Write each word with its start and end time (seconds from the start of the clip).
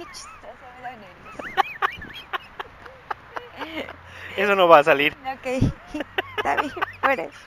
qué 0.00 0.06
chistoso, 0.12 0.64
me 0.76 0.82
da 0.82 0.96
nervios. 0.96 1.36
Eso 4.36 4.54
no 4.54 4.68
va 4.68 4.78
a 4.78 4.84
salir. 4.84 5.14
Ok, 5.26 5.46
está 6.36 6.56
bien, 6.56 6.72
por 7.00 7.20
eso. 7.20 7.38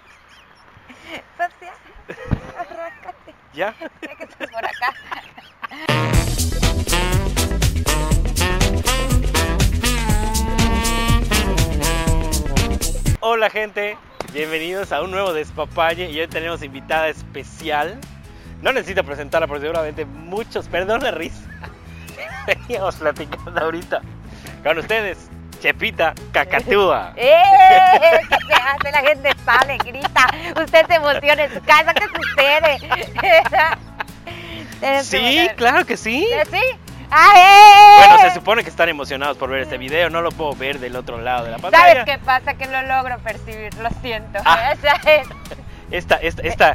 Arráncate. 2.58 3.34
¿Ya? 3.54 3.74
Ya 4.02 4.16
que 4.16 4.24
estás 4.24 4.50
por 4.52 4.66
acá. 4.66 4.94
Hola 13.22 13.50
gente, 13.50 13.98
bienvenidos 14.32 14.92
a 14.92 15.02
un 15.02 15.10
nuevo 15.12 15.34
Despapalle 15.34 16.12
y 16.12 16.20
hoy 16.20 16.28
tenemos 16.28 16.62
invitada 16.62 17.10
especial. 17.10 18.00
No 18.62 18.72
necesito 18.72 19.04
presentarla 19.04 19.48
porque 19.48 19.62
seguramente 19.62 20.06
muchos, 20.06 20.68
perdón 20.68 21.02
la 21.02 21.12
risa. 21.12 21.53
Veníamos 22.48 22.96
platicando 22.96 23.62
ahorita 23.62 24.02
con 24.64 24.78
ustedes, 24.78 25.30
Chepita 25.62 26.14
Cacatúa. 26.32 27.14
¡Eh! 27.18 27.42
¿Qué 28.30 28.38
se 28.48 28.54
hace? 28.54 28.92
La 28.92 29.02
gente 29.02 29.30
sale, 29.46 29.78
grita. 29.78 30.28
Usted 30.62 30.88
se 30.88 30.94
emociona 30.96 31.44
en 31.44 31.54
su 31.54 31.62
casa. 31.62 31.94
¿Qué 31.94 32.06
sucede? 32.08 32.78
Sí, 35.02 35.50
claro 35.56 35.86
que 35.86 35.96
sí. 35.96 36.28
¿Eh, 36.30 36.44
¿Sí? 36.52 36.60
¡Ah, 37.10 37.34
eh! 37.38 38.06
Bueno, 38.08 38.30
se 38.30 38.34
supone 38.34 38.64
que 38.64 38.70
están 38.70 38.90
emocionados 38.90 39.38
por 39.38 39.50
ver 39.50 39.62
este 39.62 39.78
video, 39.78 40.10
no 40.10 40.22
lo 40.22 40.32
puedo 40.32 40.54
ver 40.56 40.80
del 40.80 40.96
otro 40.96 41.20
lado 41.20 41.46
de 41.46 41.52
la 41.52 41.58
pantalla. 41.58 42.04
¿Sabes 42.04 42.06
qué 42.06 42.18
pasa? 42.18 42.56
Que 42.56 42.66
lo 42.66 42.82
logro 42.82 43.18
percibir, 43.20 43.74
lo 43.76 43.90
siento. 44.02 44.40
Ah. 44.44 44.74
Esa 44.74 44.96
es 45.10 45.28
Esta, 45.94 46.16
esta, 46.16 46.42
esta, 46.42 46.74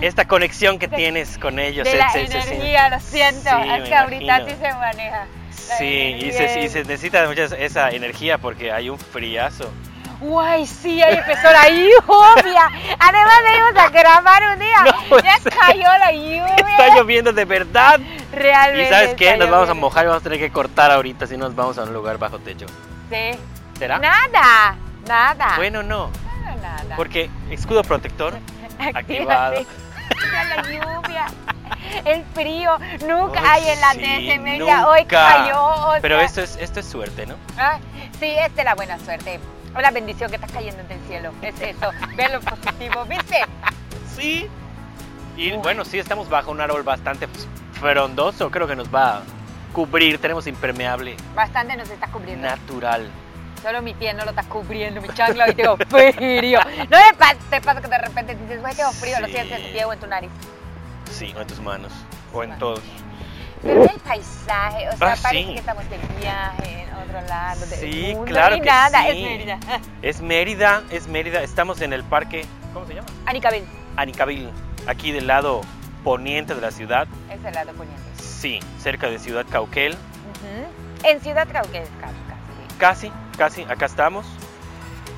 esta 0.00 0.24
conexión 0.26 0.78
que 0.78 0.88
tienes 0.88 1.38
con 1.38 1.58
ellos. 1.58 1.84
de 1.86 1.96
la 1.96 2.10
se- 2.10 2.26
se- 2.26 2.40
se- 2.40 2.54
energía, 2.54 2.88
lo 2.88 3.00
siento. 3.00 3.50
Sí, 3.50 3.82
que 3.84 3.94
ahorita 3.94 4.46
sí 4.46 4.54
se 4.60 4.72
maneja. 4.74 5.26
La 5.68 5.76
Sí, 5.78 5.86
y 6.20 6.32
se, 6.32 6.60
y 6.60 6.84
necesita 6.84 7.26
mucha 7.26 7.44
esa 7.44 7.90
energía 7.90 8.38
porque 8.38 8.70
hay 8.72 8.90
un 8.90 8.98
friazo. 8.98 9.70
Guay, 10.20 10.66
sí, 10.66 11.02
ahí 11.02 11.16
empezó 11.16 11.50
la 11.50 11.68
lluvia. 11.68 12.70
Además, 12.98 13.34
íbamos 13.56 13.82
a 13.82 13.88
grabar 13.90 14.42
un 14.52 14.58
día. 14.60 14.76
No 15.10 15.18
ya 15.20 15.36
cayó 15.60 15.88
la 15.98 16.12
lluvia. 16.12 16.54
Está 16.56 16.94
lloviendo 16.96 17.32
de 17.32 17.44
verdad. 17.44 17.98
Realmente. 18.32 18.88
Y 18.88 18.92
sabes 18.92 19.14
qué, 19.14 19.36
nos 19.36 19.50
vamos 19.50 19.68
a 19.68 19.74
mojar 19.74 20.04
y 20.04 20.08
vamos 20.08 20.20
a 20.20 20.24
tener 20.24 20.38
que 20.38 20.50
cortar 20.50 20.90
ahorita 20.92 21.26
si 21.26 21.36
nos 21.36 21.54
vamos 21.54 21.76
a 21.78 21.82
un 21.82 21.92
lugar 21.92 22.18
bajo 22.18 22.38
techo. 22.38 22.66
Sí. 23.10 23.38
¿Será? 23.78 23.98
Nada, 23.98 24.76
nada. 25.06 25.54
Bueno, 25.56 25.82
no. 25.82 26.10
Porque 26.96 27.30
escudo 27.50 27.82
protector. 27.82 28.34
Activado. 28.94 29.64
La 30.32 30.62
lluvia, 30.62 31.26
el 32.04 32.24
frío, 32.34 32.76
nunca 33.06 33.40
Ay, 33.44 33.62
hay 33.64 33.70
en 33.70 33.80
la 33.80 33.92
sí, 33.92 34.38
media. 34.38 34.88
Hoy 34.88 35.04
cayó. 35.06 35.62
o 35.64 35.94
Pero 36.02 36.16
sea, 36.16 36.24
esto 36.26 36.40
es, 36.42 36.56
esto 36.56 36.80
es 36.80 36.86
suerte, 36.86 37.26
¿no? 37.26 37.36
Ah, 37.58 37.78
sí, 38.20 38.26
es 38.26 38.54
de 38.54 38.64
la 38.64 38.74
buena 38.74 38.98
suerte. 38.98 39.40
O 39.76 39.80
la 39.80 39.90
bendición 39.90 40.28
que 40.30 40.36
está 40.36 40.46
cayendo 40.48 40.82
del 40.84 41.00
cielo. 41.08 41.32
Es 41.42 41.58
eso. 41.60 41.90
Ve 42.16 42.28
lo 42.28 42.40
positivo, 42.40 43.04
¿viste? 43.06 43.40
Sí. 44.14 44.48
Y 45.36 45.52
Uy. 45.52 45.58
bueno, 45.58 45.84
sí, 45.84 45.98
estamos 45.98 46.28
bajo 46.28 46.50
un 46.52 46.60
árbol 46.60 46.82
bastante 46.82 47.26
pues, 47.26 47.48
frondoso. 47.80 48.50
Creo 48.50 48.66
que 48.68 48.76
nos 48.76 48.94
va 48.94 49.16
a 49.16 49.22
cubrir. 49.72 50.18
Tenemos 50.18 50.46
impermeable 50.46 51.16
Bastante 51.34 51.76
nos 51.76 51.90
está 51.90 52.06
cubriendo. 52.08 52.46
natural. 52.46 53.10
Solo 53.64 53.80
mi 53.80 53.94
pie 53.94 54.12
no 54.12 54.24
lo 54.24 54.30
está 54.30 54.42
cubriendo, 54.42 55.00
mi 55.00 55.08
chancla 55.08 55.46
hoy 55.46 55.54
tengo 55.54 55.78
frío. 55.78 56.60
No 56.90 56.98
me 56.98 57.14
pasa, 57.18 57.36
te 57.48 57.60
pasa 57.62 57.80
que 57.80 57.88
de 57.88 57.96
repente 57.98 58.34
dices, 58.34 58.60
güey, 58.60 58.74
tengo 58.74 58.92
frío, 58.92 59.18
lo 59.20 59.26
Sí. 59.26 59.32
sientes 59.32 59.58
en 59.58 59.64
tu 59.66 59.72
pie 59.72 59.84
o 59.86 59.92
en 59.94 59.98
tu 60.00 60.06
nariz. 60.06 60.30
Sí, 61.10 61.32
o 61.34 61.40
en 61.40 61.46
tus 61.46 61.60
manos. 61.60 61.90
O 62.34 62.42
en 62.44 62.58
todos. 62.58 62.82
Pero 63.62 63.84
el 63.84 64.00
paisaje, 64.00 64.88
o 64.90 64.96
sea, 64.98 65.12
Ah, 65.12 65.16
parece 65.22 65.46
sí. 65.46 65.52
que 65.54 65.58
estamos 65.60 65.88
de 65.88 65.96
viaje 66.20 66.82
en 66.82 66.94
otro 66.94 67.22
lado 67.26 67.60
del 67.64 67.78
Sí, 67.80 68.12
mundo. 68.14 68.24
claro 68.30 68.56
y 68.56 68.60
que 68.60 68.66
nada, 68.66 69.02
sí. 69.02 69.08
es 69.08 69.22
Mérida. 69.22 69.58
Es 70.02 70.20
Mérida, 70.20 70.82
es 70.90 71.08
Mérida. 71.08 71.42
Estamos 71.42 71.80
en 71.80 71.94
el 71.94 72.04
parque, 72.04 72.44
¿cómo 72.74 72.84
se 72.86 72.94
llama? 72.96 73.06
Anicabel, 73.24 73.64
Anicabil, 73.96 74.50
aquí 74.86 75.10
del 75.12 75.26
lado 75.26 75.62
poniente 76.02 76.54
de 76.54 76.60
la 76.60 76.70
ciudad. 76.70 77.06
es 77.30 77.42
el 77.42 77.54
lado 77.54 77.72
poniente. 77.72 78.02
Sí, 78.22 78.60
cerca 78.78 79.06
de 79.08 79.18
Ciudad 79.18 79.46
Cauquel. 79.50 79.92
Ujú. 79.94 81.08
En 81.08 81.20
Ciudad 81.22 81.48
Cauquel, 81.50 81.84
casi, 81.98 82.14
Casi, 82.76 83.12
casi, 83.36 83.62
acá 83.62 83.86
estamos. 83.86 84.26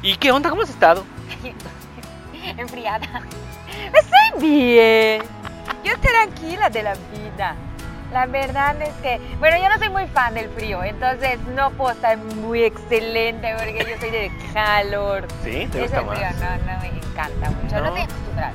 ¿Y 0.02 0.16
qué 0.16 0.30
onda? 0.32 0.50
¿Cómo 0.50 0.62
has 0.62 0.70
estado? 0.70 1.04
Enfriada. 2.56 3.06
Estoy 3.92 4.48
bien. 4.48 5.22
Yo 5.84 5.92
estoy 5.92 6.10
tranquila 6.10 6.68
de 6.70 6.82
la 6.82 6.94
vida. 6.94 7.54
La 8.12 8.26
verdad 8.26 8.80
es 8.82 8.94
que, 9.02 9.20
bueno, 9.40 9.56
yo 9.58 9.68
no 9.68 9.78
soy 9.78 9.88
muy 9.90 10.06
fan 10.06 10.32
del 10.34 10.48
frío, 10.50 10.82
entonces 10.84 11.40
no 11.54 11.72
puedo 11.72 11.90
estar 11.90 12.16
muy 12.16 12.62
excelente 12.62 13.52
porque 13.58 13.78
yo 13.78 13.98
soy 14.00 14.10
de 14.10 14.30
calor. 14.54 15.26
¿Sí? 15.42 15.68
¿Te 15.72 15.82
gusta 15.82 16.02
más? 16.02 16.18
no, 16.36 16.50
no 16.56 16.80
me 16.80 16.86
encanta 16.88 17.50
mucho, 17.50 17.76
no, 17.76 17.82
¿No? 17.82 17.86
estoy 17.88 18.02
acostumbrada. 18.04 18.52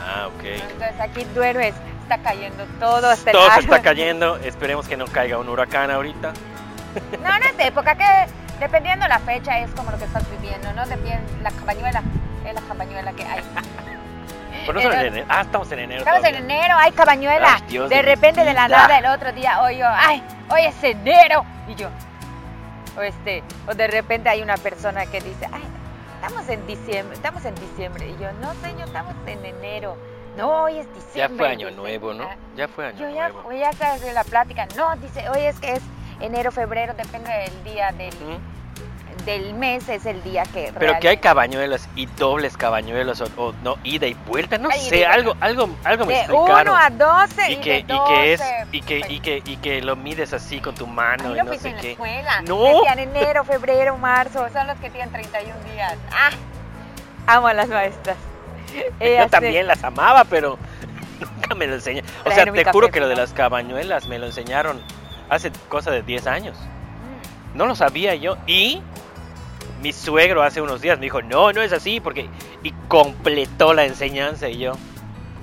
Ah, 0.00 0.26
ok. 0.26 0.44
Entonces 0.44 1.00
aquí 1.00 1.24
duermes, 1.32 1.74
está 2.02 2.18
cayendo 2.18 2.64
todo 2.80 3.08
hasta 3.08 3.30
el 3.30 3.36
Todo 3.36 3.46
se 3.46 3.52
árbol. 3.52 3.64
está 3.76 3.82
cayendo. 3.82 4.36
Esperemos 4.38 4.88
que 4.88 4.96
no 4.96 5.06
caiga 5.06 5.38
un 5.38 5.48
huracán 5.48 5.90
ahorita. 5.90 6.32
No, 7.22 7.38
no 7.38 7.44
es 7.46 7.56
de 7.56 7.66
época, 7.68 7.94
que 7.94 8.04
dependiendo 8.60 9.06
la 9.08 9.18
fecha 9.18 9.58
es 9.60 9.70
como 9.72 9.90
lo 9.90 9.98
que 9.98 10.04
estás 10.04 10.28
viviendo, 10.30 10.72
¿no? 10.72 10.86
Depende, 10.86 11.20
la 11.42 11.50
cabañuela, 11.50 12.02
es 12.46 12.54
la 12.54 12.60
cabañuela 12.62 13.12
que 13.12 13.24
hay. 13.24 13.42
Pero 14.66 14.74
no 14.74 14.80
son 14.82 14.92
en 14.92 15.06
enero. 15.06 15.26
Ah, 15.28 15.40
estamos 15.42 15.72
en 15.72 15.78
enero. 15.80 15.98
Estamos 16.00 16.24
en 16.24 16.34
enero, 16.36 16.76
hay 16.78 16.92
cabañuela. 16.92 17.54
Ay, 17.56 17.62
Dios 17.68 17.90
de 17.90 18.02
repente 18.02 18.44
de 18.44 18.52
la 18.54 18.68
nada 18.68 18.98
el 18.98 19.06
otro 19.06 19.32
día 19.32 19.60
oigo, 19.62 19.86
ay, 19.88 20.22
hoy 20.50 20.62
es 20.66 20.84
enero. 20.84 21.44
Y 21.68 21.74
yo, 21.74 21.88
o 22.96 23.02
este, 23.02 23.42
o 23.66 23.74
de 23.74 23.86
repente 23.88 24.28
hay 24.28 24.42
una 24.42 24.56
persona 24.56 25.06
que 25.06 25.20
dice, 25.20 25.48
ay, 25.52 25.64
estamos 26.14 26.48
en 26.48 26.66
diciembre, 26.66 27.14
estamos 27.16 27.44
en 27.44 27.54
diciembre. 27.56 28.08
Y 28.08 28.22
yo, 28.22 28.30
no 28.40 28.54
señor, 28.62 28.86
estamos 28.86 29.14
en 29.26 29.44
enero. 29.44 29.96
No, 30.36 30.62
hoy 30.62 30.78
es 30.78 30.86
Ya 30.86 30.92
diciembre. 30.94 31.38
fue 31.38 31.48
año 31.48 31.66
dice. 31.68 31.80
nuevo, 31.80 32.14
¿no? 32.14 32.28
Ya 32.56 32.68
fue 32.68 32.86
año 32.86 32.98
Yo 32.98 33.08
ya, 33.10 33.28
nuevo. 33.28 33.52
ya 33.52 33.70
la 34.14 34.24
plática. 34.24 34.66
No, 34.76 34.94
dice, 34.96 35.28
hoy 35.28 35.42
es 35.42 35.58
que 35.60 35.72
es 35.72 35.82
enero, 36.22 36.50
febrero, 36.52 36.94
depende 36.94 37.30
del 37.30 37.64
día 37.64 37.92
del, 37.92 38.14
del 39.24 39.54
mes, 39.54 39.88
es 39.88 40.06
el 40.06 40.22
día 40.22 40.44
que 40.44 40.72
Pero 40.78 40.98
que 41.00 41.08
hay 41.08 41.16
cabañuelas 41.18 41.88
y 41.94 42.06
dobles 42.06 42.56
cabañuelos 42.56 43.20
o, 43.20 43.26
o 43.36 43.52
no, 43.62 43.76
ida 43.84 44.06
y 44.06 44.14
vuelta, 44.14 44.58
no 44.58 44.68
Ay, 44.72 44.80
sé, 44.80 45.06
algo, 45.06 45.34
algo, 45.40 45.68
algo 45.84 46.06
me 46.06 46.14
de 46.14 46.20
explicaron. 46.20 46.74
1 46.74 46.76
a 46.76 46.90
12 46.90 47.50
y 47.50 47.52
y, 47.52 47.56
que, 47.56 47.70
de 47.70 47.78
y 47.94 48.00
que 48.06 48.32
es 48.32 48.40
12, 48.40 48.66
y 48.72 48.80
que, 48.82 48.98
y 49.08 49.20
que 49.20 49.42
y 49.44 49.56
que 49.58 49.82
lo 49.82 49.96
mides 49.96 50.32
así 50.32 50.60
con 50.60 50.74
tu 50.74 50.86
mano 50.86 51.34
y 51.34 51.38
lo 51.38 51.44
no 51.44 51.54
sé 51.54 51.68
en 51.68 51.76
la 51.76 51.80
qué. 51.82 51.92
escuela. 51.92 52.42
No. 52.42 52.62
Decían 52.64 52.98
enero, 52.98 53.44
febrero, 53.44 53.96
marzo. 53.98 54.48
Son 54.52 54.66
los 54.66 54.78
que 54.78 54.90
tienen 54.90 55.10
31 55.10 55.54
días. 55.72 55.96
Ah, 56.10 56.30
amo 57.26 57.48
a 57.48 57.54
las 57.54 57.68
maestras. 57.68 58.16
Yo 58.74 58.82
Ellas 59.00 59.30
también 59.30 59.66
las 59.66 59.84
amaba, 59.84 60.24
pero 60.24 60.58
nunca 61.20 61.54
me 61.54 61.66
lo 61.66 61.74
enseñaron. 61.74 62.10
O 62.24 62.30
sea, 62.30 62.44
te 62.44 62.64
juro 62.64 62.86
café, 62.88 62.94
que 62.94 63.00
lo 63.00 63.08
de 63.08 63.16
las 63.16 63.32
cabañuelas 63.32 64.06
me 64.06 64.18
lo 64.18 64.26
enseñaron 64.26 64.80
hace 65.34 65.50
cosa 65.68 65.90
de 65.90 66.02
10 66.02 66.26
años. 66.26 66.56
No 67.54 67.66
lo 67.66 67.74
sabía 67.74 68.14
yo. 68.14 68.36
Y 68.46 68.80
mi 69.82 69.92
suegro 69.92 70.42
hace 70.42 70.60
unos 70.60 70.80
días 70.80 70.98
me 70.98 71.04
dijo, 71.06 71.22
no, 71.22 71.52
no 71.52 71.62
es 71.62 71.72
así, 71.72 72.00
porque... 72.00 72.28
Y 72.62 72.72
completó 72.88 73.74
la 73.74 73.84
enseñanza 73.84 74.48
y 74.48 74.58
yo... 74.58 74.72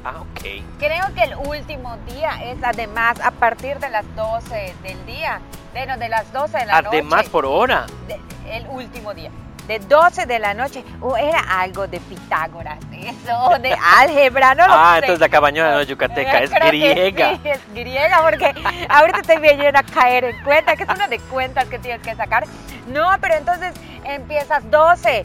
Ah, 0.04 0.22
ok. 0.22 0.42
Creo 0.80 1.14
que 1.14 1.24
el 1.24 1.36
último 1.36 1.98
día 2.08 2.42
es 2.52 2.58
además 2.64 3.20
a 3.22 3.32
partir 3.32 3.80
de 3.80 3.90
las 3.90 4.06
12 4.16 4.74
del 4.82 5.06
día. 5.06 5.42
Bueno, 5.74 5.98
de 5.98 6.08
las 6.08 6.32
12 6.32 6.58
de 6.58 6.66
la 6.68 6.78
Además 6.78 7.18
noche. 7.20 7.30
por 7.32 7.46
hora. 7.46 7.86
de- 8.08 8.20
el 8.56 8.66
último 8.70 9.14
día. 9.14 9.30
De 9.70 9.78
12 9.80 10.26
de 10.26 10.40
la 10.40 10.54
noche. 10.54 10.84
O 11.00 11.16
era 11.16 11.40
algo 11.62 11.88
de 11.88 12.00
Pitágoras. 12.00 12.80
Eso, 12.92 13.58
de 13.60 13.74
álgebra. 13.98 14.56
No 14.56 14.68
lo 14.68 14.74
Ah, 14.74 14.94
sé. 14.96 15.00
entonces 15.06 15.20
la 15.22 15.30
cabañuela 15.30 15.72
no 15.72 15.80
es 15.80 15.88
yucateca, 15.88 16.40
es 16.40 16.50
creo 16.50 16.68
griega. 16.68 17.36
sí, 17.42 17.50
es 17.50 17.62
griega, 17.74 18.22
porque 18.24 18.54
ahorita 18.90 19.20
estoy 19.20 19.38
viendo 19.38 19.68
a 19.80 19.84
caer 19.84 20.24
en 20.26 20.44
cuenta, 20.44 20.76
que 20.76 20.84
es 20.84 20.90
una 20.90 21.08
de 21.08 21.20
cuentas 21.20 21.66
que 21.68 21.80
tienes 21.80 22.02
que 22.02 22.14
sacar. 22.16 22.46
No, 22.88 23.08
pero 23.22 23.36
entonces 23.36 23.74
empiezas 24.04 24.70
12, 24.72 25.24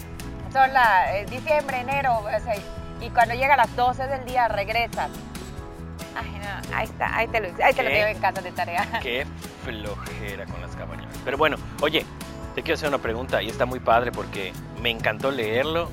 son 0.52 0.72
la 0.72 1.16
eh, 1.16 1.26
diciembre, 1.26 1.80
enero, 1.80 2.18
o 2.18 2.28
sea, 2.44 2.54
y 3.00 3.10
cuando 3.10 3.34
llega 3.34 3.54
a 3.54 3.56
las 3.56 3.74
12 3.74 4.06
del 4.06 4.24
día 4.26 4.46
regresas. 4.48 5.10
Ay, 6.16 6.30
no, 6.70 6.76
ahí 6.76 6.84
está, 6.84 7.16
ahí 7.16 7.26
te 7.28 7.40
lo, 7.40 7.48
ahí 7.64 7.72
te 7.74 7.82
lo 7.82 7.88
dejo 7.88 8.06
en 8.08 8.18
casa 8.20 8.40
de 8.42 8.52
tarea. 8.52 8.86
Qué 9.02 9.26
flojera 9.64 10.44
con 10.46 10.60
las 10.60 10.76
cabañuelas. 10.76 11.16
Pero 11.24 11.36
bueno, 11.38 11.56
oye, 11.80 12.04
te 12.54 12.62
quiero 12.62 12.74
hacer 12.74 12.88
una 12.88 12.98
pregunta 12.98 13.42
y 13.42 13.48
está 13.48 13.66
muy 13.66 13.80
padre 13.80 14.12
porque 14.12 14.52
me 14.80 14.90
encantó 14.90 15.30
leerlo 15.30 15.90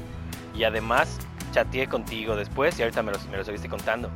y 0.55 0.63
además 0.63 1.19
chateé 1.51 1.87
contigo 1.87 2.35
después 2.35 2.77
y 2.79 2.83
ahorita 2.83 3.01
me 3.01 3.11
lo, 3.11 3.19
me 3.29 3.35
lo 3.35 3.41
estuviste 3.41 3.67
contando. 3.67 4.09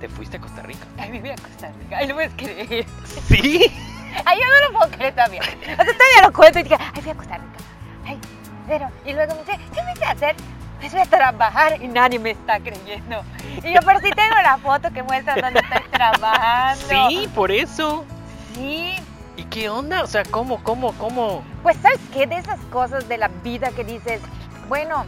¿Te 0.00 0.08
fuiste 0.08 0.36
a 0.36 0.40
Costa 0.40 0.62
Rica? 0.62 0.86
Ay, 0.98 1.10
me 1.10 1.20
voy 1.20 1.30
a 1.30 1.36
Costa 1.36 1.72
Rica, 1.80 1.98
ay, 1.98 2.08
no 2.08 2.14
puedes 2.14 2.32
creer. 2.34 2.84
Sí. 3.28 3.64
Ay, 4.24 4.38
yo 4.38 4.44
no 4.46 4.72
lo 4.72 4.78
puedo 4.78 4.90
creer 4.92 5.14
todavía. 5.14 5.40
O 5.42 5.44
sea, 5.44 5.76
todavía 5.76 6.22
lo 6.22 6.32
cuento 6.32 6.58
y 6.58 6.62
dije, 6.64 6.76
ay, 6.78 7.02
fui 7.02 7.10
a 7.10 7.14
Costa 7.14 7.38
Rica. 7.38 7.64
Ay, 8.04 8.18
pero, 8.66 8.90
y 9.04 9.12
luego 9.12 9.34
me 9.34 9.40
dice, 9.40 9.58
¿qué 9.74 9.82
me 9.82 9.92
hice 9.92 10.04
hacer? 10.04 10.36
Pues 10.80 10.92
voy 10.92 11.00
a 11.00 11.06
trabajar 11.06 11.82
y 11.82 11.88
nadie 11.88 12.18
me 12.18 12.32
está 12.32 12.60
creyendo. 12.60 13.22
Y 13.62 13.72
yo, 13.72 13.80
pero 13.84 14.00
sí 14.00 14.10
tengo 14.10 14.36
la 14.42 14.58
foto 14.58 14.90
que 14.92 15.02
muestra 15.02 15.36
donde 15.36 15.60
estoy 15.60 15.90
trabajando. 15.90 17.08
Sí, 17.08 17.28
por 17.34 17.50
eso. 17.50 18.04
Sí, 18.54 18.94
¿Y 19.36 19.44
qué 19.44 19.68
onda? 19.68 20.02
O 20.02 20.06
sea, 20.06 20.24
¿cómo, 20.24 20.62
cómo, 20.64 20.92
cómo? 20.94 21.42
Pues, 21.62 21.76
¿sabes 21.82 22.00
qué? 22.12 22.26
De 22.26 22.36
esas 22.36 22.58
cosas 22.72 23.08
de 23.08 23.18
la 23.18 23.28
vida 23.28 23.70
que 23.72 23.84
dices, 23.84 24.20
bueno, 24.68 25.04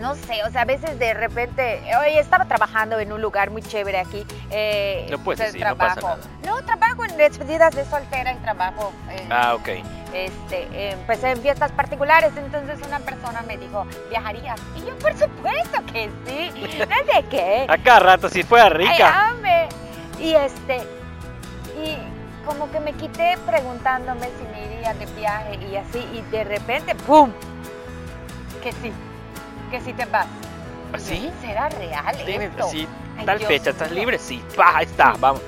no 0.00 0.14
sé, 0.14 0.42
o 0.46 0.50
sea, 0.50 0.62
a 0.62 0.64
veces 0.64 0.98
de 0.98 1.12
repente, 1.12 1.82
oye, 2.00 2.18
estaba 2.18 2.46
trabajando 2.46 2.98
en 2.98 3.12
un 3.12 3.20
lugar 3.20 3.50
muy 3.50 3.60
chévere 3.62 3.98
aquí. 3.98 4.24
Eh, 4.50 5.06
No 5.10 5.18
puedes 5.18 5.40
de 5.40 5.44
decir, 5.46 5.66
no 5.66 5.76
pasa 5.76 6.00
nada. 6.00 6.18
No, 6.46 6.62
trabajo 6.64 7.04
en 7.04 7.16
despedidas 7.18 7.74
de 7.74 7.84
soltera 7.84 8.32
y 8.32 8.36
trabajo. 8.36 8.90
eh, 9.10 9.28
Ah, 9.30 9.54
ok. 9.54 9.68
este, 10.14 10.68
eh, 10.72 10.96
pues 11.04 11.22
en 11.24 11.36
fiestas 11.42 11.70
particulares, 11.72 12.32
entonces 12.36 12.78
una 12.86 13.00
persona 13.00 13.42
me 13.42 13.58
dijo, 13.58 13.84
¿viajarías? 14.08 14.58
Y 14.76 14.80
yo, 14.88 14.96
por 14.98 15.12
supuesto 15.18 15.84
que 15.92 16.08
sí, 16.26 16.78
no 16.88 17.12
sé 17.12 17.24
qué. 17.30 17.66
A 17.68 17.76
cada 17.76 18.00
rato, 18.00 18.30
si 18.30 18.42
fuera 18.42 18.70
rica. 18.70 19.34
Y 20.18 20.34
este, 20.34 20.80
como 22.46 22.70
que 22.70 22.80
me 22.80 22.92
quité 22.94 23.36
preguntándome 23.46 24.28
si 24.38 24.44
me 24.52 24.66
iría 24.66 24.94
de 24.94 25.06
viaje 25.06 25.58
y 25.70 25.76
así, 25.76 25.98
y 26.12 26.22
de 26.30 26.44
repente, 26.44 26.94
¡pum! 26.94 27.30
Que 28.62 28.72
sí, 28.72 28.92
que 29.70 29.80
sí 29.80 29.92
te 29.92 30.04
vas. 30.06 30.26
Yo, 30.26 30.96
¿Así? 30.96 31.32
¿Será 31.40 31.68
real 31.70 32.14
esto? 32.20 32.64
así, 32.66 32.86
Ay, 33.18 33.26
tal 33.26 33.38
Dios 33.38 33.48
fecha, 33.48 33.70
¿estás 33.70 33.90
libre? 33.90 34.18
Sí. 34.18 34.42
Pa, 34.56 34.78
ahí 34.78 34.84
está, 34.84 35.14
vamos. 35.18 35.40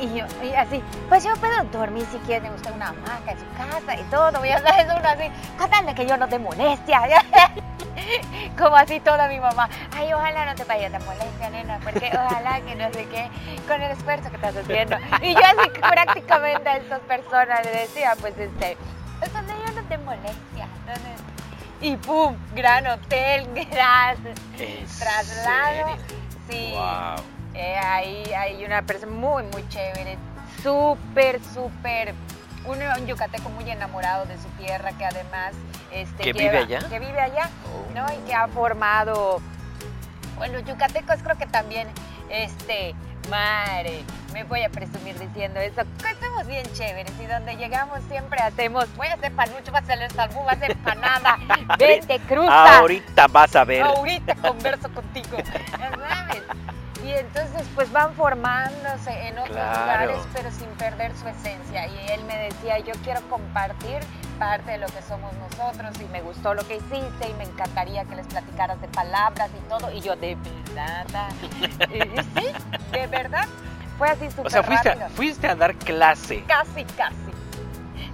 Y 0.00 0.14
yo, 0.14 0.24
y 0.44 0.54
así, 0.54 0.82
pues 1.08 1.24
yo 1.24 1.34
puedo 1.36 1.64
dormir 1.72 2.06
si 2.10 2.18
quiere 2.18 2.48
usted 2.50 2.72
una 2.72 2.88
hamaca 2.90 3.32
en 3.32 3.38
su 3.38 3.44
casa 3.56 3.98
y 3.98 4.02
todo, 4.04 4.44
y 4.44 4.48
ya 4.48 4.60
sabes, 4.62 4.84
uno 4.84 5.08
así, 5.08 5.30
contarle 5.58 5.94
que 5.94 6.06
yo 6.06 6.16
no 6.16 6.28
te 6.28 6.38
molestia, 6.38 7.00
como 8.58 8.76
así 8.76 9.00
toda 9.00 9.26
mi 9.26 9.40
mamá, 9.40 9.68
ay, 9.96 10.12
ojalá 10.12 10.46
no 10.46 10.54
te 10.54 10.62
vaya 10.64 10.88
de 10.88 10.98
molestia, 11.00 11.50
nena, 11.50 11.80
porque 11.82 12.10
ojalá 12.14 12.60
que 12.60 12.76
no 12.76 12.92
sé 12.92 13.06
qué, 13.06 13.28
con 13.66 13.82
el 13.82 13.90
esfuerzo 13.90 14.30
que 14.30 14.36
estás 14.36 14.56
haciendo. 14.56 14.96
Y 15.20 15.34
yo 15.34 15.40
así 15.40 15.70
prácticamente 15.80 16.68
a 16.68 16.76
estas 16.76 17.00
personas 17.00 17.64
le 17.64 17.72
decía, 17.72 18.14
pues 18.20 18.38
este, 18.38 18.76
pues 19.18 19.32
donde 19.32 19.52
yo 19.66 19.72
no 19.72 19.88
te 19.88 19.98
molestia, 19.98 20.68
entonces, 20.86 21.20
y 21.80 21.96
pum, 21.96 22.36
gran 22.54 22.86
hotel, 22.86 23.48
gran 23.70 24.16
¿En 24.58 24.86
traslado, 24.86 25.96
serio? 25.96 25.96
sí. 26.48 26.72
Wow. 26.72 27.37
Eh, 27.58 27.76
hay, 27.76 28.22
hay 28.34 28.64
una 28.64 28.82
persona 28.82 29.10
muy, 29.12 29.42
muy 29.52 29.68
chévere, 29.68 30.16
súper, 30.62 31.40
súper, 31.52 32.14
un, 32.64 32.78
un 32.80 33.06
yucateco 33.06 33.48
muy 33.50 33.68
enamorado 33.68 34.24
de 34.26 34.36
su 34.38 34.48
tierra 34.58 34.92
que 34.92 35.04
además... 35.04 35.54
Este, 35.90 36.22
¿Que 36.22 36.32
lleva- 36.32 36.50
vive 36.52 36.58
allá? 36.76 36.88
Que 36.88 36.98
vive 37.00 37.20
allá, 37.20 37.50
Oh. 37.66 37.94
¿no? 37.94 38.06
Y 38.12 38.16
que 38.28 38.34
ha 38.34 38.46
formado... 38.48 39.40
Bueno, 40.36 40.60
yucatecos 40.60 41.16
creo 41.24 41.36
que 41.36 41.46
también, 41.46 41.88
este, 42.30 42.94
madre, 43.28 44.04
me 44.32 44.44
voy 44.44 44.62
a 44.62 44.68
presumir 44.68 45.18
diciendo 45.18 45.58
eso, 45.58 45.82
que 46.00 46.14
somos 46.24 46.46
bien 46.46 46.64
chéveres 46.74 47.12
y 47.20 47.26
donde 47.26 47.56
llegamos 47.56 47.98
siempre 48.08 48.38
hacemos, 48.40 48.86
voy 48.94 49.08
a 49.08 49.14
hacer 49.14 49.32
panucho, 49.32 49.72
va 49.72 49.78
a 49.78 49.82
hacer 49.82 50.12
salmón, 50.12 50.46
va 50.46 50.50
a 50.52 50.54
hacer 50.54 50.76
panada, 50.76 51.38
vente, 51.78 52.20
cruza. 52.20 52.78
Ahorita 52.78 53.26
vas 53.26 53.56
a 53.56 53.64
ver. 53.64 53.82
Ahorita 53.82 54.36
converso 54.36 54.88
contigo, 54.94 55.38
¿sabes? 55.38 56.42
Y 57.04 57.12
entonces 57.12 57.66
pues 57.74 57.90
van 57.92 58.12
formándose 58.14 59.10
en 59.28 59.38
otros 59.38 59.56
Claro. 59.56 59.80
lugares, 59.80 60.28
pero 60.34 60.50
sin 60.50 60.68
perder 60.70 61.16
su 61.16 61.28
esencia. 61.28 61.86
Y 61.86 62.10
él 62.12 62.24
me 62.24 62.36
decía, 62.36 62.78
yo 62.80 62.92
quiero 63.04 63.20
compartir 63.28 64.00
parte 64.38 64.72
de 64.72 64.78
lo 64.78 64.86
que 64.86 65.00
somos 65.02 65.32
nosotros 65.34 66.00
y 66.00 66.04
me 66.06 66.20
gustó 66.22 66.54
lo 66.54 66.66
que 66.66 66.76
hiciste 66.76 67.28
y 67.28 67.34
me 67.34 67.44
encantaría 67.44 68.04
que 68.04 68.16
les 68.16 68.26
platicaras 68.26 68.80
de 68.80 68.88
palabras 68.88 69.50
y 69.56 69.68
todo. 69.68 69.90
Y 69.92 70.00
yo, 70.00 70.16
de 70.16 70.36
verdad, 70.74 71.06
ah". 71.14 71.28
y, 71.92 71.96
y 71.98 72.22
sí, 72.40 72.52
de 72.92 73.06
verdad, 73.06 73.46
fue 73.96 74.08
así 74.08 74.28
súper 74.30 74.46
O 74.46 74.50
sea, 74.50 74.62
fuiste 74.62 74.88
rápido. 74.90 75.08
fuiste 75.10 75.48
a 75.48 75.54
dar 75.54 75.74
clase. 75.76 76.44
Casi, 76.46 76.84
casi. 76.96 77.16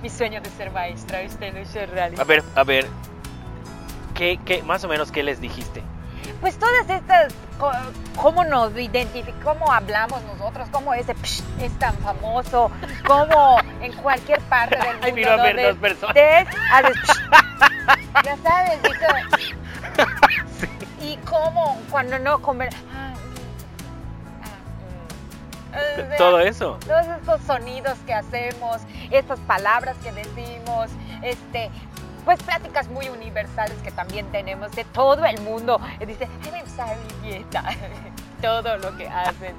Mi 0.02 0.10
sueño 0.10 0.40
de 0.42 0.50
ser 0.50 0.70
maestra, 0.70 1.20
¿viste? 1.20 1.50
Lo 1.52 1.60
hice 1.60 1.86
realidad. 1.86 2.20
A 2.20 2.24
ver, 2.24 2.42
a 2.54 2.64
ver. 2.64 2.86
¿Qué, 4.14 4.38
qué, 4.44 4.62
más 4.62 4.84
o 4.84 4.88
menos, 4.88 5.10
qué 5.10 5.22
les 5.22 5.40
dijiste? 5.40 5.82
Pues 6.40 6.58
todas 6.58 6.88
estas, 6.88 7.34
cómo 8.16 8.44
nos 8.44 8.76
identificamos, 8.76 9.58
cómo 9.58 9.72
hablamos 9.72 10.22
nosotros, 10.24 10.68
cómo 10.70 10.94
ese 10.94 11.14
psh 11.14 11.42
es 11.60 11.78
tan 11.78 11.96
famoso, 11.98 12.70
cómo 13.06 13.58
en 13.80 13.92
cualquier 13.94 14.40
parte 14.42 14.76
del 14.76 14.86
mundo 14.92 15.06
Ay, 15.06 15.12
vino 15.12 15.30
a 15.30 15.36
ver 15.36 15.62
dos 15.62 15.76
personas. 15.76 16.16
estés, 16.16 16.48
haces 16.70 16.96
psh. 16.96 17.20
ya 18.24 18.36
sabes, 18.38 18.78
y, 18.78 19.96
todo. 19.96 20.06
y 21.00 21.16
cómo 21.18 21.78
cuando 21.90 22.18
no 22.18 22.40
comer, 22.40 22.70
ah, 22.94 23.14
ah, 25.72 25.78
sea, 25.96 26.16
Todo 26.16 26.40
eso. 26.40 26.78
todos 26.86 27.06
estos 27.06 27.40
sonidos 27.42 27.98
que 28.06 28.14
hacemos, 28.14 28.80
estas 29.10 29.40
palabras 29.40 29.96
que 30.02 30.12
decimos, 30.12 30.90
este, 31.22 31.70
pues 32.24 32.42
pláticas 32.42 32.88
muy 32.88 33.08
universales 33.08 33.76
que 33.82 33.90
también 33.90 34.26
tenemos 34.32 34.72
de 34.72 34.84
todo 34.84 35.24
el 35.24 35.40
mundo. 35.42 35.80
Y 36.00 36.06
dice, 36.06 36.28
gusta 36.62 36.86
mi 37.22 37.28
dieta, 37.28 37.64
todo 38.40 38.76
lo 38.78 38.96
que 38.96 39.08
hacen. 39.08 39.54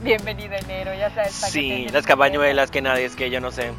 Bienvenido 0.00 0.54
enero, 0.56 0.94
ya 0.94 1.10
sabes. 1.10 1.32
Sí, 1.34 1.88
las 1.92 2.06
cabañuelas 2.06 2.70
que 2.70 2.80
nadie 2.80 3.04
es 3.04 3.16
que 3.16 3.30
yo 3.30 3.40
no 3.40 3.50
sé. 3.50 3.72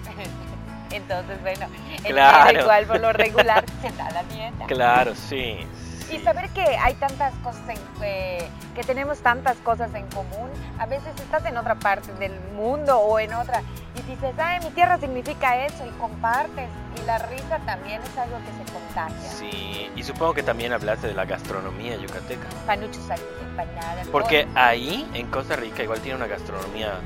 Entonces, 0.91 1.41
bueno, 1.41 1.67
Claro. 2.03 2.59
igual 2.61 2.85
por 2.85 2.99
lo 2.99 3.13
regular 3.13 3.63
se 3.81 3.89
da 3.91 4.11
la 4.11 4.23
dieta. 4.23 4.65
Claro, 4.67 5.15
sí. 5.15 5.65
Y 6.11 6.19
saber 6.19 6.49
que 6.49 6.61
hay 6.61 6.93
tantas 6.95 7.33
cosas, 7.43 7.61
en, 7.69 7.77
eh, 8.03 8.47
que 8.75 8.83
tenemos 8.83 9.19
tantas 9.19 9.57
cosas 9.57 9.93
en 9.93 10.05
común, 10.07 10.49
a 10.77 10.85
veces 10.85 11.13
estás 11.19 11.45
en 11.45 11.57
otra 11.57 11.75
parte 11.75 12.11
del 12.13 12.37
mundo 12.55 12.97
o 12.99 13.17
en 13.19 13.33
otra 13.33 13.61
y 13.95 14.01
dices, 14.09 14.33
ay, 14.37 14.59
mi 14.61 14.69
tierra 14.71 14.97
significa 14.97 15.65
eso 15.65 15.85
y 15.85 15.89
compartes. 15.91 16.69
Y 17.01 17.05
la 17.05 17.17
risa 17.19 17.59
también 17.65 18.01
es 18.01 18.17
algo 18.17 18.37
que 18.39 18.65
se 18.65 18.73
contagia. 18.73 19.29
Sí, 19.29 19.89
y 19.95 20.03
supongo 20.03 20.33
que 20.33 20.43
también 20.43 20.73
hablaste 20.73 21.07
de 21.07 21.13
la 21.13 21.25
gastronomía 21.25 21.95
yucateca. 21.95 22.47
Panuchos, 22.65 22.99
empanadas. 23.41 24.07
Porque 24.11 24.47
ahí, 24.55 25.09
en 25.13 25.27
Costa 25.27 25.55
Rica, 25.55 25.83
igual 25.83 25.99
tiene 26.01 26.17
una 26.17 26.27
gastronomía 26.27 26.99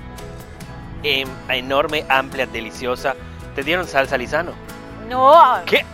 em- 1.04 1.30
enorme, 1.50 2.06
amplia, 2.10 2.48
deliciosa. 2.48 3.16
Te 3.54 3.64
dieron 3.64 3.88
salsa 3.88 4.18
lisano. 4.18 4.52
No, 5.08 5.62
¿Qué? 5.66 5.86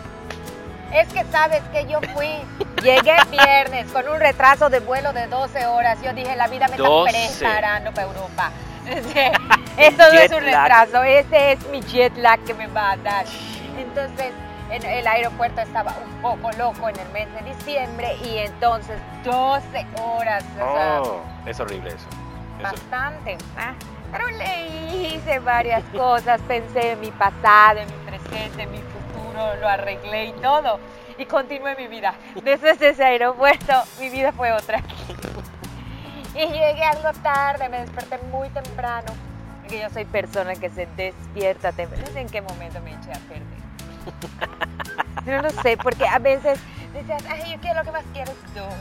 Es 0.94 1.08
que 1.14 1.24
sabes 1.32 1.62
que 1.72 1.86
yo 1.88 2.00
fui, 2.14 2.30
llegué 2.84 3.16
viernes 3.30 3.90
con 3.92 4.08
un 4.10 4.20
retraso 4.20 4.70
de 4.70 4.80
vuelo 4.80 5.14
de 5.14 5.28
12 5.28 5.66
horas. 5.68 6.00
Yo 6.04 6.14
dije, 6.14 6.36
la 6.36 6.48
vida 6.48 6.68
me 6.68 6.76
está 6.76 6.88
12. 6.88 7.38
preparando 7.40 7.92
para 7.92 8.08
Europa. 8.08 8.52
Esto 9.78 10.04
no 10.12 10.20
es 10.20 10.32
un 10.32 10.42
retraso, 10.42 11.04
ese 11.04 11.54
es 11.54 11.65
mi 11.70 11.82
jet 11.82 12.15
lag 12.18 12.39
que 12.44 12.54
me 12.54 12.68
va 12.68 12.92
a 12.92 12.98
dar. 12.98 13.25
Entonces, 13.77 14.32
en 14.70 14.84
el 14.86 15.06
aeropuerto 15.08 15.62
estaba 15.62 15.94
un 16.06 16.22
poco 16.22 16.51
loco 16.58 16.89
en 16.89 17.00
el 17.00 17.10
mes 17.10 17.27
de 17.34 17.54
diciembre 17.54 18.15
y 18.24 18.38
entonces 18.39 18.98
12 19.24 19.86
horas, 20.01 20.44
o 20.56 20.58
sea, 20.75 21.01
Oh, 21.01 21.22
es 21.46 21.60
horrible 21.60 21.89
eso. 21.89 22.08
Eso- 22.60 22.63
bastante. 22.72 23.38
¿ah? 23.58 23.74
Pero 24.12 24.27
le 24.30 24.68
hice 25.08 25.39
varias 25.39 25.84
cosas, 25.96 26.42
pensé 26.48 26.92
en 26.92 27.00
mi 27.00 27.12
pasado, 27.12 27.80
en 27.80 27.88
mi 27.88 28.06
presente, 28.10 28.63
en 28.63 28.72
mi 28.72 28.77
futuro, 28.80 29.00
lo 29.60 29.68
arreglé 29.68 30.25
y 30.25 30.34
todo. 30.34 30.80
Y 31.18 31.25
continué 31.25 31.75
mi 31.75 31.88
vida. 31.88 32.13
Desde 32.44 32.72
ese 32.89 33.03
aeropuerto, 33.03 33.74
mi 34.00 34.10
vida 34.10 34.32
fue 34.32 34.51
otra. 34.53 34.82
Y 36.34 36.39
llegué 36.48 36.84
algo 36.84 37.12
tarde, 37.22 37.68
me 37.70 37.80
desperté 37.82 38.18
muy 38.32 38.50
temprano. 38.50 39.12
Porque 39.62 39.80
yo 39.82 39.89
soy 39.89 40.06
persona 40.06 40.56
que 40.56 40.70
se 40.70 40.88
despierta 40.98 41.72
temprano. 41.72 42.03
No 42.08 42.13
sé 42.13 42.22
en 42.22 42.30
qué 42.30 42.41
momento 42.41 42.80
me 42.82 42.91
eché 42.94 43.12
a 43.12 43.20
perder. 43.27 43.62
No 45.25 45.41
lo 45.44 45.50
sé, 45.62 45.77
porque 45.77 46.08
a 46.08 46.18
veces 46.18 46.60
decías, 46.94 47.24
ay, 47.30 47.51
yo 47.51 47.60
quiero 47.60 47.80
lo 47.80 47.86
que 47.86 47.91
más 47.91 48.03
quiero 48.13 48.32
es 48.32 48.53
dormir. 48.56 48.77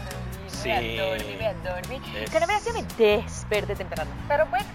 Voy 0.62 0.70
a 0.72 0.78
Sí. 0.80 0.96
dormir, 0.96 1.36
voy 1.36 1.44
a 1.46 1.54
dormir. 1.74 2.02
Es- 2.16 2.30
Que 2.30 2.40
no 2.40 2.46
veas, 2.46 2.64
yo 2.64 2.72
me 2.72 2.82
desperté 2.96 3.74
temprano. 3.76 4.10
Pero 4.28 4.46
bueno, 4.46 4.66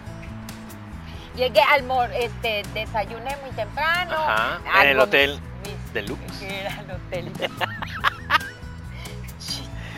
llegué 1.35 1.61
al 1.61 1.83
mor, 1.83 2.09
este, 2.13 2.63
desayuné 2.73 3.35
muy 3.41 3.51
temprano. 3.55 4.15
Ajá, 4.17 4.59
en 4.83 4.89
el 4.89 4.99
hotel 4.99 5.39
mis- 5.65 5.93
deluxe. 5.93 6.39
que 6.39 6.59
era 6.61 6.79
el 6.81 6.91
hotel. 6.91 7.31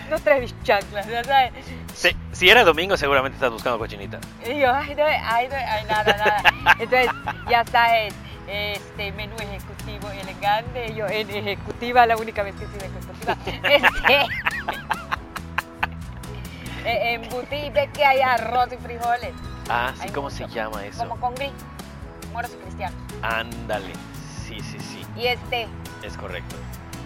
no 0.10 0.20
trae 0.20 0.42
mis 0.42 0.56
chanclas, 0.64 1.06
ya 1.08 1.24
¿sabes? 1.24 1.52
Sí, 1.94 2.10
si 2.32 2.50
era 2.50 2.64
domingo, 2.64 2.96
seguramente 2.98 3.36
estás 3.36 3.52
buscando 3.52 3.78
cochinita. 3.78 4.20
Y 4.46 4.60
yo, 4.60 4.74
ay, 4.74 4.96
no, 4.96 5.04
ay, 5.04 5.48
no, 5.50 5.56
ay, 5.56 5.84
nada, 5.86 6.18
nada. 6.18 6.44
Entonces, 6.80 7.10
ya 7.50 7.66
sabes, 7.66 8.14
este 8.48 9.12
menú 9.12 9.36
ejecutivo 9.38 10.10
elegante. 10.12 10.94
Yo 10.94 11.08
en 11.08 11.30
ejecutiva, 11.30 12.06
la 12.06 12.16
única 12.16 12.44
vez 12.44 12.56
que 12.56 12.64
he 12.64 12.68
sido 12.68 12.86
ejecutiva. 12.86 13.36
Este, 16.86 17.14
embutí 17.16 17.56
y 17.56 17.70
ve 17.70 17.90
que 17.94 18.06
hay 18.06 18.22
arroz 18.22 18.70
y 18.72 18.78
frijoles. 18.78 19.32
Ah, 19.70 19.92
sí, 19.96 20.02
Hay 20.04 20.10
¿cómo 20.12 20.30
mucho. 20.30 20.48
se 20.48 20.54
llama 20.54 20.86
eso? 20.86 21.00
Como 21.00 21.20
con 21.20 21.36
gris, 21.36 21.52
moros 22.34 22.52
y 22.54 22.58
cristianos. 22.64 23.00
Ándale. 23.22 23.94
Sí, 24.46 24.60
sí, 24.62 24.80
sí, 24.80 25.06
Y 25.18 25.28
este, 25.28 25.68
es 26.04 26.16
correcto. 26.18 26.56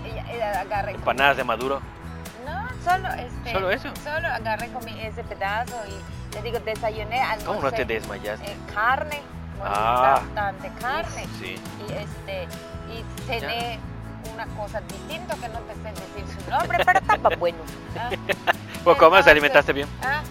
y- 0.06 0.38
y 0.38 0.42
agarré. 0.42 0.92
Empanadas 0.94 1.38
de 1.38 1.44
maduro. 1.44 1.82
No, 2.46 2.68
solo 2.84 3.08
este. 3.14 3.52
¿Solo 3.52 3.72
eso? 3.72 3.90
Solo 4.04 4.28
agarré 4.28 4.68
comí 4.70 5.00
ese 5.02 5.24
pedazo 5.24 5.76
y 5.88 6.32
te 6.34 6.42
digo, 6.44 6.60
desayuné, 6.60 7.20
almorcé. 7.22 7.46
¿Cómo 7.46 7.62
no 7.62 7.72
te 7.72 7.86
desmayaste? 7.86 8.52
eh, 8.52 8.58
carne, 8.74 9.22
como 9.58 9.70
Ah. 9.74 10.22
bastante 10.24 10.72
carne. 10.80 11.28
Sí. 11.40 11.56
Y 11.88 11.92
este, 11.94 12.48
y 12.94 13.22
cené 13.26 13.80
una 14.34 14.46
cosa 14.56 14.82
distinta 14.82 15.36
que 15.36 15.50
no 15.50 15.60
te 15.62 15.74
sé 15.74 15.82
decir 15.84 16.44
su 16.44 16.50
nombre, 16.52 16.78
pero 16.86 17.00
estaba 17.00 17.30
bueno. 17.40 17.58
¿ah? 18.00 18.10
¿O 18.82 18.84
cómo 18.86 18.94
Entonces, 18.94 19.26
se 19.26 19.32
alimentaste 19.32 19.74
bien? 19.74 19.88
Ah, 20.04 20.22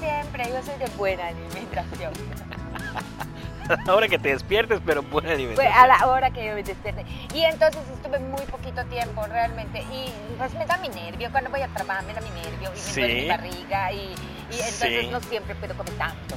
siempre, 0.00 0.44
yo 0.48 0.62
soy 0.62 0.78
de 0.78 0.86
buena 0.96 1.26
alimentación. 1.28 2.12
Ahora 3.86 4.08
que 4.08 4.18
te 4.18 4.30
despiertes, 4.30 4.80
pero 4.84 5.02
buena 5.02 5.30
alimentación. 5.32 5.72
a 5.74 5.86
la 5.86 6.06
hora 6.08 6.30
que 6.30 6.44
yo 6.44 6.54
me 6.54 6.62
desperté. 6.62 7.04
Y 7.34 7.44
entonces 7.44 7.82
estuve 7.94 8.18
muy 8.18 8.42
poquito 8.46 8.84
tiempo 8.86 9.24
realmente. 9.26 9.80
Y 9.92 10.12
pues 10.38 10.52
me 10.54 10.66
da 10.66 10.76
mi 10.78 10.88
nervio. 10.88 11.30
Cuando 11.30 11.50
voy 11.50 11.62
a 11.62 11.68
trabajar 11.68 12.04
me 12.04 12.12
da 12.14 12.20
mi 12.20 12.30
nervio. 12.30 12.70
Y 12.74 12.78
me 12.78 12.94
duele 12.94 13.14
Sí. 13.14 13.20
mi 13.22 13.28
barriga. 13.28 13.92
Y, 13.92 13.96
y 13.96 14.54
entonces 14.54 15.00
Sí. 15.02 15.08
no 15.12 15.20
siempre 15.20 15.54
puedo 15.54 15.74
comer 15.76 15.94
tanto. 15.94 16.34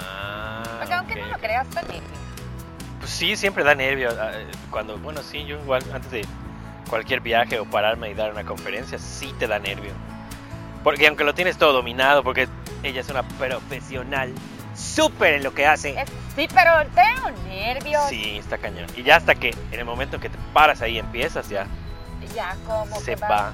Ah, 0.00 0.62
Porque 0.78 0.94
aunque 0.94 1.14
no 1.16 1.26
lo 1.26 1.38
creas, 1.38 1.66
está 1.66 1.82
nervio. 1.82 2.02
Pues 3.00 3.10
sí, 3.10 3.34
siempre 3.36 3.64
da 3.64 3.74
nervio. 3.74 4.10
ah, 4.20 4.30
eh, 4.34 4.46
Cuando, 4.70 4.98
bueno, 4.98 5.20
sí, 5.22 5.44
yo 5.44 5.56
igual 5.58 5.82
antes 5.92 6.10
de 6.12 6.24
cualquier 6.88 7.20
viaje 7.20 7.58
o 7.58 7.64
pararme 7.64 8.10
y 8.10 8.14
dar 8.14 8.30
una 8.30 8.44
conferencia, 8.44 8.98
sí 8.98 9.34
te 9.40 9.48
da 9.48 9.58
nervio. 9.58 9.90
Porque 10.84 11.06
aunque 11.08 11.24
lo 11.24 11.34
tienes 11.34 11.58
todo 11.58 11.72
dominado, 11.72 12.22
porque 12.22 12.48
ella 12.82 13.00
es 13.00 13.08
una 13.08 13.22
profesional, 13.22 14.32
súper 14.76 15.34
en 15.34 15.42
lo 15.44 15.52
que 15.54 15.66
hace. 15.66 15.98
Es- 16.00 16.08
sí, 16.36 16.48
pero 16.54 16.72
tengo 16.94 17.30
nervios. 17.48 18.02
Sí, 18.08 18.38
está 18.38 18.58
cañón. 18.58 18.86
Y 18.96 19.02
ya 19.02 19.16
hasta 19.16 19.34
que 19.34 19.50
en 19.72 19.78
el 19.80 19.84
momento 19.84 20.20
que 20.20 20.28
te 20.30 20.38
paras 20.52 20.80
ahí 20.82 20.98
empiezas, 20.98 21.48
ya 21.48 21.66
Ya 22.34 22.56
como 22.66 22.98
se 23.00 23.14
que 23.14 23.16
va. 23.16 23.52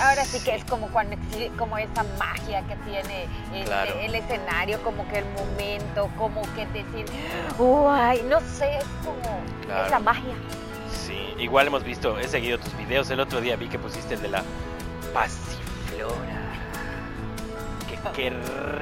Ahora 0.00 0.24
sí 0.24 0.42
que 0.44 0.56
es 0.56 0.64
como 0.64 0.88
cuando 0.88 1.16
como 1.56 1.78
esa 1.78 2.04
magia 2.18 2.62
que 2.66 2.74
tiene 2.76 3.28
Claro. 3.64 3.94
el 4.00 4.14
escenario, 4.14 4.82
como 4.82 5.06
que 5.08 5.18
el 5.20 5.24
momento, 5.26 6.10
como 6.18 6.42
que 6.54 6.66
decir, 6.66 7.06
uy, 7.58 8.22
no 8.28 8.40
sé, 8.40 8.78
es 8.78 8.84
como 9.04 9.20
Claro. 9.64 9.86
esa 9.86 9.98
magia. 10.00 10.34
Sí, 11.06 11.34
igual 11.38 11.68
hemos 11.68 11.84
visto, 11.84 12.18
he 12.18 12.26
seguido 12.28 12.58
tus 12.58 12.76
videos. 12.76 13.08
El 13.10 13.20
otro 13.20 13.40
día 13.40 13.54
vi 13.56 13.68
que 13.68 13.78
pusiste 13.78 14.14
el 14.14 14.22
de 14.22 14.28
la 14.28 14.42
pasiflora. 16.04 16.46
Qué, 17.88 17.98
qué 18.14 18.30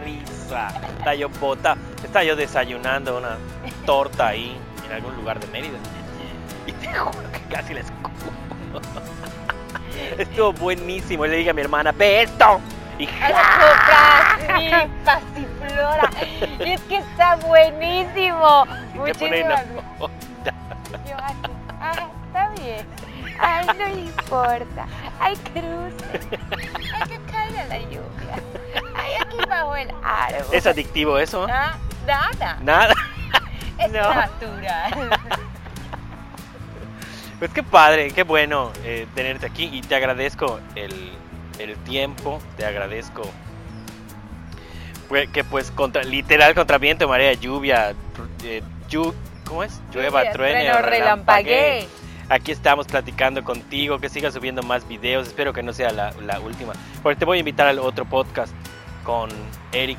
risa. 0.03 0.69
Estaba 0.99 1.15
yo 1.15 1.29
bota, 1.29 1.77
estaba 2.03 2.25
yo 2.25 2.37
desayunando 2.37 3.19
una 3.19 3.37
torta 3.87 4.29
ahí 4.29 4.57
en 4.87 4.93
algún 4.93 5.15
lugar 5.17 5.41
de 5.41 5.47
Mérida. 5.49 5.79
Y 6.67 6.73
te 6.73 6.93
juro 6.93 7.31
que 7.33 7.41
casi 7.55 7.75
la 7.75 7.81
escupo. 7.81 8.11
Estuvo 10.19 10.53
buenísimo. 10.53 11.27
Y 11.27 11.29
le 11.29 11.37
dije 11.37 11.51
a 11.51 11.55
mi 11.55 11.61
hermana, 11.61 11.93
ve 11.93 12.23
esto. 12.23 12.61
Y. 12.99 13.07
Azúcar, 13.07 14.39
sí, 14.57 14.71
pasiflora. 15.05 16.11
Y 16.65 16.73
es 16.73 16.81
que 16.83 16.99
está 16.99 17.37
buenísimo. 17.37 18.67
Muchísimas 18.95 19.61
así, 19.61 21.13
ah, 21.81 22.09
está 22.27 22.49
bien. 22.61 22.87
Ay, 23.39 23.67
no 23.79 23.89
importa. 23.99 24.87
Ay, 25.21 25.37
cruce. 25.37 26.39
Ay, 26.95 27.09
que 27.09 27.19
caiga 27.33 27.65
la 27.69 27.79
lluvia. 27.81 28.43
Ay, 28.95 29.13
aquí 29.21 29.37
bajo 29.49 29.77
el 29.77 29.91
árbol. 30.03 30.47
¿Es 30.55 30.67
adictivo 30.67 31.19
eso? 31.19 31.47
Nada. 31.47 32.59
Nada. 32.63 32.95
Es 33.79 33.91
No. 33.91 34.15
natural. 34.15 35.11
Pues 37.39 37.51
qué 37.53 37.63
padre, 37.65 38.11
qué 38.13 38.23
bueno 38.23 38.71
eh, 38.85 39.07
tenerte 39.15 39.45
aquí 39.47 39.65
y 39.73 39.81
te 39.83 39.97
agradezco 39.97 40.61
el, 40.77 41.13
el 41.59 41.77
tiempo, 41.79 42.41
te 42.57 42.65
agradezco 42.65 43.23
pues, 45.09 45.29
que 45.31 45.43
pues 45.45 45.71
contra, 45.73 46.05
literal 46.05 46.55
contra 46.55 46.79
viento, 46.79 47.09
marea, 47.09 47.33
lluvia, 47.35 47.93
eh, 48.45 48.63
llu- 48.89 49.13
¿cómo 49.45 49.65
es? 49.65 49.81
Llueva, 49.93 50.31
truene 50.31 50.73
relampaguee. 50.81 51.89
Aquí 52.29 52.53
estamos 52.53 52.87
platicando 52.87 53.45
contigo, 53.45 53.99
que 53.99 54.09
sigas 54.09 54.35
subiendo 54.35 54.63
más 54.63 54.89
videos, 54.89 55.27
espero 55.29 55.53
que 55.53 55.63
no 55.63 55.73
sea 55.73 55.91
la, 55.93 56.13
la 56.23 56.41
última, 56.41 56.73
porque 57.03 57.19
te 57.19 57.25
voy 57.25 57.37
a 57.37 57.41
invitar 57.41 57.67
al 57.67 57.79
otro 57.79 58.05
podcast 58.07 58.53
con 59.05 59.31
Eric, 59.73 59.99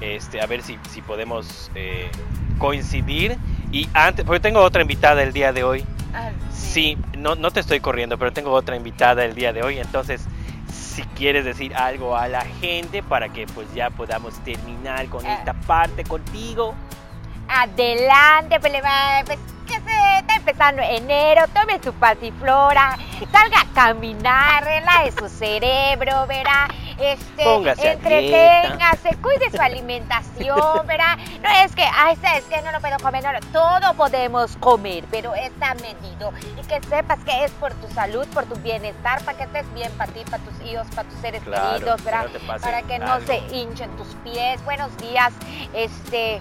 este, 0.00 0.40
a 0.40 0.46
ver 0.46 0.62
si, 0.62 0.76
si 0.90 1.00
podemos 1.02 1.70
eh, 1.76 2.10
coincidir 2.58 3.38
y 3.70 3.88
antes, 3.94 4.24
porque 4.24 4.40
tengo 4.40 4.60
otra 4.60 4.82
invitada 4.82 5.22
el 5.22 5.32
día 5.32 5.52
de 5.52 5.62
hoy. 5.62 5.84
Ah, 6.14 6.30
Sí, 6.52 6.98
no, 7.16 7.34
no 7.36 7.50
te 7.50 7.60
estoy 7.60 7.80
corriendo, 7.80 8.18
pero 8.18 8.32
tengo 8.32 8.50
otra 8.52 8.74
invitada 8.76 9.24
el 9.24 9.34
día 9.34 9.52
de 9.52 9.62
hoy, 9.62 9.78
entonces 9.78 10.24
si 10.72 11.02
quieres 11.02 11.44
decir 11.44 11.74
algo 11.76 12.16
a 12.16 12.28
la 12.28 12.44
gente 12.60 13.02
para 13.02 13.28
que 13.28 13.46
pues 13.46 13.72
ya 13.74 13.90
podamos 13.90 14.34
terminar 14.40 15.06
con 15.06 15.24
Ah. 15.26 15.34
esta 15.34 15.54
parte 15.54 16.02
contigo. 16.04 16.74
Adelante, 17.48 18.58
pues, 18.60 18.72
está 19.76 20.36
empezando 20.36 20.82
enero, 20.82 21.44
tome 21.54 21.80
su 21.82 21.92
pasiflora, 21.94 22.96
salga 23.30 23.60
a 23.60 23.74
caminar, 23.74 24.64
relaje 24.64 25.12
su 25.12 25.28
cerebro, 25.28 26.26
verá, 26.26 26.68
este, 26.98 27.44
Póngase 27.44 27.92
entreténgase, 27.92 29.16
cuide 29.22 29.50
su 29.50 29.60
alimentación, 29.60 30.86
verá, 30.86 31.16
no 31.42 31.48
es 31.64 31.74
que, 31.74 31.82
ay, 31.82 32.16
sabes 32.16 32.44
que 32.44 32.60
no 32.62 32.72
lo 32.72 32.80
puedo 32.80 32.98
comer, 32.98 33.24
no, 33.24 33.32
no, 33.32 33.40
todo 33.52 33.94
podemos 33.94 34.56
comer, 34.58 35.04
pero 35.10 35.34
está 35.34 35.74
medido, 35.74 36.32
y 36.60 36.66
que 36.66 36.80
sepas 36.88 37.18
que 37.24 37.44
es 37.44 37.50
por 37.52 37.72
tu 37.74 37.88
salud, 37.88 38.26
por 38.28 38.44
tu 38.44 38.56
bienestar, 38.56 39.22
para 39.24 39.38
que 39.38 39.44
estés 39.44 39.74
bien 39.74 39.90
para 39.92 40.12
ti, 40.12 40.20
para 40.30 40.42
tus 40.42 40.66
hijos, 40.66 40.86
para 40.94 41.08
tus 41.08 41.18
seres 41.20 41.42
Claro, 41.42 41.72
queridos, 41.72 41.96
que 41.96 42.04
verá, 42.04 42.24
no 42.24 42.60
para 42.60 42.82
que 42.82 42.98
no 42.98 43.20
se 43.20 43.38
hinchen 43.50 43.90
tus 43.96 44.08
pies, 44.24 44.62
buenos 44.64 44.96
días, 44.98 45.32
este, 45.74 46.40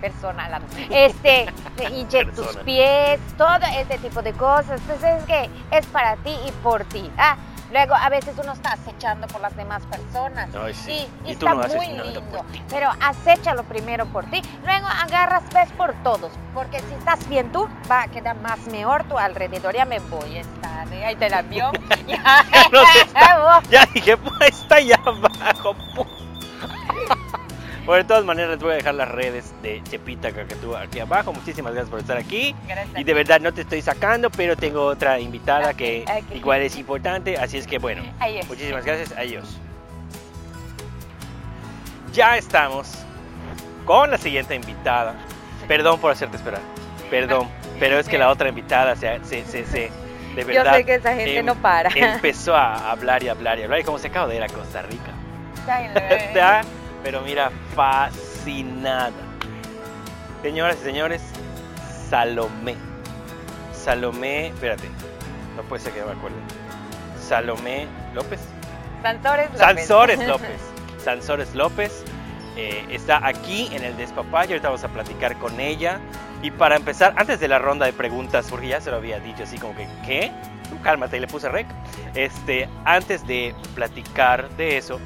personal, 0.00 0.54
amo. 0.54 0.66
este, 0.90 1.46
se 1.76 1.84
hinchen 1.90 2.28
tus 2.32 2.46
Persona. 2.46 2.64
pies, 2.64 3.20
todo 3.36 3.56
ese 3.78 3.98
tipo 3.98 4.22
de 4.22 4.32
cosas. 4.32 4.80
Entonces 4.80 5.20
es 5.20 5.24
que 5.24 5.50
es 5.70 5.86
para 5.86 6.16
ti 6.16 6.34
y 6.46 6.52
por 6.62 6.84
ti. 6.84 7.10
Ah, 7.18 7.36
luego 7.72 7.94
a 7.94 8.08
veces 8.08 8.34
uno 8.42 8.52
está 8.52 8.72
acechando 8.72 9.26
por 9.28 9.40
las 9.40 9.56
demás 9.56 9.82
personas. 9.86 10.48
Ay, 10.54 10.74
sí. 10.74 11.08
Y, 11.24 11.30
y 11.30 11.32
Y 11.32 11.36
tú 11.36 11.46
está 11.48 11.68
no 11.68 11.74
muy 11.74 11.86
lindo. 11.88 12.22
Pero 12.70 12.90
acéchalo 13.00 13.64
primero 13.64 14.06
por 14.06 14.24
ti. 14.26 14.40
Luego 14.64 14.86
agarras 14.86 15.42
ves 15.52 15.70
por 15.72 15.92
todos. 16.02 16.30
Porque 16.54 16.78
si 16.80 16.94
estás 16.94 17.28
bien 17.28 17.50
tú, 17.52 17.68
va 17.90 18.02
a 18.02 18.08
quedar 18.08 18.36
más 18.36 18.60
mejor 18.68 19.04
tu 19.04 19.18
alrededor. 19.18 19.74
Ya 19.74 19.84
me 19.84 19.98
voy 20.00 20.38
a 20.38 20.40
estar. 20.40 20.92
¿eh? 20.92 21.04
Ahí 21.04 21.16
te 21.16 21.28
la 21.28 21.42
vio. 21.42 21.70
ya. 22.06 22.44
No 22.72 22.80
se 22.92 23.00
está. 23.00 23.62
Ya 23.70 23.86
dije, 23.92 24.16
pues 24.16 24.50
está 24.50 24.76
allá 24.76 24.98
abajo. 25.04 25.74
Bueno, 27.86 28.02
de 28.02 28.08
todas 28.08 28.24
maneras 28.24 28.50
les 28.50 28.58
voy 28.60 28.72
a 28.72 28.74
dejar 28.74 28.94
las 28.96 29.08
redes 29.08 29.54
de 29.62 29.80
Chepita 29.84 30.32
Cacatú 30.32 30.74
aquí 30.76 30.98
abajo. 30.98 31.32
Muchísimas 31.32 31.72
gracias 31.72 31.88
por 31.88 32.00
estar 32.00 32.16
aquí. 32.16 32.52
Gracias. 32.66 32.98
Y 32.98 33.04
de 33.04 33.14
verdad 33.14 33.40
no 33.40 33.54
te 33.54 33.60
estoy 33.60 33.80
sacando, 33.80 34.28
pero 34.28 34.56
tengo 34.56 34.84
otra 34.84 35.20
invitada 35.20 35.72
que 35.74 36.04
ok. 36.04 36.34
igual 36.36 36.62
es 36.62 36.76
importante. 36.76 37.36
Así 37.36 37.58
es 37.58 37.66
que 37.66 37.78
bueno, 37.78 38.02
muchísimas 38.48 38.84
gracias. 38.84 39.12
Adiós. 39.16 39.58
Ya 42.12 42.36
estamos 42.36 42.92
con 43.84 44.10
la 44.10 44.18
siguiente 44.18 44.54
invitada. 44.56 45.14
Perdón 45.68 46.00
por 46.00 46.10
hacerte 46.10 46.38
esperar. 46.38 46.60
Perdón, 47.08 47.48
pero 47.78 48.00
es 48.00 48.08
que 48.08 48.18
la 48.18 48.30
otra 48.30 48.48
invitada 48.48 48.96
se, 48.96 49.20
se, 49.24 49.44
se, 49.44 49.64
se- 49.64 49.90
de 50.34 50.42
Yo 50.42 50.46
verdad 50.48 50.74
sé 50.74 50.84
que 50.84 50.94
esa 50.96 51.14
gente 51.14 51.38
em- 51.38 51.46
no 51.46 51.54
para. 51.54 51.88
empezó 51.94 52.54
a 52.56 52.90
hablar 52.90 53.22
y 53.22 53.28
hablar 53.28 53.58
y 53.60 53.62
hablar 53.62 53.80
y 53.80 53.84
como 53.84 53.98
se 53.98 54.08
acaba 54.08 54.26
de 54.26 54.36
ir 54.36 54.42
a 54.42 54.48
Costa 54.48 54.82
Rica. 54.82 55.12
Está, 56.10 56.62
pero 57.06 57.22
mira, 57.22 57.52
fascinada. 57.76 59.12
Señoras 60.42 60.76
y 60.80 60.84
señores, 60.84 61.22
Salomé. 62.10 62.74
Salomé, 63.72 64.48
espérate, 64.48 64.88
no 65.54 65.62
puede 65.62 65.84
ser 65.84 65.92
que 65.92 66.00
no 66.00 66.06
me 66.06 66.14
acuerde. 66.14 66.36
Salomé 67.16 67.86
López. 68.12 68.40
Sansores 69.02 69.46
López. 69.52 69.60
Sansores 69.60 70.18
López. 70.26 70.60
Sansores 70.98 71.54
López 71.54 72.04
eh, 72.56 72.84
está 72.90 73.24
aquí 73.24 73.68
en 73.70 73.84
el 73.84 73.96
despapayo. 73.96 74.54
Ahorita 74.54 74.70
vamos 74.70 74.82
a 74.82 74.88
platicar 74.88 75.38
con 75.38 75.60
ella. 75.60 76.00
Y 76.42 76.50
para 76.50 76.74
empezar, 76.74 77.14
antes 77.16 77.38
de 77.38 77.46
la 77.46 77.60
ronda 77.60 77.86
de 77.86 77.92
preguntas, 77.92 78.48
porque 78.50 78.66
ya 78.66 78.80
se 78.80 78.90
lo 78.90 78.96
había 78.96 79.20
dicho 79.20 79.44
así 79.44 79.58
como 79.58 79.76
que, 79.76 79.86
¿qué? 80.04 80.32
Tú 80.70 80.82
cálmate, 80.82 81.18
y 81.18 81.20
le 81.20 81.28
puse 81.28 81.48
rec. 81.48 81.68
Este, 82.14 82.68
antes 82.84 83.24
de 83.28 83.54
platicar 83.76 84.48
de 84.56 84.76
eso, 84.76 84.98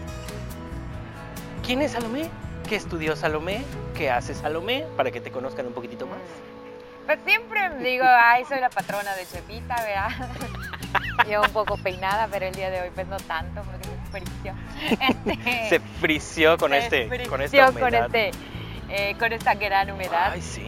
¿quién 1.70 1.82
es 1.82 1.92
Salomé? 1.92 2.28
¿Qué 2.68 2.74
estudió 2.74 3.14
Salomé? 3.14 3.62
¿Qué 3.96 4.10
hace 4.10 4.34
Salomé? 4.34 4.86
Para 4.96 5.12
que 5.12 5.20
te 5.20 5.30
conozcan 5.30 5.68
un 5.68 5.72
poquitito 5.72 6.04
más. 6.04 6.18
Pues 7.06 7.20
siempre 7.24 7.78
digo, 7.78 8.04
ay, 8.04 8.44
soy 8.48 8.58
la 8.58 8.70
patrona 8.70 9.14
de 9.14 9.24
Chepita, 9.24 9.76
¿verdad? 9.84 10.30
Yo 11.30 11.40
un 11.42 11.50
poco 11.50 11.76
peinada, 11.76 12.26
pero 12.28 12.46
el 12.46 12.56
día 12.56 12.70
de 12.70 12.80
hoy 12.80 12.88
pues 12.92 13.06
no 13.06 13.18
tanto 13.18 13.62
porque 13.62 13.86
me 13.88 14.20
frició. 14.20 14.52
Este, 14.90 15.68
Se 15.68 15.78
frició 15.78 16.58
con, 16.58 16.72
se 16.72 16.78
este, 16.78 17.08
con 17.28 17.38
frició 17.38 17.60
esta 17.60 17.70
humedad. 17.70 18.06
Con, 18.06 18.16
este, 18.16 18.30
eh, 18.88 19.16
con 19.16 19.32
esta 19.32 19.54
gran 19.54 19.92
humedad 19.92 20.32
Ay, 20.32 20.42
sí. 20.42 20.66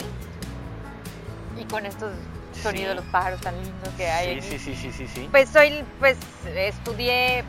y 1.61 1.65
con 1.65 1.85
estos 1.85 2.13
sonidos 2.63 2.91
de 2.91 2.95
los 2.95 3.05
pájaros 3.07 3.41
tan 3.41 3.61
lindos 3.61 3.89
que 3.97 4.07
hay. 4.09 4.41
Sí, 4.41 4.55
aquí. 4.55 4.59
sí, 4.61 4.77
sí, 4.77 4.77
sí, 4.77 4.93
sí, 4.93 5.09
sí. 5.09 5.29
Pues 5.33 5.49
soy, 5.49 5.83
pues 5.99 6.17
estudié 6.55 7.43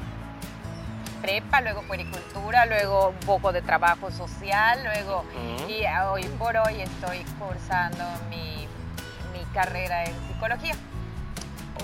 prepa, 1.23 1.61
luego 1.61 1.81
puericultura, 1.83 2.65
luego 2.65 3.09
un 3.09 3.19
poco 3.25 3.53
de 3.53 3.61
trabajo 3.61 4.11
social, 4.11 4.83
luego 4.83 5.23
y 5.69 5.85
hoy 6.11 6.23
por 6.37 6.57
hoy 6.57 6.81
estoy 6.81 7.23
cursando 7.39 8.03
mi, 8.29 8.67
mi 9.31 9.43
carrera 9.53 10.03
en 10.03 10.13
psicología. 10.27 10.75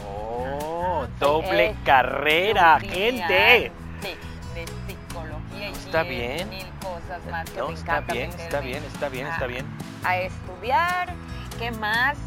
Oh, 0.05 1.07
doble 1.19 1.73
carrera, 1.85 2.79
gente. 2.81 3.71
De 4.53 4.65
psicología 4.87 5.69
y 5.69 5.71
Está 5.71 6.03
bien. 6.03 6.49
mil 6.49 6.67
cosas 6.81 7.25
más 7.31 7.49
que 7.49 7.57
No, 7.59 7.69
me 7.69 7.73
está 7.75 8.01
bien, 8.01 8.29
está 8.31 8.59
bien, 8.59 8.83
está 8.83 9.07
bien, 9.09 9.25
a- 9.27 9.29
está 9.33 9.47
bien. 9.47 9.65
a 10.03 10.17
estudiar. 10.17 11.13
¿Qué 11.57 11.71
más? 11.71 12.17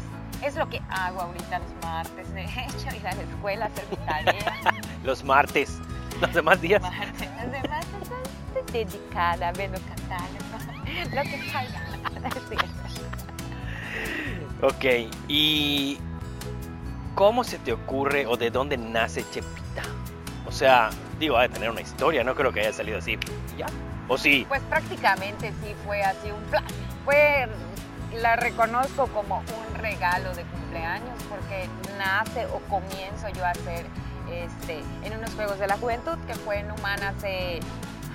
Es 0.41 0.55
lo 0.55 0.67
que 0.67 0.81
hago 0.89 1.21
ahorita 1.21 1.59
los 1.59 1.71
martes, 1.83 2.33
de 2.33 2.43
hecho, 2.43 2.95
ir 2.95 3.07
a 3.07 3.13
la 3.13 3.21
escuela, 3.21 3.65
hacer 3.67 3.85
mi 3.91 3.97
tarea. 3.97 4.53
Los 5.03 5.23
martes, 5.23 5.79
los 6.21 6.33
demás 6.33 6.61
días. 6.61 6.81
martes, 6.81 7.29
los 7.41 7.51
demás 7.51 7.85
son 8.07 8.65
dedicada, 8.71 9.51
vendo 9.53 9.79
catálogo, 9.79 11.13
lo 11.13 11.21
que. 11.23 11.43
Ok, 14.63 15.11
y 15.27 15.97
¿cómo 17.15 17.43
se 17.43 17.59
te 17.59 17.73
ocurre 17.73 18.25
o 18.25 18.37
de 18.37 18.49
dónde 18.49 18.77
nace 18.77 19.25
Chepita? 19.29 19.83
O 20.45 20.51
sea, 20.53 20.89
digo, 21.19 21.37
ha 21.37 21.41
de 21.41 21.49
tener 21.49 21.69
una 21.69 21.81
historia, 21.81 22.23
no 22.23 22.33
creo 22.33 22.53
que 22.53 22.61
haya 22.61 22.71
salido 22.71 22.99
así. 22.99 23.19
¿Ya? 23.57 23.65
¿O 24.07 24.17
sí? 24.17 24.45
Pues 24.47 24.61
prácticamente 24.69 25.51
sí 25.61 25.75
fue 25.85 26.01
así 26.01 26.31
un 26.31 26.41
plan. 26.43 26.63
Fue, 27.03 27.47
la 28.21 28.37
reconozco 28.37 29.07
como 29.07 29.39
un 29.39 29.75
regalo 29.75 30.33
de 30.33 30.43
cumpleaños 30.43 31.21
porque 31.29 31.67
nace 31.97 32.45
o 32.45 32.59
comienzo 32.69 33.27
yo 33.35 33.45
a 33.45 33.49
hacer 33.49 33.85
este, 34.31 34.81
en 35.03 35.17
unos 35.17 35.31
Juegos 35.35 35.59
de 35.59 35.67
la 35.67 35.77
Juventud 35.77 36.17
que 36.27 36.33
fue 36.35 36.59
en 36.59 36.71
Humana 36.71 37.09
hace 37.17 37.59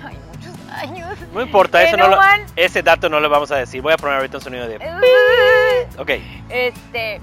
ay, 0.03 0.17
muchos 0.31 0.53
años. 0.71 1.17
No 1.33 1.41
importa, 1.41 1.83
eso 1.83 1.97
no 1.97 2.07
lo- 2.07 2.19
ese 2.55 2.81
dato 2.83 3.09
no 3.09 3.19
lo 3.19 3.29
vamos 3.29 3.51
a 3.51 3.57
decir. 3.57 3.81
Voy 3.81 3.93
a 3.93 3.97
poner 3.97 4.17
ahorita 4.17 4.37
un 4.37 4.43
sonido 4.43 4.67
de... 4.67 4.77
Ok, 5.97 6.11
Este, 6.49 7.19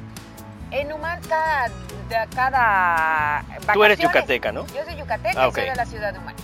en 0.71 0.93
Humán 0.93 1.21
cada, 1.29 1.71
cada 2.35 3.45
tú 3.73 3.85
eres 3.85 3.99
yucateca, 3.99 4.53
¿no? 4.53 4.67
Yo 4.69 4.85
soy 4.85 4.97
yucateca 4.97 5.45
Ah, 5.45 5.49
y 5.49 5.53
soy 5.53 5.65
de 5.65 5.75
la 5.77 5.87
ciudad 5.87 6.13
de 6.13 6.19
Humán. 6.19 6.35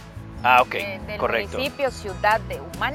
Ah, 0.43 0.63
ok, 0.63 0.73
de- 0.73 1.01
del 1.07 1.19
correcto. 1.19 1.59
municipio 1.59 1.91
Ciudad 1.91 2.41
de 2.43 2.61
Humán. 2.61 2.95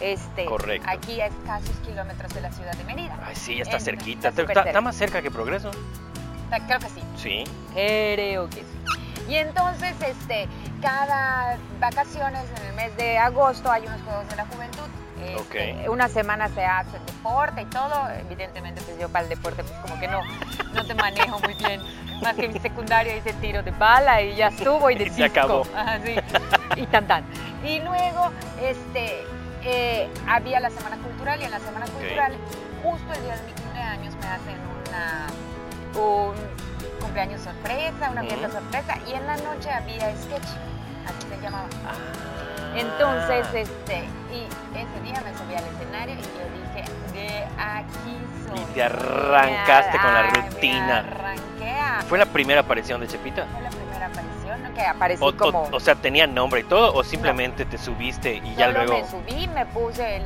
Este, 0.00 0.44
Correcto. 0.44 0.88
Aquí 0.88 1.20
a 1.20 1.26
escasos 1.26 1.74
kilómetros 1.84 2.32
de 2.32 2.40
la 2.40 2.52
ciudad 2.52 2.72
de 2.72 2.84
Mérida. 2.84 3.18
Ay, 3.26 3.34
sí, 3.34 3.56
ya 3.56 3.62
está 3.64 3.78
Entonces, 3.78 4.06
cerquita. 4.30 4.62
está 4.68 4.80
más 4.80 4.94
cerca 4.94 5.20
que 5.22 5.28
Progreso. 5.30 5.72
Creo 6.66 6.78
que 6.78 6.88
sí. 6.88 7.02
Sí. 7.16 7.44
Creo 7.74 8.48
que 8.50 8.56
sí. 8.56 9.28
Y 9.28 9.36
entonces, 9.36 9.94
este, 10.00 10.48
cada 10.80 11.58
vacaciones 11.80 12.44
en 12.56 12.66
el 12.66 12.72
mes 12.74 12.96
de 12.96 13.18
agosto 13.18 13.70
hay 13.70 13.82
unos 13.86 14.00
Juegos 14.02 14.28
de 14.28 14.36
la 14.36 14.46
Juventud. 14.46 14.84
Este, 15.22 15.82
Ok. 15.84 15.90
Una 15.90 16.08
semana 16.08 16.48
se 16.48 16.64
hace 16.64 16.98
deporte 17.06 17.62
y 17.62 17.64
todo. 17.66 18.08
Evidentemente, 18.20 18.80
pues 18.82 18.98
yo 18.98 19.08
para 19.08 19.24
el 19.24 19.28
deporte, 19.28 19.62
pues 19.64 19.78
como 19.80 19.98
que 20.00 20.08
no, 20.08 20.20
no 20.72 20.84
te 20.86 20.94
manejo 20.94 21.38
muy 21.40 21.54
bien. 21.54 21.82
Más 22.22 22.34
que 22.34 22.48
mi 22.48 22.58
secundaria 22.58 23.16
hice 23.16 23.32
tiro 23.34 23.62
de 23.62 23.70
bala 23.72 24.22
y 24.22 24.36
ya 24.36 24.48
estuvo 24.48 24.90
y 24.90 24.94
de 24.98 25.04
Y 25.04 25.10
se 25.10 25.24
acabó. 25.24 25.62
Ajá, 25.76 25.98
sí. 26.04 26.14
Y 26.76 26.86
tan 26.86 27.06
tan. 27.06 27.24
Y 27.64 27.80
luego, 27.80 28.30
este, 28.62 29.24
eh, 29.64 30.08
había 30.26 30.60
la 30.60 30.70
semana 30.70 30.96
cultural 30.96 31.40
y 31.40 31.44
en 31.44 31.50
la 31.50 31.58
semana 31.60 31.86
cultural, 31.86 32.32
justo 32.82 33.12
el 33.12 33.22
día 33.24 33.36
de 33.36 33.42
mi 33.42 33.52
cumpleaños, 33.52 34.14
me 34.16 34.26
hacen 34.26 34.56
una, 34.88 35.26
un 35.94 36.34
cumpleaños 37.00 37.40
sorpresa, 37.42 38.10
una 38.10 38.22
fiesta 38.22 38.50
sorpresa 38.50 38.98
y 39.06 39.14
en 39.14 39.26
la 39.26 39.36
noche 39.36 39.70
había 39.70 40.10
sketch, 40.16 40.48
así 41.06 41.28
se 41.28 41.40
llamaba. 41.42 41.68
Ah. 41.86 42.28
Entonces, 42.76 43.46
este, 43.54 44.04
y 44.32 44.46
ese 44.76 45.00
día 45.02 45.20
me 45.24 45.36
subí 45.36 45.54
al 45.54 45.64
escenario 45.64 46.14
y 46.14 46.18
yo 46.18 46.44
dije, 46.54 46.84
de 47.12 47.44
aquí 47.58 48.18
soy. 48.46 48.60
Y 48.60 48.74
te 48.74 48.82
arrancaste 48.82 49.98
con 49.98 50.14
la 50.14 50.22
rutina. 50.24 51.02
Me 51.02 51.72
arranqué. 51.72 52.06
¿Fue 52.08 52.18
la 52.18 52.26
primera 52.26 52.60
aparición 52.60 53.00
de 53.00 53.08
Chepita? 53.08 53.46
Fue 53.46 53.62
la 53.62 53.70
primera 53.70 54.06
aparición, 54.06 54.62
¿no? 54.62 54.74
Que 54.74 54.82
aparecí 54.82 55.24
O, 55.24 55.36
como... 55.36 55.68
o 55.72 55.80
sea, 55.80 55.94
¿tenía 55.94 56.26
nombre 56.26 56.60
y 56.60 56.64
todo? 56.64 56.94
¿O 56.94 57.02
simplemente 57.02 57.64
te 57.64 57.78
subiste 57.78 58.36
y 58.36 58.54
ya 58.54 58.68
luego...? 58.68 58.98
me 58.98 59.08
subí, 59.08 59.48
me 59.48 59.66
puse 59.66 60.16
el 60.16 60.24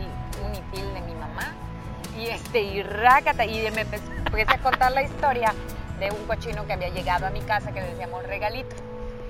mi 0.51 0.92
y 2.23 2.29
este, 2.29 2.63
y 2.63 2.83
rácata, 2.83 3.45
y 3.45 3.69
me 3.71 3.81
empecé, 3.81 4.03
a 4.47 4.59
contar 4.59 4.93
la 4.93 5.03
historia 5.03 5.53
de 5.99 6.11
un 6.11 6.25
cochino 6.27 6.67
que 6.67 6.73
había 6.73 6.89
llegado 6.89 7.27
a 7.27 7.31
mi 7.31 7.41
casa 7.41 7.73
que 7.73 7.81
le 7.81 7.89
decíamos 7.89 8.25
regalito. 8.27 8.77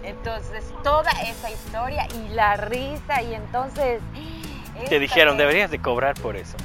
Entonces, 0.02 0.64
toda 0.82 1.10
esa 1.22 1.50
historia 1.50 2.06
y 2.14 2.28
la 2.34 2.56
risa, 2.56 3.22
y 3.22 3.34
entonces... 3.34 4.02
Te 4.88 4.98
dijeron, 4.98 5.38
deberías 5.38 5.70
de 5.70 5.78
cobrar 5.78 6.14
por 6.20 6.36
eso. 6.36 6.56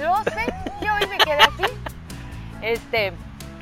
No 0.00 0.22
sé, 0.24 0.46
yo 0.80 0.94
hoy 0.94 1.06
me 1.08 1.18
quedé 1.18 1.40
así. 1.42 1.72
Este, 2.60 3.12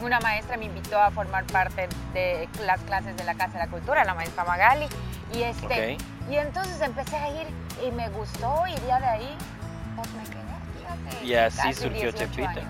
una 0.03 0.21
maestra 0.21 0.57
me 0.59 0.67
invitó 0.67 0.99
a 0.99 1.11
formar 1.11 1.45
parte 1.45 1.89
de 2.13 2.49
las 2.67 2.81
clases 2.83 3.17
de 3.17 3.25
la 3.25 3.35
Casa 3.35 3.55
de 3.55 3.59
la 3.61 3.69
Cultura, 3.69 4.05
la 4.05 4.15
maestra 4.15 4.45
Magali, 4.45 4.87
y 5.33 5.43
este, 5.43 5.97
y 6.29 6.37
entonces 6.37 6.81
empecé 6.83 7.17
a 7.17 7.29
ir 7.31 7.47
y 7.87 7.91
me 7.93 8.09
gustó 8.11 8.65
y 8.67 8.75
ya 8.87 9.01
de 9.01 9.07
ahí, 9.07 9.37
pues 9.97 10.11
me 10.13 10.25
quedé 10.25 10.51
Y 11.25 11.35
así 11.35 11.73
surgió 11.75 12.13
18 12.13 12.19
Chepita. 12.19 12.51
años. 12.51 12.65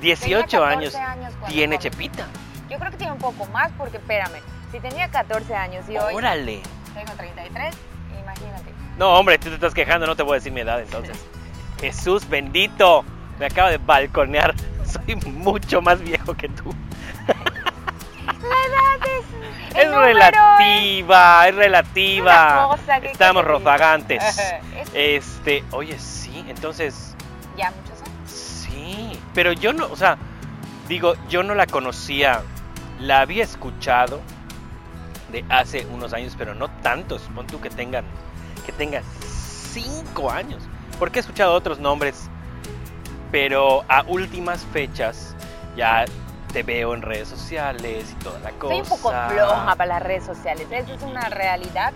18 0.00 0.46
Tenía 0.48 0.66
años 0.68 0.92
14 0.92 0.98
años 0.98 1.32
cuando 1.38 1.46
tiene. 1.54 1.78
Chepita. 1.78 2.26
Yo 2.70 2.78
creo 2.78 2.90
que 2.90 2.96
tiene 2.96 3.12
un 3.12 3.18
poco 3.18 3.44
más 3.46 3.70
porque 3.76 3.96
espérame, 3.98 4.40
si 4.72 4.80
tenía 4.80 5.08
14 5.08 5.54
años 5.54 5.84
y 5.88 5.98
hoy 5.98 6.14
Órale. 6.14 6.62
tengo 6.94 7.12
33, 7.12 7.74
imagínate. 8.22 8.70
No, 8.96 9.14
hombre, 9.14 9.38
tú 9.38 9.48
te 9.48 9.54
estás 9.56 9.74
quejando, 9.74 10.06
no 10.06 10.14
te 10.16 10.22
voy 10.22 10.32
a 10.32 10.34
decir 10.36 10.52
mi 10.52 10.60
edad 10.60 10.80
entonces. 10.80 11.18
Jesús 11.80 12.28
bendito, 12.28 13.04
me 13.38 13.46
acaba 13.46 13.70
de 13.70 13.78
balconear. 13.78 14.54
Soy 14.86 15.16
mucho 15.16 15.80
más 15.82 16.00
viejo 16.00 16.34
que 16.34 16.48
tú. 16.48 16.74
La 18.42 18.56
edad 18.56 19.06
es, 19.18 19.76
el 19.76 19.88
Es 19.88 19.94
relativa, 19.94 21.48
es 21.48 21.54
relativa. 21.54 22.68
Cosa, 22.70 23.00
¿qué 23.00 23.10
Estamos 23.10 23.44
rozagantes. 23.44 24.22
Es- 24.22 24.90
Este, 24.94 25.64
oye, 25.72 25.98
sí, 25.98 26.44
entonces, 26.48 27.09
ya 27.60 27.70
muchos 27.70 28.00
años. 28.02 28.30
sí. 28.30 29.20
Pero 29.34 29.52
yo 29.52 29.72
no, 29.72 29.86
o 29.86 29.96
sea, 29.96 30.18
digo, 30.88 31.14
yo 31.28 31.42
no 31.42 31.54
la 31.54 31.66
conocía. 31.66 32.42
La 32.98 33.20
había 33.20 33.44
escuchado 33.44 34.20
de 35.32 35.44
hace 35.48 35.86
unos 35.86 36.12
años, 36.12 36.34
pero 36.36 36.54
no 36.54 36.68
tantos. 36.82 37.22
Pon 37.34 37.46
tú 37.46 37.60
que 37.60 37.70
tengan, 37.70 38.04
que 38.66 38.72
tengan 38.72 39.02
cinco 39.72 40.30
años. 40.30 40.62
Porque 40.98 41.18
he 41.18 41.22
escuchado 41.22 41.54
otros 41.54 41.78
nombres, 41.78 42.28
pero 43.32 43.84
a 43.88 44.02
últimas 44.02 44.66
fechas 44.66 45.34
ya 45.76 46.04
te 46.52 46.62
veo 46.62 46.92
en 46.92 47.00
redes 47.00 47.28
sociales 47.28 48.10
y 48.12 48.14
toda 48.22 48.38
la 48.40 48.50
cosa. 48.50 48.74
Soy 48.74 48.82
un 48.82 48.88
poco 48.88 49.10
floja 49.28 49.76
para 49.76 49.86
las 49.86 50.02
redes 50.02 50.24
sociales. 50.24 50.66
Esa 50.70 50.92
es 50.92 51.02
una 51.02 51.28
realidad 51.30 51.94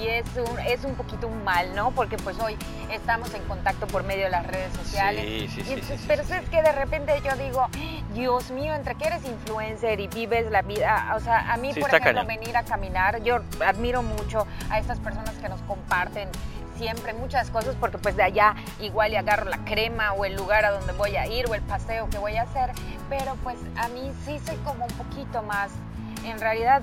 y 0.00 0.08
es 0.08 0.24
un, 0.36 0.58
es 0.60 0.84
un 0.84 0.94
poquito 0.94 1.26
un 1.28 1.44
mal, 1.44 1.74
¿no? 1.74 1.90
Porque 1.92 2.16
pues 2.16 2.38
hoy 2.40 2.56
estamos 2.90 3.32
en 3.34 3.42
contacto 3.44 3.86
por 3.86 4.04
medio 4.04 4.24
de 4.24 4.30
las 4.30 4.46
redes 4.46 4.72
sociales. 4.74 5.24
Sí, 5.24 5.48
sí, 5.48 5.60
Y 5.60 5.82
sí, 5.82 6.04
pero 6.06 6.22
es 6.22 6.48
que 6.48 6.62
de 6.62 6.72
repente 6.72 7.20
yo 7.24 7.36
digo, 7.36 7.66
Dios 8.12 8.50
mío, 8.50 8.74
entre 8.74 8.94
que 8.94 9.06
eres 9.06 9.24
influencer 9.24 10.00
y 10.00 10.08
vives 10.08 10.50
la 10.50 10.62
vida, 10.62 11.12
o 11.16 11.20
sea, 11.20 11.52
a 11.52 11.56
mí, 11.56 11.72
por 11.72 11.88
ejemplo, 11.88 12.12
cañón. 12.12 12.26
venir 12.26 12.56
a 12.56 12.64
caminar, 12.64 13.22
yo 13.22 13.40
admiro 13.64 14.02
mucho 14.02 14.46
a 14.70 14.78
estas 14.78 14.98
personas 14.98 15.34
que 15.36 15.48
nos 15.48 15.60
comparten 15.62 16.28
siempre 16.76 17.12
muchas 17.14 17.50
cosas 17.50 17.76
porque 17.78 17.98
pues 17.98 18.16
de 18.16 18.24
allá 18.24 18.56
igual 18.80 19.12
y 19.12 19.16
agarro 19.16 19.48
la 19.48 19.58
crema 19.64 20.12
o 20.12 20.24
el 20.24 20.34
lugar 20.34 20.64
a 20.64 20.72
donde 20.72 20.92
voy 20.94 21.16
a 21.16 21.26
ir 21.26 21.48
o 21.48 21.54
el 21.54 21.62
paseo 21.62 22.08
que 22.10 22.18
voy 22.18 22.36
a 22.36 22.42
hacer, 22.42 22.70
pero 23.08 23.36
pues 23.44 23.56
a 23.76 23.88
mí 23.88 24.12
sí 24.24 24.40
soy 24.44 24.56
como 24.64 24.84
un 24.84 24.92
poquito 24.92 25.42
más, 25.42 25.70
en 26.24 26.40
realidad, 26.40 26.82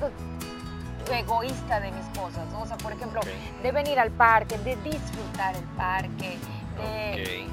egoísta 1.09 1.79
de 1.79 1.91
mis 1.91 2.05
cosas, 2.17 2.47
¿no? 2.51 2.61
O 2.61 2.65
sea, 2.67 2.77
por 2.77 2.91
ejemplo, 2.93 3.21
de 3.63 3.71
venir 3.71 3.99
al 3.99 4.11
parque, 4.11 4.57
de 4.59 4.75
disfrutar 4.77 5.55
el 5.55 5.63
parque, 5.77 6.37
de, 6.77 7.47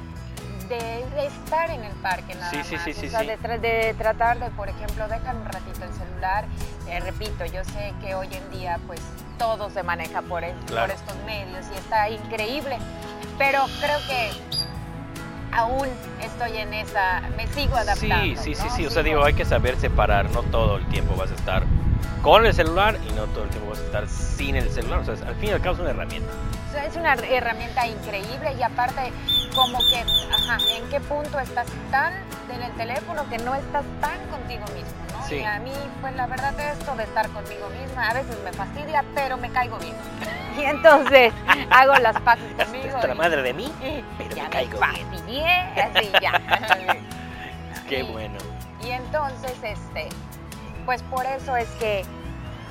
de, 0.69 1.27
estar 1.27 1.71
en 1.71 1.83
el 1.85 1.93
parque 1.97 2.35
nada 2.35 2.51
Sí, 2.51 2.59
sí, 2.63 2.75
más. 2.77 2.85
sí, 2.85 2.93
sí, 2.95 3.07
o 3.07 3.11
sea. 3.11 3.21
De, 3.23 3.39
tra- 3.39 3.59
de 3.59 3.95
tratar 3.97 4.39
de, 4.39 4.51
por 4.51 4.69
ejemplo, 4.69 5.09
dejar 5.09 5.35
un 5.37 5.45
ratito 5.47 5.83
el 5.85 5.93
celular. 5.95 6.45
Eh, 6.89 7.01
repito, 7.01 7.45
yo 7.47 7.65
sé 7.65 7.93
que 8.03 8.15
hoy 8.15 8.29
en 8.33 8.51
día 8.51 8.79
pues 8.87 9.01
todo 9.39 9.71
se 9.71 9.83
maneja 9.83 10.21
por, 10.23 10.45
el- 10.45 10.55
Claro. 10.67 10.89
por 10.93 10.97
estos 10.97 11.17
medios 11.25 11.67
y 11.75 11.79
está 11.79 12.09
increíble, 12.11 12.77
pero 13.39 13.65
creo 13.81 13.99
que 14.09 14.31
aún 15.53 15.89
estoy 16.23 16.59
en 16.59 16.75
esa, 16.75 17.23
me 17.37 17.47
sigo 17.49 17.77
adaptando. 17.77 18.17
Sí, 18.25 18.37
sí, 18.37 18.55
sí, 18.55 18.65
¿no? 18.69 18.77
sí. 18.77 18.87
O 18.87 18.91
sea, 18.91 19.03
digo, 19.03 19.25
hay 19.25 19.35
que 19.35 19.45
saber 19.45 19.77
separar. 19.79 20.31
No 20.31 20.43
todo 20.43 20.77
el 20.77 20.87
tiempo 20.89 21.17
vas 21.17 21.31
a 21.31 21.35
estar 21.35 21.63
con 22.23 22.47
el 22.47 22.55
celular 22.55 22.99
y 23.09 23.13
no 23.13 23.25
todo 23.27 23.45
el 23.45 23.51
tiempo 23.51 23.71
vas 23.71 23.79
a 23.81 23.85
estar 23.85 24.09
sin 24.09 24.57
el 24.57 24.71
celular. 24.71 25.01
O 25.01 25.05
sea, 25.05 25.15
al 25.29 25.35
fin 25.37 25.51
y 25.51 25.53
al 25.53 25.61
cabo 25.61 25.75
es 25.75 25.81
una 25.81 25.91
herramienta. 25.91 26.31
O 26.69 26.73
sea, 26.73 26.85
es 26.85 26.97
una 26.97 27.15
herramienta 27.15 27.87
increíble 27.87 28.53
y 28.59 28.63
aparte 28.63 29.13
como 29.55 29.79
que, 29.91 30.05
ajá, 30.33 30.59
¿en 30.77 30.89
qué 30.91 31.01
punto 31.01 31.39
estás 31.41 31.67
tan 31.91 32.13
en 32.53 32.63
el 32.63 32.73
teléfono 32.73 33.29
que 33.31 33.39
no 33.39 33.55
estás 33.55 33.85
tan 34.01 34.19
contigo 34.31 34.65
mismo, 34.75 34.93
¿no? 35.13 35.27
Sí. 35.27 35.37
Y 35.37 35.45
a 35.45 35.59
mí, 35.61 35.73
pues 36.01 36.15
la 36.17 36.27
verdad 36.27 36.59
esto 36.61 36.95
de 36.97 37.05
estar 37.05 37.29
conmigo 37.31 37.69
misma 37.81 38.09
a 38.09 38.15
veces 38.15 38.37
me 38.45 38.53
fastidia, 38.53 39.05
pero 39.15 39.37
me 39.37 39.51
caigo 39.51 39.79
bien. 39.79 39.95
Y 40.59 40.63
entonces 40.65 41.33
hago 41.71 41.95
las 41.97 42.21
paces 42.23 42.53
conmigo. 42.65 42.97
Hasta 42.97 43.07
la 43.07 43.15
madre 43.15 43.43
de 43.43 43.55
mí. 43.55 43.73
pero 44.19 44.31
ya 44.35 44.43
me 44.43 44.49
me 44.49 44.51
caigo 44.51 44.81
bien. 44.81 45.07
fastidié, 45.09 45.47
así 45.83 46.11
ya. 46.21 46.97
Qué 47.89 48.01
Y- 48.01 48.13
bueno. 48.13 48.39
Y 48.83 48.91
entonces, 48.91 49.53
este, 49.63 50.09
pues 50.89 51.03
por 51.03 51.27
eso 51.27 51.55
es 51.55 51.69
que 51.73 52.03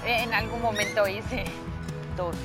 en 0.03 0.34
algún 0.34 0.60
momento 0.60 1.08
hice 1.08 1.45
dos. 2.15 2.36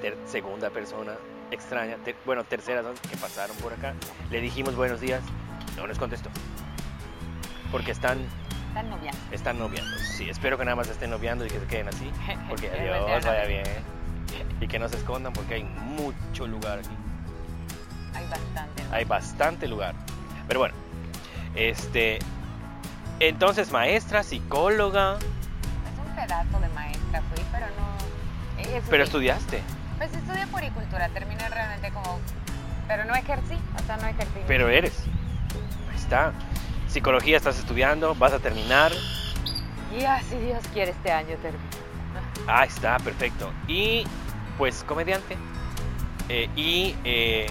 Ter- 0.00 0.16
segunda 0.24 0.70
persona 0.70 1.12
extraña, 1.50 1.96
ter- 1.96 2.16
bueno, 2.24 2.42
tercera 2.44 2.80
¿no? 2.80 2.94
que 2.94 3.18
pasaron 3.18 3.54
por 3.58 3.74
acá. 3.74 3.92
Le 4.30 4.40
dijimos 4.40 4.74
buenos 4.76 4.98
días, 5.02 5.20
no 5.76 5.86
nos 5.86 5.98
contestó. 5.98 6.30
Porque 7.70 7.90
están, 7.90 8.20
Están 8.68 8.88
noviando. 8.88 9.20
están 9.30 9.58
noviando. 9.58 9.98
Sí, 9.98 10.30
espero 10.30 10.56
que 10.56 10.64
nada 10.64 10.76
más 10.76 10.88
estén 10.88 11.10
noviando 11.10 11.44
y 11.44 11.50
que 11.50 11.60
se 11.60 11.66
queden 11.66 11.88
así. 11.88 12.10
Porque 12.48 12.70
Que 12.70 12.90
adiós, 12.90 13.26
vaya 13.26 13.44
bien. 13.44 13.64
Y 14.58 14.68
que 14.68 14.78
no 14.78 14.88
se 14.88 14.96
escondan 14.96 15.34
porque 15.34 15.56
hay 15.56 15.64
mucho 15.64 16.46
lugar 16.46 16.78
aquí. 16.78 16.96
Hay 18.14 18.26
bastante. 18.26 18.84
¿no? 18.84 18.94
Hay 18.94 19.04
bastante 19.04 19.68
lugar. 19.68 19.94
Pero 20.48 20.60
bueno, 20.60 20.74
este. 21.54 22.20
Entonces, 23.20 23.70
maestra, 23.70 24.22
psicóloga. 24.22 25.18
Es 25.18 26.08
un 26.08 26.14
pedazo 26.16 26.58
de 26.58 26.68
maestra 26.70 27.22
fui, 27.34 27.44
pero 27.52 27.66
no... 27.66 28.76
eso 28.78 28.86
Pero 28.88 29.04
estudiaste. 29.04 29.62
Pues 29.98 30.14
estudié 30.14 30.46
puricultura, 30.46 31.10
terminé 31.10 31.46
realmente 31.50 31.90
como... 31.90 32.18
Pero 32.88 33.04
no 33.04 33.14
ejercí, 33.14 33.56
o 33.76 33.86
sea, 33.86 33.98
no 33.98 34.06
ejercí. 34.06 34.40
Pero 34.46 34.70
eres. 34.70 35.04
Ahí 35.90 35.96
está. 35.96 36.32
Psicología 36.88 37.36
estás 37.36 37.58
estudiando, 37.58 38.14
vas 38.14 38.32
a 38.32 38.38
terminar. 38.38 38.90
Ya, 39.98 40.22
si 40.22 40.36
Dios 40.38 40.64
quiere, 40.72 40.92
este 40.92 41.12
año 41.12 41.36
termino. 41.42 41.62
Ah, 42.46 42.64
está, 42.64 42.98
perfecto. 42.98 43.52
Y 43.68 44.04
pues 44.56 44.82
comediante. 44.84 45.36
Eh, 46.30 46.48
y 46.56 46.96
eh, 47.04 47.48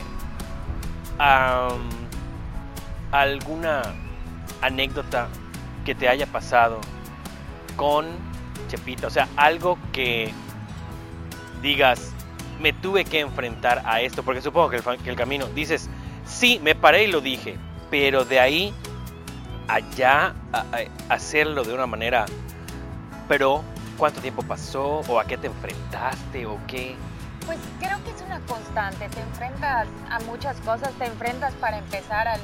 alguna 3.12 3.84
anécdota 4.62 5.28
que 5.90 5.96
te 5.96 6.08
haya 6.08 6.28
pasado 6.28 6.80
con 7.76 8.06
Chepita. 8.68 9.08
O 9.08 9.10
sea, 9.10 9.28
algo 9.36 9.80
que 9.92 10.32
digas, 11.64 12.12
me 12.60 12.74
tuve 12.74 13.06
que 13.06 13.22
enfrentar 13.22 13.82
a 13.86 14.00
esto. 14.02 14.22
Porque 14.22 14.40
supongo 14.40 14.70
que 14.70 14.84
el, 15.10 15.16
camino, 15.16 15.48
dices, 15.48 15.90
sí, 16.28 16.60
me 16.62 16.76
paré 16.76 17.06
y 17.06 17.08
lo 17.08 17.22
dije. 17.22 17.58
Pero 17.90 18.24
de 18.24 18.40
ahí 18.40 18.72
allá 19.68 20.36
hacerlo 21.10 21.64
de 21.64 21.74
una 21.74 21.88
manera 21.88 22.28
pero 23.28 23.64
¿cuánto 23.98 24.22
tiempo 24.22 24.44
pasó? 24.44 25.02
¿O 25.08 25.20
a 25.20 25.26
qué 25.26 25.40
te 25.40 25.48
enfrentaste? 25.48 26.46
¿O 26.46 26.60
qué? 26.68 26.96
Pues 27.48 27.58
creo 27.80 27.98
que 28.04 28.12
es 28.12 28.22
una 28.22 28.40
constante, 28.42 29.10
te 29.10 29.22
enfrentas 29.22 29.88
a 30.12 30.20
muchas 30.20 30.56
cosas, 30.62 30.92
te 31.00 31.06
enfrentas 31.06 31.52
para 31.56 31.80
empezar 31.80 32.28
al- 32.28 32.40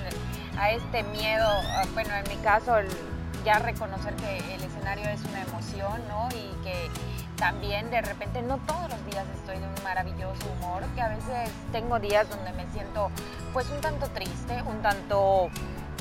a 0.57 0.71
este 0.71 1.03
miedo, 1.03 1.47
a- 1.47 1.85
bueno, 1.93 2.09
en 2.15 2.27
mi 2.27 2.43
caso, 2.43 2.77
el- 2.77 3.14
ya 3.45 3.59
reconocer 3.59 4.15
que 4.15 4.55
el 4.55 4.63
escenario 4.63 5.07
es 5.09 5.23
una 5.25 5.41
emoción, 5.43 6.01
¿no? 6.09 6.27
Y 6.29 6.63
que 6.63 6.89
también 7.37 7.89
de 7.91 8.01
repente 8.01 8.41
no 8.41 8.57
todos 8.59 8.89
los 8.89 9.05
días 9.05 9.25
estoy 9.35 9.57
de 9.59 9.67
un 9.67 9.83
maravilloso 9.83 10.45
humor, 10.57 10.83
que 10.95 11.01
a 11.01 11.09
veces 11.09 11.49
tengo 11.71 11.99
días 11.99 12.27
donde 12.29 12.51
me 12.53 12.65
siento 12.73 13.11
pues 13.53 13.69
un 13.69 13.79
tanto 13.81 14.07
triste, 14.09 14.61
un 14.63 14.81
tanto 14.81 15.49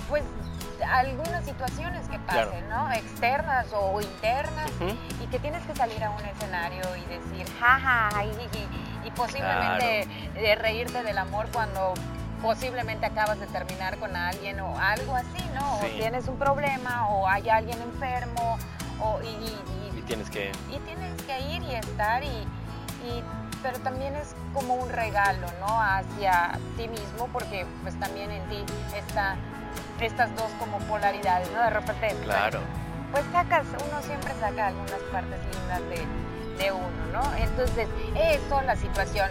pues 0.08 0.22
algunas 0.92 1.44
situaciones 1.44 2.08
que 2.08 2.18
Claro. 2.18 2.50
pasen, 2.50 2.68
¿no? 2.68 2.90
Externas 2.92 3.66
o 3.72 4.00
internas 4.00 4.70
y 5.22 5.26
que 5.26 5.38
tienes 5.38 5.62
que 5.66 5.74
salir 5.74 6.02
a 6.02 6.10
un 6.10 6.24
escenario 6.24 6.82
y 6.96 7.04
decir 7.06 7.46
jaja 7.60 8.24
y, 8.24 8.28
y- 8.28 9.06
y 9.06 9.10
posiblemente 9.10 10.08
reírte 10.56 11.02
del 11.02 11.18
amor 11.18 11.46
cuando 11.52 11.94
posiblemente 12.42 13.06
acabas 13.06 13.38
de 13.40 13.46
terminar 13.46 13.98
con 13.98 14.14
alguien 14.16 14.60
o 14.60 14.78
algo 14.78 15.14
así, 15.14 15.42
¿no? 15.64 15.78
Sí. 15.80 15.86
O 15.86 15.98
tienes 15.98 16.28
un 16.28 16.36
problema 16.38 17.08
o 17.08 17.26
hay 17.28 17.48
alguien 17.48 17.80
enfermo 17.82 18.58
o, 19.00 19.20
y, 19.22 19.26
y- 19.26 19.98
Y 19.98 20.02
tienes 20.02 20.30
que... 20.30 20.52
y 20.70 20.78
tienes 20.80 21.22
que 21.22 21.40
ir 21.40 21.62
y 21.62 21.74
estar 21.74 22.22
y, 22.22 22.46
pero 23.62 23.78
también 23.80 24.14
es 24.16 24.34
como 24.52 24.74
un 24.74 24.90
regalo, 24.90 25.46
¿no? 25.60 25.80
Hacia 25.80 26.58
ti 26.76 26.86
mismo 26.88 27.28
porque 27.32 27.66
pues 27.82 27.98
también 27.98 28.30
en 28.30 28.46
ti 28.48 28.64
está 28.96 29.36
estas 30.00 30.34
dos 30.36 30.50
como 30.58 30.78
polaridades, 30.80 31.50
¿no? 31.52 31.62
De 31.62 31.70
repente 31.70 32.08
pues, 32.14 32.24
Claro. 32.24 32.60
pues 33.12 33.24
sacas, 33.32 33.64
uno 33.88 34.02
siempre 34.02 34.32
saca 34.40 34.66
algunas 34.68 35.00
partes 35.12 35.38
lindas 35.54 35.80
de, 35.88 36.62
de 36.64 36.72
uno, 36.72 37.06
¿no? 37.12 37.34
Entonces, 37.36 37.88
eso, 38.14 38.60
la 38.62 38.76
situación 38.76 39.30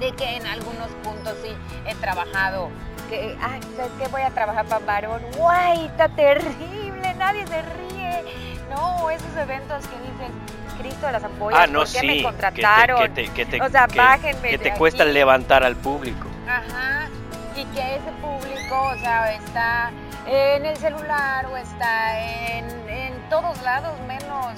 de 0.00 0.12
que 0.12 0.36
en 0.36 0.46
algunos 0.46 0.88
puntos 1.02 1.34
sí 1.42 1.54
he 1.86 1.94
trabajado, 1.94 2.68
que, 3.08 3.36
ay, 3.40 3.60
¿sabes 3.76 3.92
qué? 3.98 4.08
Voy 4.08 4.22
a 4.22 4.30
trabajar 4.30 4.64
para 4.66 4.84
varón, 4.84 5.22
¡guay! 5.36 5.86
Está 5.86 6.08
terrible, 6.08 7.14
nadie 7.14 7.46
se 7.46 7.62
ríe, 7.62 8.22
¿no? 8.70 9.10
Esos 9.10 9.36
eventos 9.36 9.86
que 9.86 9.96
dices, 10.00 10.30
Cristo 10.78 11.06
de 11.06 11.12
las 11.12 11.24
ampollas, 11.24 11.60
Ah, 11.60 11.66
no, 11.66 11.80
¿por 11.80 11.88
qué 11.88 11.98
sí. 12.00 12.06
me 12.06 12.12
que 12.14 12.18
te- 12.18 12.24
contrataron? 12.24 12.98
Que 13.02 13.08
te, 13.08 13.28
que 13.32 13.46
te- 13.46 13.62
O 13.62 13.68
sea, 13.70 13.86
bájenme 13.86 14.50
que 14.50 14.58
de 14.58 14.70
te 14.70 14.74
cuesta 14.74 15.04
aquí. 15.04 15.12
levantar 15.12 15.64
al 15.64 15.76
público. 15.76 16.26
Ajá, 16.48 17.08
y 17.56 17.64
que 17.66 17.96
ese 17.96 18.10
público, 18.20 18.82
o 18.82 18.96
sea, 18.98 19.32
está 19.34 19.90
en 20.26 20.66
el 20.66 20.76
celular 20.76 21.46
o 21.46 21.56
está 21.56 22.20
en, 22.58 22.66
en 22.88 23.14
todos 23.30 23.60
lados, 23.62 23.92
menos 24.06 24.52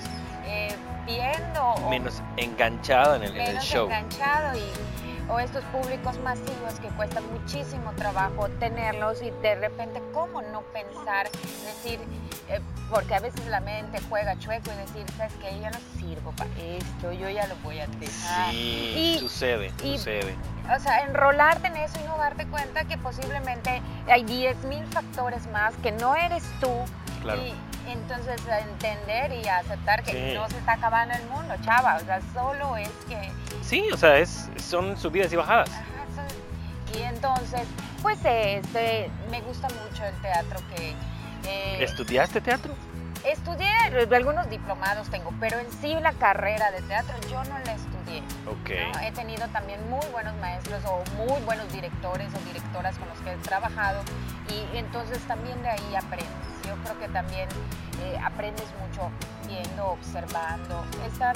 eh, 0.44 0.74
viendo 1.06 1.62
o 1.62 1.88
Menos 1.90 2.22
enganchado 2.36 3.14
en 3.16 3.22
el, 3.22 3.30
en 3.34 3.40
el 3.40 3.46
menos 3.48 3.64
show. 3.64 3.84
enganchado 3.86 4.56
y 4.58 4.62
o 5.28 5.38
estos 5.38 5.62
públicos 5.64 6.18
masivos 6.20 6.78
que 6.80 6.88
cuestan 6.88 7.22
muchísimo 7.32 7.92
trabajo 7.92 8.48
tenerlos 8.60 9.20
y 9.22 9.30
de 9.42 9.54
repente 9.56 10.02
cómo 10.12 10.40
no 10.42 10.62
pensar, 10.72 11.28
decir, 11.64 12.00
eh, 12.48 12.60
porque 12.90 13.14
a 13.14 13.20
veces 13.20 13.46
la 13.46 13.60
mente 13.60 14.00
juega 14.08 14.38
chueco 14.38 14.70
y 14.72 14.76
decir, 14.76 15.04
sabes 15.16 15.34
que 15.34 15.60
yo 15.60 15.70
no 15.70 15.78
sirvo 16.00 16.32
para 16.32 16.50
esto, 16.58 17.12
yo 17.12 17.28
ya 17.28 17.46
lo 17.46 17.56
voy 17.56 17.78
a 17.80 17.86
dejar. 17.86 18.50
Sí, 18.52 19.14
Y- 19.16 19.18
sucede, 19.18 19.70
y- 19.84 19.98
sucede. 19.98 20.34
O 20.74 20.80
sea, 20.80 21.00
enrolarte 21.00 21.68
en 21.68 21.76
eso 21.76 21.98
y 22.02 22.06
no 22.06 22.16
darte 22.18 22.46
cuenta 22.46 22.84
que 22.84 22.96
posiblemente 22.98 23.82
hay 24.10 24.24
10.000 24.24 24.84
factores 24.86 25.46
más 25.48 25.74
que 25.82 25.92
no 25.92 26.14
eres 26.16 26.42
tú. 26.60 26.70
Claro. 27.22 27.42
Y 27.42 27.54
entonces 27.90 28.40
entender 28.46 29.32
y 29.32 29.46
aceptar 29.48 30.02
que 30.02 30.12
Sí. 30.12 30.34
no 30.34 30.48
se 30.48 30.58
está 30.58 30.72
acabando 30.74 31.14
el 31.14 31.24
mundo, 31.26 31.54
chava. 31.64 31.96
O 31.96 32.00
sea, 32.00 32.20
solo 32.34 32.76
es 32.76 32.90
que... 33.08 33.30
Sí, 33.62 33.88
o 33.92 33.96
sea, 33.96 34.18
es, 34.18 34.48
son 34.56 34.96
subidas 34.96 35.32
y 35.32 35.36
bajadas. 35.36 35.70
ajá, 35.70 35.82
so- 36.14 36.98
y 36.98 37.02
entonces, 37.02 37.62
pues 38.02 38.18
este, 38.24 39.10
me 39.30 39.40
gusta 39.42 39.68
mucho 39.68 40.04
el 40.04 40.14
teatro 40.22 40.58
que... 40.74 40.94
eh, 41.48 41.82
¿Estudiaste 41.84 42.40
teatro? 42.40 42.74
estudié, 43.24 43.68
algunos 44.14 44.48
diplomados 44.48 45.10
tengo, 45.10 45.34
pero 45.40 45.58
en 45.58 45.70
sí 45.82 45.92
la 46.00 46.12
carrera 46.12 46.70
de 46.70 46.80
teatro 46.82 47.14
yo 47.28 47.42
no 47.44 47.58
la 47.58 47.72
estudié. 47.72 48.22
Ok. 48.46 48.94
¿no? 48.94 49.00
He 49.00 49.10
tenido 49.12 49.46
también 49.48 49.80
muy 49.90 50.06
buenos 50.12 50.34
maestros 50.36 50.82
o 50.86 51.02
muy 51.16 51.38
buenos 51.42 51.70
directores 51.72 52.28
o 52.34 52.38
directoras 52.46 52.96
con 52.96 53.08
los 53.08 53.18
que 53.20 53.32
he 53.32 53.36
trabajado 53.38 54.00
y 54.48 54.76
entonces 54.78 55.18
también 55.26 55.60
de 55.62 55.68
ahí 55.68 55.96
aprendes. 55.96 56.28
Yo 56.68 56.76
creo 56.84 56.98
que 56.98 57.08
también 57.08 57.48
eh, 58.02 58.18
aprendes 58.22 58.66
mucho 58.86 59.10
viendo, 59.46 59.86
observando, 59.86 60.84
estar, 61.10 61.34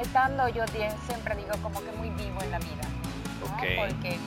estando 0.00 0.48
yo 0.48 0.64
siempre 1.06 1.36
digo 1.36 1.52
como 1.62 1.84
que 1.84 1.92
muy 1.92 2.08
vivo 2.10 2.40
en 2.42 2.50
la 2.50 2.58
vida. 2.58 2.88
¿no? 3.40 3.46
Ok. 3.52 3.62
Porque 3.76 4.18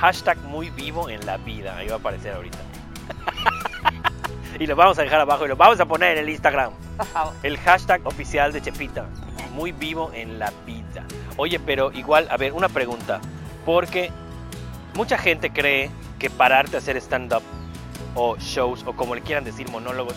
Hashtag 0.00 0.38
muy 0.38 0.70
vivo 0.70 1.08
en 1.08 1.24
la 1.24 1.36
vida. 1.36 1.76
Ahí 1.76 1.86
va 1.86 1.94
a 1.94 1.98
aparecer 1.98 2.34
ahorita. 2.34 2.58
y 4.58 4.66
lo 4.66 4.74
vamos 4.74 4.98
a 4.98 5.02
dejar 5.02 5.20
abajo 5.20 5.44
y 5.44 5.48
lo 5.48 5.56
vamos 5.56 5.78
a 5.78 5.84
poner 5.84 6.16
en 6.16 6.24
el 6.24 6.30
Instagram. 6.30 6.72
por 6.96 7.06
favor, 7.06 7.34
El 7.42 7.58
hashtag 7.58 8.04
oficial 8.06 8.52
de 8.52 8.62
Chepita. 8.62 9.06
Muy 9.52 9.72
vivo 9.72 10.10
en 10.14 10.38
la 10.38 10.52
vida. 10.66 11.04
Oye, 11.36 11.60
pero 11.60 11.92
igual, 11.92 12.26
a 12.30 12.36
ver, 12.36 12.54
una 12.54 12.68
pregunta. 12.68 13.20
Porque 13.66 14.10
mucha 14.94 15.18
gente 15.18 15.50
cree 15.50 15.90
que 16.18 16.30
pararte 16.30 16.76
a 16.76 16.78
hacer 16.78 16.96
stand-up 16.96 17.42
o 18.14 18.36
shows 18.38 18.82
o 18.86 18.94
como 18.94 19.14
le 19.14 19.20
quieran 19.22 19.44
decir 19.44 19.68
monólogos 19.70 20.14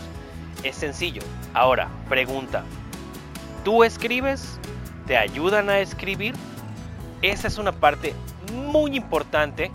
es 0.64 0.76
sencillo. 0.76 1.22
Ahora, 1.54 1.90
pregunta. 2.10 2.64
¿Tú 3.64 3.84
escribes? 3.84 4.60
¿Te 5.08 5.18
ayudan 5.18 5.70
a 5.70 5.80
escribir? 5.80 6.36
Esa 7.22 7.48
es 7.48 7.58
una 7.58 7.72
parte 7.72 8.14
muy 8.54 8.96
importante 8.96 9.72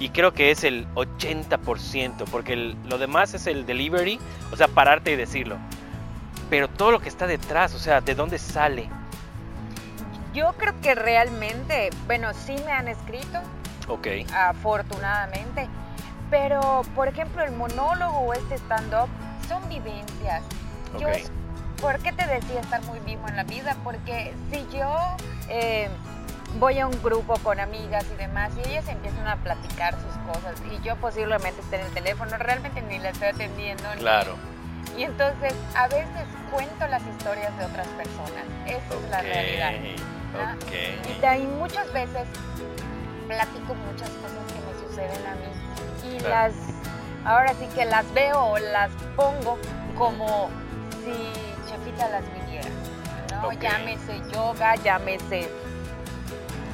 y 0.00 0.08
creo 0.10 0.32
que 0.32 0.50
es 0.50 0.64
el 0.64 0.86
80%, 0.94 2.24
porque 2.26 2.52
el- 2.54 2.76
lo 2.88 2.98
demás 2.98 3.34
es 3.34 3.46
el 3.46 3.64
delivery, 3.66 4.18
o 4.52 4.56
sea, 4.56 4.68
pararte 4.68 5.12
y 5.12 5.16
decirlo. 5.16 5.56
Pero 6.50 6.68
todo 6.68 6.90
lo 6.92 7.00
que 7.00 7.08
está 7.08 7.26
detrás, 7.26 7.74
o 7.74 7.78
sea, 7.78 8.00
¿de 8.00 8.14
dónde 8.14 8.38
sale? 8.38 8.88
Yo 10.34 10.52
creo 10.58 10.74
que 10.80 10.94
realmente, 10.96 11.90
bueno, 12.06 12.32
sí 12.34 12.56
me 12.66 12.72
han 12.72 12.88
escrito, 12.88 13.38
Ok. 13.88 14.08
afortunadamente, 14.34 15.68
pero 16.30 16.82
por 16.94 17.08
ejemplo 17.08 17.42
el 17.42 17.52
monólogo 17.52 18.18
o 18.18 18.32
este 18.34 18.56
stand-up 18.56 19.08
son 19.48 19.66
vivencias. 19.68 20.42
Yo. 20.98 21.08
¿Por 21.80 21.98
qué 21.98 22.12
te 22.12 22.26
decía 22.26 22.60
estar 22.60 22.82
muy 22.84 22.98
vivo 23.00 23.26
en 23.28 23.36
la 23.36 23.42
vida? 23.44 23.76
Porque 23.84 24.32
si 24.50 24.66
yo 24.74 24.96
eh, 25.48 25.88
voy 26.58 26.78
a 26.78 26.86
un 26.86 27.02
grupo 27.02 27.34
con 27.42 27.58
amigas 27.60 28.06
y 28.14 28.16
demás 28.16 28.52
y 28.56 28.68
ellas 28.70 28.86
empiezan 28.88 29.26
a 29.26 29.36
platicar 29.36 29.94
sus 29.94 30.16
cosas 30.32 30.54
y 30.72 30.80
yo 30.86 30.96
posiblemente 30.96 31.60
esté 31.60 31.80
en 31.80 31.86
el 31.86 31.92
teléfono, 31.92 32.36
realmente 32.38 32.80
ni 32.82 32.98
la 33.00 33.10
estoy 33.10 33.28
atendiendo. 33.28 33.82
ni- 33.94 34.00
Claro. 34.00 34.36
Y 34.96 35.02
entonces 35.02 35.52
a 35.74 35.88
veces 35.88 36.24
cuento 36.52 36.86
las 36.86 37.02
historias 37.06 37.56
de 37.58 37.64
otras 37.64 37.88
personas. 37.88 38.44
Esa 38.66 38.94
es 38.94 39.10
la 39.10 39.20
realidad. 39.20 39.72
¿ah? 40.38 40.54
Ok. 40.62 40.72
Y 41.16 41.20
de 41.20 41.26
ahí 41.26 41.46
muchas 41.58 41.92
veces 41.92 42.26
platico 43.26 43.74
muchas 43.74 44.08
cosas 44.10 44.38
que 44.52 44.60
me 44.60 44.88
suceden 44.88 45.26
a 45.26 45.34
mí 45.34 45.46
y 46.14 46.20
las 46.20 46.52
ahora 47.24 47.54
sí 47.54 47.66
que 47.74 47.84
las 47.84 48.12
veo 48.14 48.38
o 48.38 48.58
las 48.58 48.90
pongo 49.16 49.58
como 49.96 50.48
si 51.04 51.12
Chepita 51.68 52.08
las 52.08 52.24
viviera, 52.34 52.68
¿no? 53.30 53.52
Llámese 53.52 54.20
yoga, 54.32 54.74
llámese, 54.76 55.48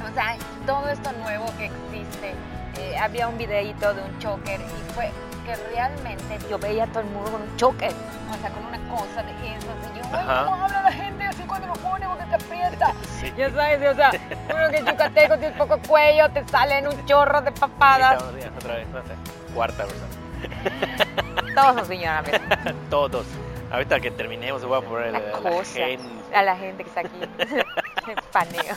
o 0.09 0.13
sea, 0.13 0.35
todo 0.65 0.89
esto 0.89 1.11
nuevo 1.23 1.45
que 1.57 1.65
existe. 1.65 2.33
Eh, 2.77 2.97
había 2.97 3.27
un 3.27 3.37
videíto 3.37 3.93
de 3.93 4.01
un 4.01 4.19
choker 4.19 4.59
y 4.59 4.93
fue 4.93 5.11
que 5.45 5.55
realmente 5.73 6.37
yo 6.49 6.57
veía 6.57 6.85
a 6.85 6.87
todo 6.87 7.01
el 7.01 7.09
mundo 7.09 7.31
con 7.31 7.41
un 7.41 7.57
choker, 7.57 7.91
o 7.91 8.41
sea, 8.41 8.49
con 8.51 8.65
una 8.65 8.79
cosa 8.89 9.23
de 9.23 9.31
esas 9.31 9.90
Ajá. 10.13 10.45
¿cómo 10.45 10.63
habla 10.65 10.81
la 10.83 10.91
gente 10.91 11.25
así 11.25 11.43
cuando 11.43 11.67
lo 11.67 11.73
pone 11.73 12.07
porque 12.07 12.25
te 12.25 12.35
aprieta? 12.35 12.93
Sí. 13.19 13.33
Ya 13.37 13.49
sabes, 13.51 13.91
o 13.91 13.95
sea, 13.95 14.11
uno 14.53 14.69
que 14.69 14.79
yucateco, 14.79 15.37
tienes 15.37 15.57
poco 15.57 15.77
cuello, 15.87 16.29
te 16.31 16.47
salen 16.47 16.87
un 16.87 17.05
chorro 17.05 17.41
de 17.41 17.51
papadas. 17.51 18.21
Ahí 18.23 18.39
estamos, 18.39 18.57
otra 18.63 18.75
vez, 18.75 18.87
no 18.89 19.01
sé. 19.01 19.53
Cuarta 19.53 19.85
persona. 19.85 21.53
Todos 21.55 21.89
a 21.89 22.21
ver 22.21 22.41
Todos. 22.89 23.25
Ahorita 23.71 23.99
que 23.99 24.11
terminemos, 24.11 24.65
voy 24.65 24.79
a 24.79 24.81
poner 24.81 25.11
la 25.13 25.19
la, 25.19 25.25
la 25.27 25.31
cosa 25.31 25.73
gen- 25.73 25.99
a 26.33 26.41
la 26.41 26.55
gente 26.57 26.83
que 26.83 26.89
está 26.89 27.01
aquí. 27.01 27.19
Paneo. 28.33 28.75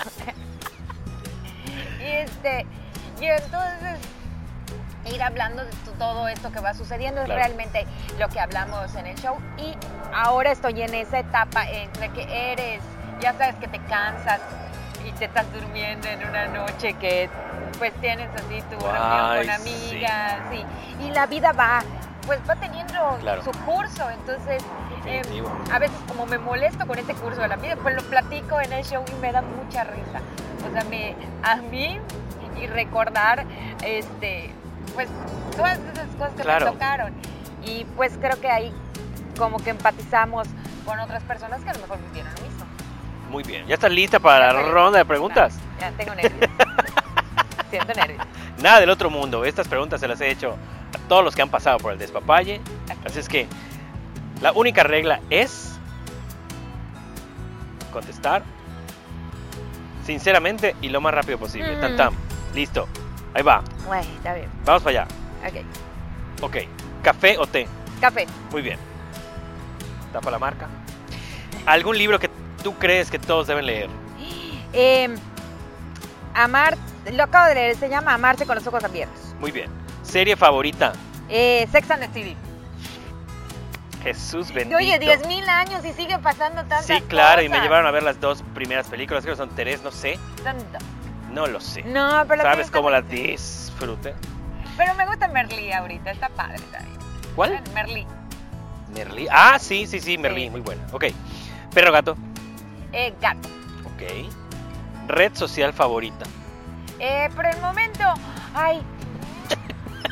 Y 2.00 2.04
este, 2.04 2.66
y 3.20 3.24
entonces 3.26 3.98
ir 5.12 5.22
hablando 5.22 5.64
de 5.64 5.70
todo 5.98 6.28
esto 6.28 6.50
que 6.52 6.60
va 6.60 6.74
sucediendo 6.74 7.22
es 7.22 7.28
realmente 7.28 7.86
lo 8.18 8.28
que 8.28 8.40
hablamos 8.40 8.94
en 8.94 9.06
el 9.06 9.16
show. 9.18 9.36
Y 9.58 9.74
ahora 10.14 10.50
estoy 10.52 10.82
en 10.82 10.94
esa 10.94 11.18
etapa 11.18 11.68
entre 11.68 12.08
que 12.10 12.52
eres, 12.52 12.80
ya 13.20 13.32
sabes 13.34 13.54
que 13.56 13.68
te 13.68 13.78
cansas 13.80 14.40
y 15.06 15.12
te 15.12 15.26
estás 15.26 15.50
durmiendo 15.52 16.08
en 16.08 16.26
una 16.26 16.46
noche 16.46 16.94
que 16.94 17.28
pues 17.78 17.92
tienes 18.00 18.28
así 18.34 18.62
tu 18.70 18.78
reunión 18.80 19.36
con 19.38 19.50
amigas 19.50 20.36
sí. 20.50 20.64
y 21.00 21.10
la 21.10 21.26
vida 21.26 21.52
va 21.52 21.82
pues 22.26 22.38
va 22.48 22.54
teniendo 22.56 23.18
Claro. 23.20 23.42
su 23.44 23.50
curso 23.66 24.08
entonces 24.08 24.62
eh, 25.04 25.18
Definitivo. 25.18 25.52
a 25.72 25.78
veces 25.78 25.96
como 26.08 26.24
me 26.24 26.38
molesto 26.38 26.86
con 26.86 26.98
ese 26.98 27.12
curso 27.14 27.42
de 27.42 27.48
la 27.48 27.56
vida 27.56 27.76
pues 27.82 27.96
lo 27.96 28.02
platico 28.04 28.58
en 28.60 28.72
el 28.72 28.84
show 28.84 29.04
y 29.10 29.20
me 29.20 29.30
da 29.32 29.42
mucha 29.42 29.84
risa 29.84 30.20
o 30.66 30.72
sea 30.72 30.84
me 30.88 31.14
a 31.42 31.56
mí 31.56 32.00
y 32.58 32.66
recordar 32.68 33.44
este 33.84 34.52
pues 34.94 35.08
todas 35.56 35.78
esas 35.92 36.06
cosas 36.16 36.32
que 36.36 36.42
Claro. 36.42 36.66
me 36.66 36.72
tocaron 36.72 37.12
y 37.64 37.84
pues 37.96 38.12
creo 38.20 38.40
que 38.40 38.48
ahí 38.50 38.72
como 39.38 39.58
que 39.58 39.70
empatizamos 39.70 40.46
con 40.84 40.98
otras 41.00 41.22
personas 41.24 41.62
que 41.62 41.70
a 41.70 41.74
lo 41.74 41.80
mejor 41.80 41.98
vivieron 42.08 42.32
lo 42.34 42.42
mismo 42.42 42.64
Muy 43.30 43.42
bien. 43.42 43.66
¿Ya 43.66 43.74
estás 43.74 43.90
lista 43.90 44.18
para 44.20 44.52
la 44.52 44.62
ronda 44.62 44.98
de 44.98 45.04
preguntas? 45.04 45.54
ya 45.80 45.90
tengo 45.92 46.14
nervios 46.14 46.50
siento 47.70 47.92
nervios 47.94 48.24
Nada 48.62 48.80
del 48.80 48.88
otro 48.90 49.10
mundo. 49.10 49.44
Estas 49.44 49.66
preguntas 49.68 50.00
se 50.00 50.06
las 50.08 50.20
he 50.20 50.30
hecho 50.30 50.56
a 50.94 51.08
todos 51.08 51.24
los 51.24 51.34
que 51.34 51.42
han 51.42 51.50
pasado 51.50 51.78
por 51.78 51.92
el 51.92 51.98
despapalle. 51.98 52.60
Así 53.04 53.18
es 53.18 53.28
que 53.28 53.46
la 54.40 54.52
única 54.52 54.84
regla 54.84 55.20
es 55.28 55.72
contestar 57.92 58.42
sinceramente 60.06 60.76
y 60.80 60.88
lo 60.88 61.00
más 61.00 61.12
rápido 61.12 61.36
posible. 61.38 61.76
Mm. 61.76 61.80
Tan 61.80 61.96
tan. 61.96 62.12
Listo. 62.54 62.86
Ahí 63.34 63.42
va. 63.42 63.62
Bueno, 63.86 64.08
está 64.16 64.32
bien 64.34 64.48
Vamos 64.64 64.82
para 64.82 65.02
allá. 65.02 65.14
ok 65.48 65.64
Ok. 66.42 66.56
¿Café 67.02 67.36
o 67.38 67.46
té? 67.46 67.66
café 68.00 68.26
Muy 68.50 68.62
bien. 68.62 68.78
Tapa 70.12 70.30
la 70.30 70.38
marca. 70.38 70.68
¿Algún 71.66 71.96
libro 71.98 72.18
que 72.18 72.30
tú 72.62 72.74
crees 72.74 73.10
que 73.10 73.18
todos 73.18 73.46
deben 73.46 73.66
leer? 73.66 73.88
Eh, 74.72 75.08
amar 76.34 76.76
lo 77.12 77.22
acabo 77.24 77.48
de 77.48 77.54
leer 77.54 77.76
se 77.76 77.88
llama 77.88 78.14
amarse 78.14 78.44
con 78.46 78.56
los 78.56 78.66
ojos 78.66 78.82
abiertos 78.84 79.34
Muy 79.38 79.50
bien. 79.52 79.70
¿Serie 80.02 80.36
favorita? 80.36 80.92
eh, 81.28 81.66
Sex 81.70 81.90
and 81.90 82.02
the 82.02 82.08
City 82.12 82.36
Jesús 84.02 84.52
bendito. 84.52 84.76
Oye, 84.76 84.98
10.000 85.00 85.48
años 85.48 85.84
y 85.84 85.92
sigue 85.94 86.18
pasando 86.18 86.60
tantas 86.64 86.84
Sí, 86.84 87.00
claro, 87.08 87.40
y 87.40 87.48
me 87.48 87.58
llevaron 87.60 87.86
a 87.86 87.90
ver 87.90 88.02
las 88.02 88.20
dos 88.20 88.42
primeras 88.54 88.86
películas, 88.88 89.22
creo 89.24 89.34
que 89.34 89.38
son 89.38 89.54
tres, 89.54 89.82
no 89.82 89.90
sé, 89.90 90.18
Son 90.42 90.56
dos. 90.72 90.82
No 91.34 91.46
lo 91.46 91.60
sé. 91.60 91.82
No, 91.82 92.24
pero 92.28 92.42
la 92.42 92.50
¿Sabes 92.52 92.70
cómo 92.70 92.90
muy- 92.90 93.02
disfruté? 93.02 94.14
Pero 94.76 94.94
me 94.94 95.06
gusta 95.06 95.28
Merlí 95.28 95.72
ahorita, 95.72 96.10
está 96.10 96.28
padre 96.30 96.58
también. 96.72 96.98
¿Cuál? 97.36 97.60
Merlí. 97.74 98.06
Merlí. 98.94 99.26
Ah, 99.30 99.58
sí, 99.58 99.86
sí, 99.86 100.00
sí, 100.00 100.16
Merlí, 100.18 100.44
Sí. 100.44 100.50
muy 100.50 100.60
buena. 100.60 100.82
Ok. 100.92 101.06
Perro 101.74 101.92
gato. 101.92 102.16
Eh, 102.92 103.12
gato. 103.20 103.48
Ok. 103.84 104.02
Red 105.08 105.34
social 105.34 105.72
favorita. 105.72 106.24
Eh, 107.00 107.28
por 107.34 107.44
el 107.46 107.60
momento, 107.60 108.04
ay, 108.54 108.80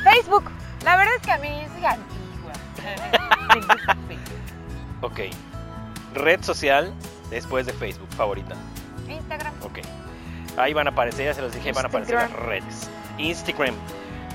Facebook. 0.05 0.51
La 0.85 0.97
verdad 0.97 1.15
es 1.17 1.23
que 1.23 1.33
a 1.33 1.39
mí 1.39 1.49
es 1.49 1.71
antigua. 1.85 2.53
Me 3.55 3.61
gusta 3.61 3.97
Facebook. 4.09 5.03
Ok. 5.03 5.21
Red 6.15 6.43
social 6.43 6.93
después 7.31 7.67
de 7.67 7.73
Facebook 7.73 8.09
favorita. 8.17 8.55
Instagram. 9.09 9.55
Ok. 9.63 9.79
Ahí 10.57 10.73
van 10.73 10.87
a 10.87 10.91
aparecer, 10.91 11.27
ya 11.27 11.35
se 11.35 11.43
los 11.43 11.53
dije, 11.53 11.73
van 11.73 11.87
a 11.87 11.88
aparecer 11.88 12.15
las 12.15 12.33
redes. 12.33 12.91
Instagram. 13.19 13.75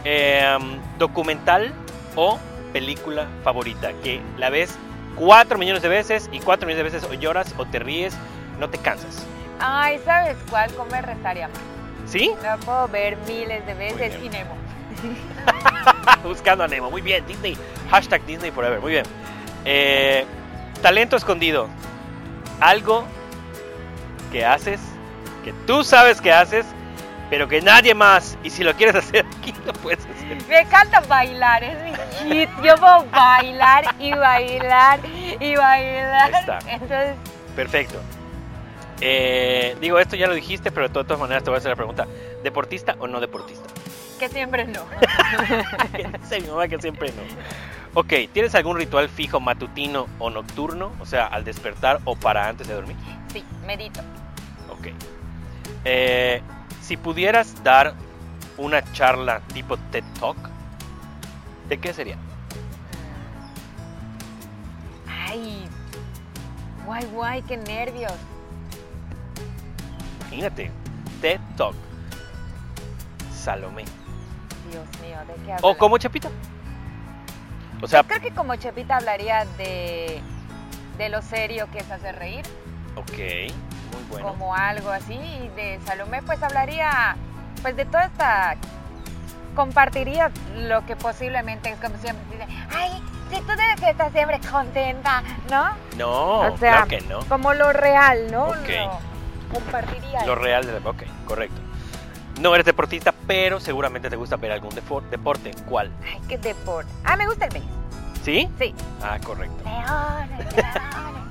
Em, 0.04 0.80
documental 0.98 1.74
o 2.16 2.40
película 2.74 3.28
favorita. 3.44 3.92
Que 4.04 4.22
la 4.38 4.50
ves 4.50 4.78
cuatro 5.16 5.58
millones 5.58 5.82
de 5.82 5.90
veces 5.90 6.30
y 6.32 6.40
cuatro 6.40 6.68
millones 6.68 6.92
de 6.92 6.98
veces 6.98 7.10
o 7.10 7.14
lloras 7.14 7.54
o 7.58 7.66
te 7.66 7.80
ríes, 7.80 8.16
no 8.60 8.70
te 8.70 8.78
cansas. 8.78 9.26
Ay, 9.60 10.00
¿sabes 10.06 10.38
cuál? 10.50 10.72
Comer, 10.74 11.06
rezar 11.06 11.38
y 11.38 11.42
amar. 11.42 11.62
¿Sí? 12.06 12.32
La 12.42 12.58
puedo 12.58 12.88
ver 12.88 13.18
miles 13.28 13.66
de 13.66 13.74
veces 13.74 14.16
y 14.24 14.30
Nemo. 14.30 14.56
Buscando 16.24 16.64
a 16.64 16.68
Nemo. 16.68 16.90
Muy 16.90 17.02
bien, 17.02 17.26
Disney. 17.28 17.58
Hashtag 17.90 18.26
Disney 18.26 18.52
Forever. 18.52 18.80
Muy 18.80 18.94
bien. 18.94 19.06
Eh, 19.66 20.26
talento 20.82 21.18
escondido. 21.18 21.68
Algo 22.60 23.06
que 24.32 24.46
haces, 24.46 24.80
que 25.48 25.54
tú 25.66 25.82
sabes 25.82 26.20
que 26.20 26.34
haces, 26.34 26.66
pero 27.30 27.48
que 27.48 27.62
nadie 27.62 27.94
más. 27.94 28.38
Y 28.44 28.50
si 28.50 28.66
lo 28.66 28.74
quieres 28.74 28.96
hacer 29.04 29.26
aquí, 29.40 29.54
lo 29.66 29.72
puedes 29.74 30.06
hacer. 30.06 30.38
Me 30.50 30.60
encanta 30.60 31.00
bailar, 31.02 31.64
es 31.64 31.78
mi 31.84 32.36
hit. 32.36 32.50
Yo 32.62 32.76
puedo 32.76 33.06
bailar 33.06 33.86
y 33.98 34.12
bailar 34.12 35.00
y 35.40 35.56
bailar. 35.56 36.36
Ahí 36.36 36.42
está. 36.42 36.60
Entonces, 36.68 37.16
Perfecto. 37.56 38.02
Eh, 39.00 39.78
digo, 39.80 40.00
esto 40.00 40.18
ya 40.18 40.28
lo 40.28 40.34
dijiste, 40.34 40.70
pero 40.72 40.90
de 40.90 40.94
todas 40.94 41.20
maneras 41.20 41.44
te 41.44 41.50
voy 41.50 41.56
a 41.56 41.60
hacer 41.60 41.70
la 41.70 41.76
pregunta. 41.78 42.08
¿Deportista 42.44 42.96
o 43.00 43.08
no 43.08 43.22
deportista? 43.22 43.70
que 44.18 44.30
siempre 44.30 44.66
no. 44.66 44.82
Dice 46.22 46.42
mi 46.42 46.48
mamá 46.48 46.68
que 46.68 46.80
siempre 46.80 47.12
no. 47.12 47.22
Ok, 47.94 48.14
¿tienes 48.34 48.56
algún 48.56 48.78
ritual 48.78 49.10
fijo 49.10 49.40
matutino 49.40 50.08
o 50.18 50.32
nocturno? 50.32 50.92
O 51.00 51.06
sea, 51.06 51.28
al 51.28 51.44
despertar 51.44 52.00
o 52.04 52.16
para 52.16 52.48
antes 52.48 52.68
de 52.68 52.74
dormir. 52.74 52.96
Sí, 53.32 53.44
medito. 53.66 54.02
Ok. 54.72 54.88
Eh, 55.86 56.42
si 56.82 56.98
pudieras 56.98 57.64
dar 57.64 57.94
una 58.58 58.84
charla 58.94 59.42
tipo 59.54 59.78
TED 59.92 60.04
Talk, 60.20 60.38
¿de 61.70 61.78
qué 61.80 61.94
sería? 61.94 62.18
Ay, 65.08 65.68
guay, 66.86 67.06
guay, 67.14 67.42
qué 67.44 67.58
nervios. 67.58 68.14
Imagínate, 70.28 70.72
TED 71.22 71.40
Talk. 71.56 71.76
Salomé. 73.34 73.86
Dios 74.72 74.86
mío, 75.02 75.18
¿de 75.28 75.34
qué 75.46 75.52
¿O 75.62 75.68
hablas? 75.68 75.78
como 75.78 75.98
Chapita? 75.98 76.30
O 77.82 77.88
sea, 77.88 78.04
Creo 78.04 78.20
que 78.22 78.32
como 78.32 78.56
Chepita 78.56 78.98
hablaría 78.98 79.46
de, 79.58 80.20
de 80.98 81.10
lo 81.10 81.22
serio 81.22 81.70
que 81.72 81.78
es 81.78 81.90
hacer 81.92 82.16
reír, 82.16 82.44
ok, 82.96 83.54
muy 83.94 84.04
bueno. 84.10 84.28
como 84.30 84.54
algo 84.56 84.90
así, 84.92 85.14
y 85.14 85.50
de 85.56 85.80
Salomé 85.86 86.22
pues 86.24 86.42
hablaría 86.44 87.16
pues 87.62 87.76
de 87.76 87.86
toda 87.86 88.06
esta... 88.06 88.56
Compartiría 89.56 90.30
lo 90.56 90.86
que 90.86 90.96
posiblemente, 90.96 91.76
como 91.82 91.98
siempre 91.98 92.24
dice, 92.38 92.48
ay, 92.76 93.02
si 93.32 93.42
tú 93.42 93.48
debes 93.48 93.82
estar 93.82 94.12
siempre 94.12 94.40
contenta, 94.52 95.24
¿no? 95.50 95.70
No, 95.98 96.40
o 96.54 96.58
sea, 96.60 96.86
claro 96.86 96.88
que 96.88 97.02
no. 97.02 97.20
como 97.28 97.56
lo 97.56 97.74
real, 97.74 98.32
¿no? 98.32 98.46
Ok. 98.50 98.56
Lo- 98.70 99.00
compartiría. 99.52 100.26
Lo 100.28 100.36
real 100.36 100.64
de 100.68 100.78
Ok, 100.88 101.04
correcto. 101.26 101.60
No 102.40 102.54
eres 102.54 102.68
deportista, 102.68 103.16
pero 103.26 103.60
seguramente 103.60 104.12
te 104.12 104.16
gusta 104.16 104.36
ver 104.36 104.52
algún 104.52 104.76
deporte. 104.76 105.52
¿Cuál? 105.68 105.92
Ay, 106.06 106.22
qué 106.30 106.38
deporte. 106.38 106.92
Ah, 107.04 107.16
me 107.16 107.26
gusta 107.26 107.46
el 107.46 107.54
tenis. 107.54 107.70
¿Sí? 108.24 108.48
Sí. 108.60 108.76
Ah, 109.02 109.18
correcto. 109.24 109.64
Leones, 109.66 110.56
leones. 110.56 111.27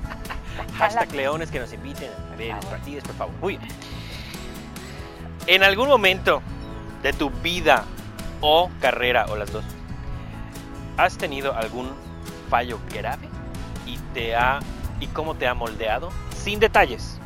Hashtag 0.79 1.13
leones 1.13 1.51
que 1.51 1.59
nos 1.61 1.73
inviten 1.73 2.11
a 2.33 2.37
ver 2.37 2.55
los 2.55 2.65
partidos, 2.67 3.05
por 3.05 3.15
favor. 3.17 3.35
Muy 3.41 3.57
bien. 3.57 3.71
En 5.47 5.63
algún 5.63 5.89
momento 5.89 6.43
de 7.03 7.13
tu 7.13 7.31
vida 7.31 7.85
o 8.41 8.71
carrera, 8.81 9.27
o 9.29 9.37
las 9.37 9.53
dos, 9.53 9.65
¿has 10.97 11.17
tenido 11.17 11.55
algún 11.55 11.91
fallo 12.51 12.79
grave? 12.93 13.29
¿Y, 13.87 13.99
te 14.15 14.35
ha, 14.35 14.59
¿Y 15.01 15.07
cómo 15.09 15.35
te 15.35 15.47
ha 15.47 15.55
moldeado? 15.55 16.11
Sin 16.35 16.59
detalles. 16.59 17.19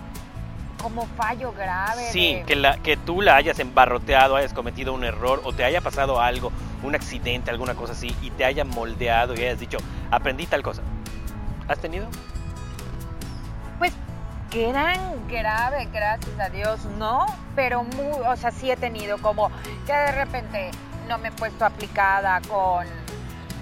Como 0.83 1.07
fallo 1.17 1.53
grave. 1.53 2.09
Sí, 2.11 2.35
de- 2.37 2.43
que, 2.45 2.57
la, 2.57 2.79
que 2.79 2.97
tú 2.97 3.21
la 3.23 3.37
hayas 3.37 3.59
embarroteado, 3.59 4.37
hayas 4.37 4.53
cometido 4.55 4.93
un 4.95 5.05
error 5.05 5.41
o 5.45 5.53
te 5.53 5.65
haya 5.65 5.81
pasado 5.81 6.21
algo, 6.21 6.53
un 6.83 6.95
accidente, 6.95 7.51
alguna 7.51 7.75
cosa 7.75 7.93
así, 7.93 8.15
y 8.23 8.31
te 8.31 8.45
haya 8.45 8.65
moldeado 8.65 9.35
y 9.35 9.41
hayas 9.41 9.61
dicho, 9.61 9.79
aprendí 10.11 10.47
tal 10.47 10.63
cosa. 10.63 10.83
¿Has 11.69 11.79
tenido? 11.79 12.07
Gran 14.51 15.29
grave, 15.29 15.89
gracias 15.93 16.41
a 16.41 16.49
Dios, 16.49 16.85
no, 16.99 17.25
pero 17.55 17.85
muy, 17.85 18.19
o 18.27 18.37
sea, 18.37 18.51
sí 18.51 18.69
he 18.69 18.77
tenido 18.77 19.19
como 19.19 19.49
que 19.87 19.93
de 19.93 20.11
repente 20.11 20.73
no 21.07 21.19
me 21.19 21.29
he 21.29 21.33
puesto 21.33 21.65
aplicada 21.65 22.41
con, 22.49 22.85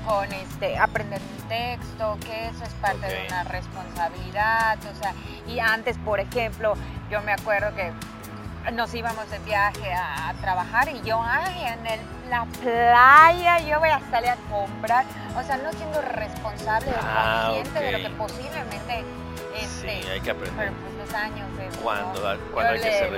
con 0.06 0.32
este, 0.32 0.78
aprender 0.78 1.20
un 1.20 1.48
texto, 1.48 2.16
que 2.24 2.46
eso 2.48 2.64
es 2.64 2.72
parte 2.80 3.06
de 3.06 3.26
una 3.26 3.44
responsabilidad, 3.44 4.78
o 4.78 4.98
sea, 4.98 5.12
y 5.46 5.58
antes, 5.60 5.98
por 5.98 6.20
ejemplo, 6.20 6.72
yo 7.10 7.20
me 7.20 7.32
acuerdo 7.32 7.74
que 7.76 7.92
nos 8.72 8.92
íbamos 8.94 9.28
de 9.30 9.38
viaje 9.40 9.92
a, 9.92 10.28
a 10.28 10.34
trabajar 10.34 10.88
y 10.88 11.00
yo, 11.02 11.20
ay, 11.22 11.64
en 11.64 11.86
el- 11.86 12.00
la 12.30 12.44
playa, 12.44 13.58
yo 13.60 13.78
voy 13.80 13.88
a 13.88 14.00
salir 14.10 14.30
a 14.30 14.36
comprar, 14.50 15.04
o 15.38 15.42
sea, 15.42 15.56
no 15.56 15.72
siendo 15.72 16.00
responsable 16.02 16.90
Ah, 17.02 17.52
consciente 17.54 17.80
de 17.80 17.92
lo 17.92 17.98
que 18.08 18.14
posiblemente 18.16 19.04
este, 19.56 20.02
sí, 20.02 20.08
hay 20.08 20.20
que 20.20 20.34
pero 20.34 20.50
aprender. 20.52 20.72
pues 20.74 20.94
los 21.08 21.14
años 21.14 21.48
eso, 21.58 21.80
Cuando- 21.80 22.34
¿no? 22.34 22.40
cuando 22.52 22.74
Yo 22.74 22.76
hay 22.76 22.80
que 22.80 22.90
le, 22.90 22.98
ser 22.98 23.08
con 23.08 23.16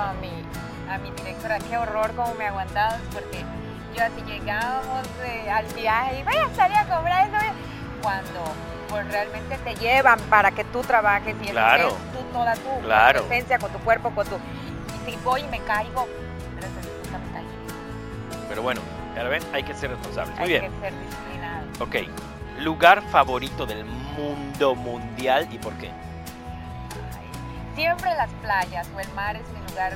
a 0.00 0.12
mi, 0.20 0.44
a 0.88 0.98
mi 0.98 1.10
directora, 1.10 1.58
qué 1.58 1.76
horror 1.76 2.12
cómo 2.14 2.34
me 2.34 2.46
aguantabas 2.46 3.00
porque 3.12 3.44
yo 3.96 4.04
así 4.04 4.22
llegábamos 4.26 5.02
de- 5.18 5.50
al 5.50 5.66
viaje 5.74 6.20
y 6.20 6.22
vaya 6.22 6.44
a 6.46 6.54
salir 6.54 6.76
a 6.78 6.84
comprar 6.84 7.26
eso 7.26 7.36
¿eh?". 7.36 7.52
cuando 8.02 8.44
pues 8.90 9.06
realmente 9.08 9.56
te 9.58 9.74
llevan 9.76 10.18
para 10.28 10.50
que 10.50 10.64
tú 10.64 10.80
trabajes 10.82 11.34
y 11.40 11.44
eso 11.44 11.52
Claro. 11.52 11.88
es 11.88 11.94
tú 12.12 12.18
toda 12.32 12.54
tu, 12.54 12.80
Claro. 12.82 13.20
tu 13.22 13.26
esencia, 13.26 13.58
con 13.58 13.70
tu 13.72 13.78
cuerpo, 13.78 14.10
con 14.10 14.26
tu... 14.26 14.36
Y 14.36 15.10
si 15.10 15.16
voy 15.18 15.42
y 15.42 15.48
me 15.48 15.60
caigo, 15.60 16.06
me. 16.06 16.20
Pero 18.48 18.62
bueno, 18.62 18.80
ya 19.14 19.22
ven, 19.24 19.42
hay 19.52 19.62
que 19.62 19.74
ser 19.74 19.90
responsables. 19.90 20.34
Muy 20.38 20.44
Hay 20.44 20.48
bien. 20.60 20.72
que 20.72 20.80
ser. 20.80 20.92
Ok. 21.80 21.96
Lugar 22.58 23.00
favorito 23.10 23.64
del 23.64 23.84
mundo 23.84 24.74
mundial 24.74 25.48
y 25.50 25.58
por 25.58 25.72
qué. 25.74 25.88
Ay, 25.88 27.74
Siempre 27.76 28.14
las 28.16 28.30
playas 28.42 28.86
o 28.94 29.00
el 29.00 29.08
mar 29.12 29.36
es 29.36 29.48
mi 29.50 29.60
lugar 29.70 29.94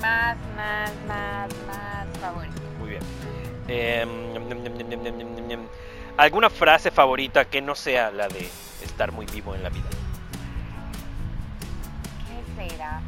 más, 0.00 0.36
más, 0.54 0.92
más, 1.08 1.48
más 1.66 2.06
favorito. 2.20 2.60
Muy 2.78 2.90
bien. 2.90 3.02
Em, 3.68 4.36
¿Alguna 6.16 6.48
frase 6.50 6.90
favorita 6.90 7.44
que 7.44 7.60
no 7.60 7.74
sea 7.74 8.10
la 8.10 8.28
de 8.28 8.48
estar 8.82 9.12
muy 9.12 9.26
vivo 9.26 9.54
en 9.54 9.62
la 9.62 9.68
vida? 9.68 9.84
¿Qué 12.56 12.68
será? 12.70 13.00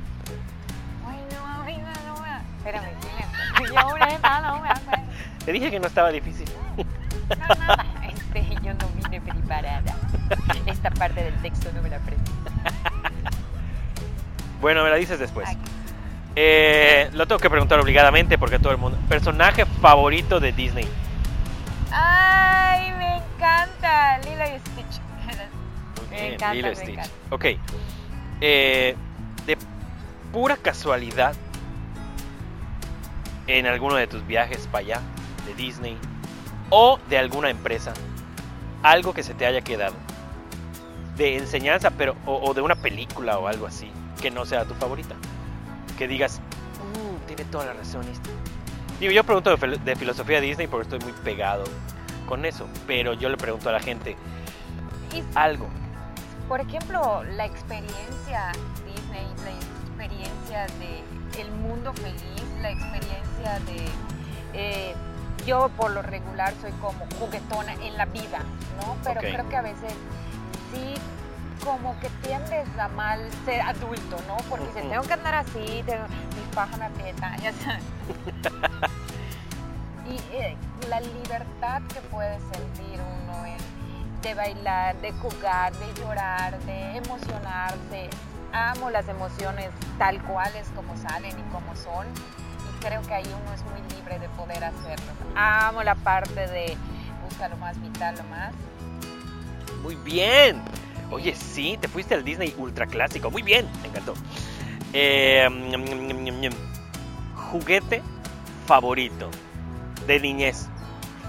Ay, 1.06 1.18
no, 1.30 1.62
ay, 1.64 1.78
no, 1.78 2.14
no. 2.14 2.20
me- 2.20 2.28
Espérame, 2.58 2.90
silencio. 3.00 3.74
Yo 3.74 3.78
ahorita 3.80 4.40
no 4.40 4.60
me 4.60 4.68
acuerdo. 4.70 5.04
Te 5.44 5.52
dije 5.52 5.70
que 5.70 5.80
no 5.80 5.86
estaba 5.86 6.10
difícil. 6.10 6.46
No, 6.76 7.54
nada. 7.54 7.86
Este, 8.08 8.54
yo 8.62 8.74
no 8.74 8.88
vine 9.02 9.20
preparada. 9.22 9.96
Esta 10.66 10.90
parte 10.90 11.22
del 11.24 11.34
texto 11.40 11.70
no 11.74 11.80
me 11.82 11.88
la 11.88 11.96
aprendí. 11.96 12.30
Bueno, 14.60 14.82
me 14.84 14.90
la 14.90 14.96
dices 14.96 15.18
después. 15.18 15.48
Eh, 16.36 17.08
lo 17.14 17.26
tengo 17.26 17.38
que 17.38 17.48
preguntar 17.48 17.80
obligadamente 17.80 18.36
porque 18.38 18.58
todo 18.58 18.72
el 18.72 18.78
mundo. 18.78 18.98
Personaje 19.08 19.64
favorito 19.64 20.40
de 20.40 20.52
Disney. 20.52 20.86
Ay, 21.90 22.92
me 22.92 23.16
encanta. 23.16 24.18
Lilo 24.18 24.44
y 24.44 24.58
Stitch. 24.60 25.00
Muy 25.96 26.06
Me 26.10 26.16
bien, 26.16 26.32
encanta, 26.34 26.54
Lilo 26.54 26.72
y 26.72 26.76
Stitch. 26.76 26.88
encanta. 26.90 27.10
Ok. 27.30 27.44
Eh, 28.40 28.96
de 29.46 29.58
pura 30.32 30.56
casualidad, 30.56 31.34
en 33.46 33.66
alguno 33.66 33.94
de 33.96 34.06
tus 34.06 34.26
viajes 34.26 34.66
para 34.70 34.78
allá, 34.84 35.00
de 35.46 35.54
Disney, 35.54 35.96
o 36.70 36.98
de 37.08 37.18
alguna 37.18 37.48
empresa, 37.50 37.94
algo 38.82 39.14
que 39.14 39.22
se 39.22 39.34
te 39.34 39.46
haya 39.46 39.62
quedado, 39.62 39.94
de 41.16 41.36
enseñanza, 41.36 41.90
pero 41.90 42.14
o, 42.26 42.36
o 42.36 42.54
de 42.54 42.60
una 42.60 42.74
película 42.74 43.38
o 43.38 43.48
algo 43.48 43.66
así, 43.66 43.90
que 44.20 44.30
no 44.30 44.44
sea 44.44 44.64
tu 44.66 44.74
favorita. 44.74 45.14
Que 45.96 46.06
digas, 46.06 46.40
"Uh, 46.94 47.18
tiene 47.26 47.44
toda 47.46 47.64
la 47.66 47.72
razón 47.72 48.06
esto. 48.08 48.28
Digo, 49.00 49.12
yo 49.12 49.22
pregunto 49.24 49.50
de, 49.50 49.56
fil- 49.58 49.78
de 49.82 49.96
filosofía 49.96 50.40
Disney 50.40 50.66
porque 50.66 50.84
estoy 50.94 50.98
muy 51.00 51.12
pegado 51.22 51.64
con 52.26 52.44
eso, 52.44 52.66
pero 52.86 53.12
yo 53.14 53.28
le 53.28 53.36
pregunto 53.36 53.68
a 53.68 53.72
la 53.72 53.80
gente 53.80 54.16
Y 55.14 55.22
algo. 55.34 55.68
Por 56.48 56.60
ejemplo, 56.60 57.22
la 57.24 57.44
experiencia 57.46 58.52
Disney, 58.86 59.26
la 59.44 59.50
experiencia 59.90 60.66
de 60.78 61.40
el 61.40 61.50
mundo 61.52 61.92
feliz, 61.94 62.42
la 62.60 62.70
experiencia 62.70 63.58
de 63.66 63.86
eh, 64.54 64.94
yo 65.46 65.68
por 65.76 65.90
lo 65.92 66.02
regular 66.02 66.52
soy 66.60 66.72
como 66.80 67.06
juguetona 67.20 67.74
en 67.74 67.96
la 67.96 68.06
vida, 68.06 68.40
¿no? 68.80 68.96
Pero 69.04 69.20
creo 69.20 69.48
que 69.48 69.56
a 69.56 69.62
veces 69.62 69.92
sí 70.72 70.94
como 71.64 71.98
que 72.00 72.08
tiendes 72.26 72.66
a 72.78 72.88
mal 72.88 73.20
ser 73.44 73.60
adulto, 73.60 74.16
¿no? 74.26 74.36
Porque 74.48 74.66
si 74.74 74.80
tengo 74.88 75.02
que 75.02 75.12
andar 75.12 75.34
así, 75.34 75.82
tengo, 75.86 76.06
mi 76.08 76.54
paja 76.54 76.76
me 76.76 76.86
aprieta, 76.86 77.36
ya 77.36 77.52
sabes. 77.52 77.82
la 80.88 81.00
libertad 81.00 81.82
que 81.92 82.00
puede 82.10 82.38
sentir 82.40 83.00
uno 83.00 83.46
en 83.46 83.58
de 84.22 84.34
bailar, 84.34 85.00
de 85.00 85.12
jugar, 85.12 85.72
de 85.76 85.94
llorar, 86.00 86.58
de 86.60 86.96
emocionarse. 86.96 88.10
Amo 88.52 88.90
las 88.90 89.08
emociones 89.08 89.70
tal 89.98 90.22
cuales 90.24 90.66
como 90.74 90.96
salen 90.96 91.30
y 91.30 91.52
como 91.52 91.74
son. 91.76 92.06
Y 92.06 92.84
creo 92.84 93.02
que 93.02 93.14
ahí 93.14 93.26
uno 93.26 93.54
es 93.54 93.62
muy 93.64 93.96
libre 93.96 94.18
de 94.18 94.28
poder 94.30 94.64
hacerlo. 94.64 95.12
Amo 95.34 95.82
la 95.82 95.94
parte 95.94 96.46
de 96.48 96.76
busca 97.24 97.48
lo 97.48 97.56
más 97.58 97.80
vital, 97.80 98.16
lo 98.16 98.24
más. 98.24 98.52
Muy 99.82 99.94
bien. 99.96 100.60
Oye, 101.10 101.34
sí, 101.34 101.78
te 101.80 101.88
fuiste 101.88 102.14
al 102.14 102.24
Disney 102.24 102.54
ultra 102.58 102.86
clásico. 102.86 103.30
Muy 103.30 103.42
bien, 103.42 103.68
me 103.82 103.88
encantó. 103.88 104.14
Eh, 104.92 105.46
ñam, 105.70 105.84
ñam, 105.84 106.40
ñam. 106.40 106.52
juguete 107.34 108.02
favorito 108.66 109.30
de 110.08 110.18
niñez. 110.20 110.66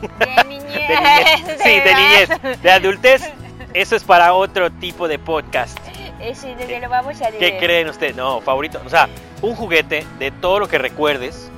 De 0.02 0.44
niñez. 0.48 0.74
De 0.74 0.96
niñez. 0.96 1.60
Sí, 1.64 1.80
de 1.80 1.96
niñez. 1.96 2.62
De 2.64 2.72
adultez, 2.72 3.30
eso 3.74 3.96
es 3.96 4.04
para 4.04 4.34
otro 4.34 4.72
tipo 4.72 5.08
de 5.08 5.20
podcast. 5.20 5.78
Ese 6.20 6.56
desde 6.56 6.80
lo 6.82 6.90
vamos 6.90 7.22
a 7.22 7.30
¿Qué 7.32 7.58
creen 7.60 7.88
ustedes? 7.90 8.16
No, 8.16 8.42
favorito. 8.42 8.82
O 8.86 8.90
sea, 8.90 9.08
un 9.42 9.56
juguete 9.56 10.06
de 10.18 10.32
todo 10.32 10.60
lo 10.60 10.68
que 10.68 10.78
recuerdes 10.78 11.50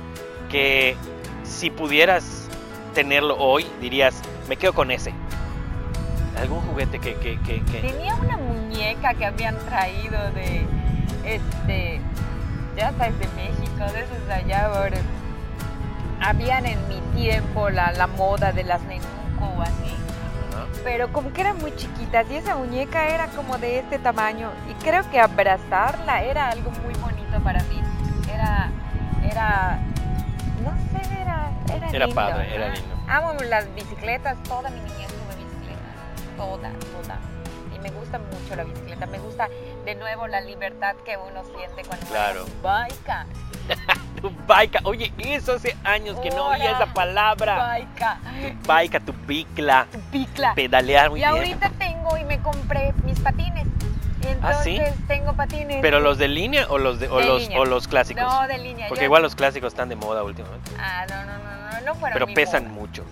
que 0.50 0.96
si 1.42 1.70
pudieras 1.70 2.48
tenerlo 2.94 3.36
hoy, 3.38 3.66
dirías, 3.80 4.14
me 4.48 4.56
quedo 4.56 4.72
con 4.72 4.90
ese. 4.90 5.12
¿Algún 6.38 6.60
juguete 6.60 6.98
que, 7.00 7.14
que, 7.14 7.38
que, 7.40 7.62
que- 7.64 7.80
Tenía 7.80 8.14
una 8.14 8.36
muñeca 8.36 9.14
que 9.14 9.24
habían 9.26 9.56
traído 9.66 10.18
de, 10.32 10.64
este, 11.24 12.00
ya 12.76 12.92
sabes, 12.98 13.18
de 13.18 13.26
México, 13.36 13.92
de 13.92 14.00
esos 14.00 14.26
de 14.26 14.32
allá, 14.32 14.66
ahora. 14.66 14.98
Habían 16.24 16.66
en 16.66 16.88
mi 16.88 17.00
tiempo 17.20 17.68
la, 17.70 17.92
la 17.92 18.06
moda 18.06 18.52
de 18.52 18.64
las 18.64 18.80
nenuco 18.82 19.44
o 19.56 19.62
así, 19.62 19.94
Ajá. 20.52 20.66
pero 20.84 21.12
como 21.12 21.32
que 21.32 21.40
eran 21.40 21.58
muy 21.58 21.74
chiquitas 21.74 22.26
y 22.30 22.36
esa 22.36 22.54
muñeca 22.54 23.08
era 23.08 23.26
como 23.28 23.58
de 23.58 23.80
este 23.80 23.98
tamaño 23.98 24.50
y 24.70 24.74
creo 24.84 25.08
que 25.10 25.18
abrazarla 25.20 26.22
era 26.22 26.48
algo 26.50 26.70
muy 26.70 26.94
bonito 26.94 27.40
para 27.42 27.62
mí. 27.64 27.82
Era, 28.32 28.70
era, 29.28 29.78
no 30.62 30.70
sé, 30.92 31.20
era, 31.20 31.50
era, 31.74 31.88
Era 31.88 32.06
lindo, 32.06 32.14
padre, 32.14 32.54
era 32.54 32.68
lindo. 32.68 32.94
Amo 33.08 33.32
las 33.48 33.74
bicicletas, 33.74 34.40
toda 34.44 34.70
mi 34.70 34.80
niñez 34.80 35.08
tuve 35.08 35.44
bicicleta, 35.44 36.36
toda, 36.36 36.70
toda. 36.70 37.18
Y 37.74 37.78
me 37.80 37.90
gusta 37.90 38.18
mucho 38.18 38.54
la 38.56 38.64
bicicleta, 38.64 39.06
me 39.06 39.18
gusta 39.18 39.48
de 39.84 39.94
nuevo 39.96 40.28
la 40.28 40.40
libertad 40.40 40.94
que 41.04 41.16
uno 41.16 41.42
siente 41.56 41.82
cuando 41.86 42.06
Claro. 42.06 42.44
baica. 42.62 43.26
Tu 44.20 44.30
baica. 44.46 44.80
Oye, 44.84 45.12
eso 45.18 45.54
hace 45.54 45.76
años 45.84 46.18
que 46.20 46.30
no 46.30 46.46
oía 46.48 46.72
esa 46.72 46.92
palabra. 46.94 47.56
Baica, 47.56 48.18
Tu 48.60 48.66
baica, 48.68 49.00
tu 49.00 49.12
bicla. 49.26 49.86
tu 49.90 49.98
picla. 50.10 50.54
Pedalear 50.54 51.10
muy 51.10 51.20
y 51.20 51.22
bien. 51.22 51.30
ahorita 51.34 51.70
tengo 51.78 52.16
y 52.16 52.24
me 52.24 52.38
compré 52.40 52.92
mis 53.04 53.18
patines. 53.20 53.66
Entonces 54.24 54.40
¿Ah, 54.42 54.62
sí? 54.62 54.80
tengo 55.08 55.32
patines. 55.34 55.78
¿Pero 55.82 55.98
los 55.98 56.16
de 56.18 56.28
línea 56.28 56.66
o 56.68 56.78
los, 56.78 57.00
de, 57.00 57.08
o 57.08 57.18
De 57.18 57.26
los, 57.26 57.42
línea. 57.42 57.58
o 57.60 57.64
los 57.64 57.88
clásicos? 57.88 58.22
No, 58.22 58.46
de 58.46 58.58
línea. 58.58 58.86
Porque 58.88 59.02
yo- 59.02 59.06
igual 59.06 59.22
los 59.22 59.34
clásicos 59.34 59.72
están 59.72 59.88
de 59.88 59.96
moda 59.96 60.22
últimamente. 60.22 60.70
Ah, 60.78 61.04
no, 61.08 61.16
no, 61.24 61.32
no, 61.38 61.72
no, 61.72 61.80
no 61.86 61.94
fueron 61.96 62.12
Pero 62.14 62.26
mi 62.28 62.34
pesan 62.34 62.64
moda. 62.68 62.74
mucho. 62.74 63.04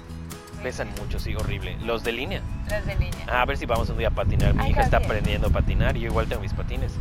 Pesan 0.63 0.89
mucho, 1.01 1.19
sí, 1.19 1.35
horrible. 1.35 1.77
Los 1.81 2.05
de 2.05 2.13
línea. 2.13 2.43
Los 2.71 2.85
de 2.87 2.95
línea. 2.95 3.27
Ah, 3.29 3.43
a 3.43 3.45
ver 3.47 3.57
si 3.57 3.67
vamos 3.67 3.89
un 3.91 3.99
día 3.99 4.09
a 4.09 4.11
patinar. 4.13 4.55
Mi 4.55 4.63
Ay, 4.65 4.71
hija 4.71 4.83
está 4.83 4.99
aprendiendo 4.99 5.49
a 5.49 5.51
patinar 5.51 5.97
y 5.97 6.01
yo 6.01 6.07
igual 6.11 6.27
tengo 6.29 6.43
mis 6.43 6.53
patines. 6.55 6.93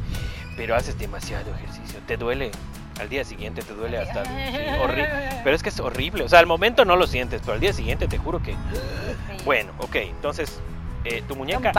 Pero 0.58 0.76
haces 0.76 0.97
demasiado 0.97 1.54
ejercicio. 1.54 2.00
Te 2.08 2.18
duele. 2.18 2.52
Al 3.00 3.08
día 3.10 3.24
siguiente 3.24 3.62
te 3.62 3.74
duele 3.74 3.97
hasta... 3.97 4.26
sí, 4.26 4.32
horri- 4.32 5.41
Pero 5.43 5.56
es 5.56 5.64
que 5.64 5.70
es 5.70 5.80
horrible. 5.80 6.24
O 6.24 6.30
sea, 6.30 6.39
al 6.39 6.45
momento 6.47 6.84
no 6.86 6.95
lo 6.95 7.08
sientes, 7.08 7.41
pero 7.41 7.54
al 7.54 7.60
día 7.60 7.74
siguiente 7.74 8.08
te 8.08 8.18
juro 8.18 8.41
que... 8.43 8.52
Sí. 8.54 9.43
Bueno, 9.45 9.72
ok. 9.80 9.95
Entonces, 9.95 10.60
eh, 11.06 11.24
tu 11.28 11.36
muñeca 11.36 11.70
y 11.70 11.74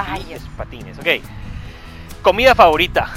patines. 0.56 0.98
Ok. 0.98 1.22
Comida 2.22 2.54
favorita. 2.54 3.08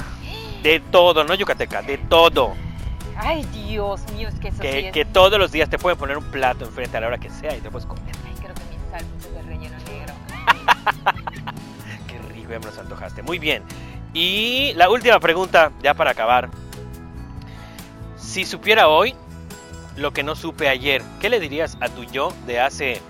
De 0.62 0.80
todo, 0.80 1.24
no 1.24 1.34
yucateca, 1.34 1.82
de 1.82 1.98
todo. 1.98 2.54
Ay, 3.16 3.44
Dios 3.52 4.00
mío, 4.12 4.28
es 4.28 4.34
que 4.40 4.48
eso 4.48 4.56
sí 4.56 4.62
Que, 4.62 4.86
es... 4.88 4.92
que 4.92 5.04
todos 5.04 5.38
los 5.38 5.52
días 5.52 5.68
te 5.70 5.78
pueden 5.78 5.98
poner 5.98 6.16
un 6.18 6.24
plato 6.24 6.64
enfrente 6.64 6.96
a 6.96 7.00
la 7.00 7.06
hora 7.08 7.18
que 7.18 7.30
sea 7.30 7.54
y 7.56 7.60
te 7.60 7.70
puedes 7.70 7.86
comer. 7.86 8.02
Ay, 8.26 8.34
creo 8.40 8.54
que 8.54 8.62
mis 8.70 8.80
sándwiches 8.90 9.34
de 9.34 9.42
relleno 9.42 9.76
negro. 9.86 10.14
Qué 12.08 12.18
rico, 12.34 12.50
ya 12.52 12.58
me 12.58 12.66
los 12.66 12.78
antojaste. 12.78 13.22
Muy 13.22 13.38
bien. 13.38 13.62
Y 14.12 14.72
la 14.74 14.88
última 14.90 15.20
pregunta, 15.20 15.70
ya 15.82 15.94
para 15.94 16.10
acabar. 16.12 16.48
Si 18.24 18.44
supiera 18.44 18.88
hoy 18.88 19.14
lo 19.96 20.12
que 20.12 20.24
no 20.24 20.34
supe 20.34 20.68
ayer, 20.68 21.02
¿qué 21.20 21.28
le 21.28 21.38
dirías 21.38 21.76
a 21.80 21.88
tu 21.88 22.02
yo 22.04 22.32
de 22.46 22.58
hace 22.58 23.00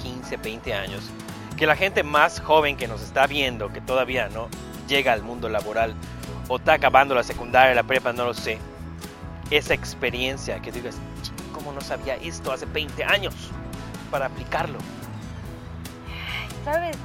15, 0.00 0.36
20 0.36 0.74
años? 0.74 1.10
Que 1.56 1.66
la 1.66 1.74
gente 1.74 2.04
más 2.04 2.38
joven 2.38 2.76
que 2.76 2.86
nos 2.86 3.02
está 3.02 3.26
viendo, 3.26 3.72
que 3.72 3.80
todavía 3.80 4.28
no 4.28 4.48
llega 4.86 5.12
al 5.12 5.22
mundo 5.22 5.48
laboral 5.48 5.94
o 6.48 6.58
está 6.58 6.74
acabando 6.74 7.14
la 7.14 7.24
secundaria, 7.24 7.74
la 7.74 7.82
prepa, 7.82 8.12
no 8.12 8.26
lo 8.26 8.34
sé. 8.34 8.58
Esa 9.50 9.74
experiencia 9.74 10.60
que 10.60 10.70
digas, 10.70 10.96
"Ch, 11.22 11.32
¿cómo 11.52 11.72
no 11.72 11.80
sabía 11.80 12.14
esto 12.16 12.52
hace 12.52 12.66
20 12.66 13.02
años? 13.04 13.34
Para 14.12 14.26
aplicarlo. 14.26 14.78
¿Sabes? 16.64 16.96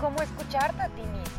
Cómo 0.00 0.22
escucharte 0.22 0.80
a 0.80 0.88
ti 0.88 1.02
mismo. 1.02 1.38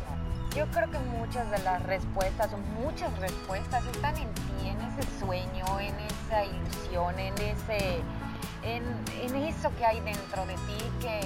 Yo 0.54 0.66
creo 0.72 0.90
que 0.90 0.98
muchas 0.98 1.50
de 1.50 1.58
las 1.60 1.82
respuestas, 1.84 2.52
o 2.52 2.58
muchas 2.82 3.16
respuestas, 3.18 3.84
están 3.86 4.16
en 4.16 4.28
en 4.68 4.80
ese 4.80 5.18
sueño, 5.18 5.64
en 5.80 5.94
esa 6.00 6.44
ilusión, 6.44 7.18
en 7.18 7.34
ese. 7.34 8.00
en, 8.62 8.82
en 9.22 9.36
eso 9.36 9.70
que 9.76 9.84
hay 9.84 10.00
dentro 10.00 10.46
de 10.46 10.54
ti 10.54 10.78
que, 11.00 11.20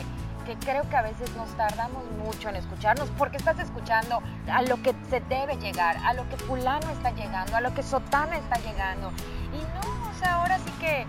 que 0.44 0.56
creo 0.58 0.88
que 0.88 0.96
a 0.96 1.02
veces 1.02 1.34
nos 1.36 1.48
tardamos 1.56 2.04
mucho 2.24 2.48
en 2.48 2.56
escucharnos 2.56 3.08
porque 3.18 3.36
estás 3.36 3.58
escuchando 3.58 4.22
a 4.50 4.62
lo 4.62 4.80
que 4.82 4.94
se 5.10 5.20
debe 5.20 5.56
llegar, 5.56 5.96
a 6.04 6.12
lo 6.14 6.28
que 6.28 6.36
fulano 6.36 6.88
está 6.90 7.10
llegando, 7.10 7.56
a 7.56 7.60
lo 7.60 7.74
que 7.74 7.82
sotana 7.82 8.36
está 8.36 8.56
llegando. 8.58 9.10
Y 9.52 9.58
no, 9.58 10.10
o 10.10 10.14
sea, 10.18 10.34
ahora 10.36 10.58
sí 10.58 10.70
que 10.80 11.06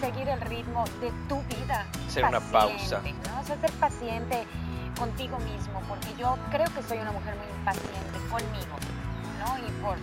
seguir 0.00 0.28
el 0.28 0.40
ritmo 0.40 0.84
de 1.00 1.12
tu 1.28 1.40
vida. 1.54 1.86
Hacer 2.08 2.24
una 2.24 2.40
pausa. 2.40 3.00
¿no? 3.00 3.40
O 3.40 3.44
sea, 3.44 3.56
ser 3.60 3.72
paciente 3.72 4.44
contigo 4.98 5.38
mismo, 5.38 5.80
porque 5.88 6.08
yo 6.18 6.36
creo 6.50 6.66
que 6.74 6.82
soy 6.82 6.98
una 6.98 7.12
mujer 7.12 7.34
muy 7.36 7.46
impaciente 7.58 8.18
conmigo, 8.30 8.76
¿no? 9.40 9.58
Y 9.58 9.70
por 9.82 9.96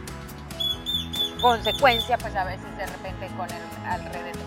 consecuencia, 1.41 2.17
pues 2.17 2.35
a 2.35 2.43
veces 2.43 2.77
de 2.77 2.85
repente 2.85 3.27
con 3.37 3.47
el 3.49 3.87
alrededor. 3.87 4.41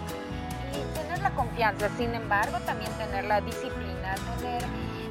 Y 0.73 0.95
tener 0.95 1.19
la 1.21 1.31
confianza, 1.31 1.89
sin 1.97 2.15
embargo, 2.15 2.59
también 2.61 2.91
tener 2.93 3.25
la 3.25 3.41
disciplina, 3.41 4.15
tener 4.39 4.63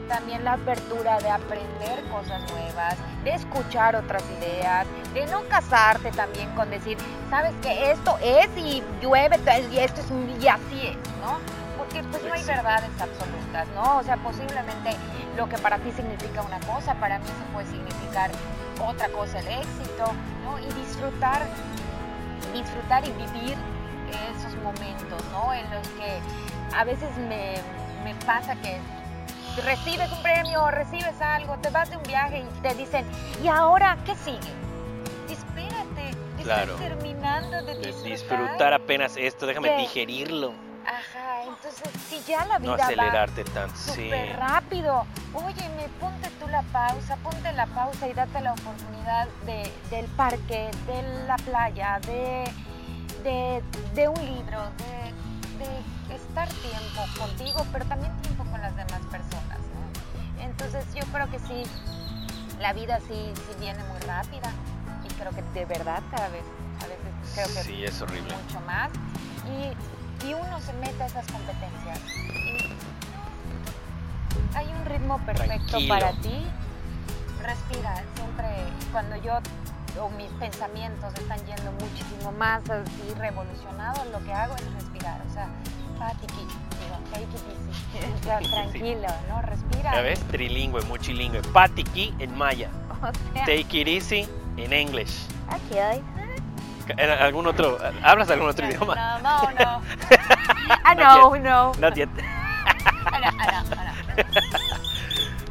también 0.08 0.44
la 0.44 0.54
apertura 0.54 1.20
de 1.20 1.30
aprender 1.30 2.04
cosas 2.12 2.42
nuevas, 2.52 2.96
de 3.24 3.34
escuchar 3.34 3.96
otras 3.96 4.24
ideas, 4.40 4.86
de 5.14 5.26
no 5.28 5.42
casarte 5.48 6.12
también 6.12 6.50
con 6.54 6.70
decir, 6.70 6.98
sabes 7.30 7.54
que 7.62 7.92
esto 7.92 8.18
es 8.22 8.50
y 8.58 8.84
llueve 9.02 9.40
y 9.72 9.78
esto 9.78 10.02
es 10.02 10.44
y 10.44 10.48
así 10.48 10.88
es, 10.88 10.98
¿no? 11.22 11.40
Porque 11.78 12.04
pues 12.04 12.24
no 12.24 12.34
hay 12.34 12.44
verdades 12.44 12.92
absolutas, 13.00 13.68
¿no? 13.74 14.00
O 14.00 14.04
sea, 14.04 14.18
posiblemente 14.18 14.98
lo 15.38 15.48
que 15.48 15.58
para 15.60 15.78
ti 15.78 15.92
significa 15.92 16.42
una 16.42 16.60
cosa, 16.60 16.94
para 16.96 17.20
mí 17.20 17.26
se 17.26 17.54
puede 17.54 17.68
significar 17.68 18.32
otra 18.88 19.08
cosa 19.10 19.40
el 19.40 19.48
éxito, 19.48 20.06
¿no? 20.44 20.60
Y 20.60 20.66
disfrutar, 20.80 21.42
disfrutar 22.54 23.06
y 23.08 23.12
vivir 23.12 23.58
esos 24.38 24.56
momentos, 24.64 25.24
¿no? 25.32 25.54
En 25.54 25.70
los 25.72 25.88
que 25.90 26.20
a 26.76 26.84
veces 26.84 27.10
me, 27.18 27.56
me 28.04 28.14
pasa 28.26 28.56
que 28.58 28.78
recibes 29.64 30.12
un 30.12 30.22
premio, 30.22 30.70
recibes 30.72 31.20
algo, 31.22 31.58
te 31.58 31.70
vas 31.70 31.90
de 31.90 31.98
un 31.98 32.04
viaje 32.04 32.40
y 32.40 32.62
te 32.62 32.74
dicen, 32.76 33.06
¿y 33.44 33.48
ahora 33.48 33.98
qué 34.06 34.16
sigue? 34.16 34.40
Espérate, 35.30 36.12
Claro. 36.44 36.74
estás 36.74 36.88
terminando 36.90 37.62
de 37.64 37.76
De 37.76 37.88
disfrutar. 37.88 38.12
disfrutar 38.12 38.74
apenas 38.74 39.16
esto, 39.16 39.46
déjame 39.46 39.70
¿Qué? 39.70 39.78
digerirlo. 39.82 40.54
Entonces 41.52 41.84
si 42.10 42.22
ya 42.24 42.46
la 42.46 42.58
vida 42.60 42.72
No 42.72 42.78
va 42.78 42.84
acelerarte 42.86 43.44
tanto. 43.46 43.76
Sí. 43.76 44.10
rápido, 44.38 45.06
óyeme, 45.34 45.90
ponte 46.00 46.30
tú 46.40 46.48
la 46.48 46.62
pausa, 46.64 47.16
ponte 47.18 47.52
la 47.54 47.66
pausa 47.68 48.08
y 48.08 48.14
date 48.14 48.42
la 48.42 48.54
oportunidad 48.54 49.28
de, 49.46 49.72
del 49.90 50.06
parque, 50.08 50.72
de 50.88 51.26
la 51.28 51.36
playa, 51.38 52.00
de, 52.08 52.50
de, 53.24 53.64
de 53.94 54.08
un 54.08 54.26
libro, 54.26 54.60
de, 54.78 56.08
de 56.10 56.16
estar 56.16 56.48
tiempo 56.48 57.02
contigo, 57.20 57.66
pero 57.72 57.86
también 57.86 58.16
tiempo 58.22 58.44
con 58.46 58.62
las 58.62 58.76
demás 58.76 59.02
personas. 59.12 59.60
¿no? 59.60 60.42
Entonces 60.44 60.86
yo 60.94 61.04
creo 61.12 61.30
que 61.30 61.40
sí, 61.40 61.64
la 62.60 62.74
vida 62.74 63.00
sí, 63.08 63.34
sí 63.36 63.56
viene 63.60 63.84
muy 63.86 64.00
rápida 64.02 64.52
y 65.04 65.08
creo 65.14 65.32
que 65.32 65.42
de 65.60 65.66
verdad 65.66 66.02
cada 66.16 66.30
vez, 66.30 66.44
a 66.82 66.88
veces 66.88 67.34
creo 67.34 67.48
que 67.48 67.64
Sí, 67.64 67.84
es 67.84 68.02
horrible. 68.02 68.34
mucho 68.36 68.60
más 68.62 68.90
y, 69.46 69.74
y 70.28 70.34
uno 70.34 70.60
se 70.62 70.74
mete 70.74 71.04
a 71.04 71.06
esas 71.08 71.26
competencias. 71.28 72.00
Y 74.54 74.58
hay 74.58 74.68
un 74.68 74.86
ritmo 74.86 75.18
perfecto 75.26 75.66
Tranquilo. 75.68 75.94
para 75.96 76.12
ti. 76.22 76.46
Respira, 77.44 77.96
siempre 78.16 78.48
cuando 78.92 79.16
yo 79.18 79.40
o 80.00 80.10
mis 80.12 80.30
pensamientos 80.40 81.14
están 81.16 81.40
yendo 81.46 81.72
muchísimo 81.74 82.32
más 82.38 82.62
así 82.70 83.14
revolucionados, 83.18 84.06
lo 84.08 84.24
que 84.24 84.32
hago 84.34 84.56
es 84.56 84.74
respirar, 84.74 85.20
o 85.30 85.34
sea, 85.34 85.50
patiki, 86.00 86.34
digo, 86.34 86.98
take 87.12 87.24
it 87.24 88.00
easy, 88.00 88.14
o 88.14 88.24
sea, 88.24 88.40
Sí. 88.42 88.50
tranquilo, 88.52 89.08
¿no? 89.28 89.42
Respira. 89.42 89.94
¿Ya 89.96 90.02
ves? 90.02 90.20
Trilingüe, 90.30 90.82
muchilingüe. 90.84 91.42
Patiki 91.52 92.14
en 92.20 92.38
maya. 92.38 92.70
O 93.02 93.12
sea, 93.34 93.46
Take 93.46 93.80
it 93.82 93.88
easy 93.88 94.28
en 94.58 94.72
English. 94.72 95.26
aquí 95.50 95.78
hay. 95.80 96.04
¿En 96.88 97.10
algún 97.10 97.48
otro, 97.48 97.78
¿Hablas 98.04 98.30
algún 98.30 98.50
otro 98.50 98.66
idioma? 98.68 98.96
No, 98.96 99.20
no, 99.20 99.52
no. 99.60 99.82
Ah, 100.84 100.96
Not 100.96 101.34
no, 101.34 101.36
no. 101.38 101.72
Not 101.80 101.96
yet. 101.96 102.10
Ara. 103.12 103.32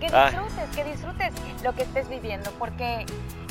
Que 0.01 0.07
Ah. 0.13 0.31
disfrutes, 0.31 0.71
que 0.77 0.85
disfrutes 0.85 1.33
lo 1.63 1.73
que 1.75 1.83
estés 1.83 2.09
viviendo, 2.09 2.51
porque 2.59 3.07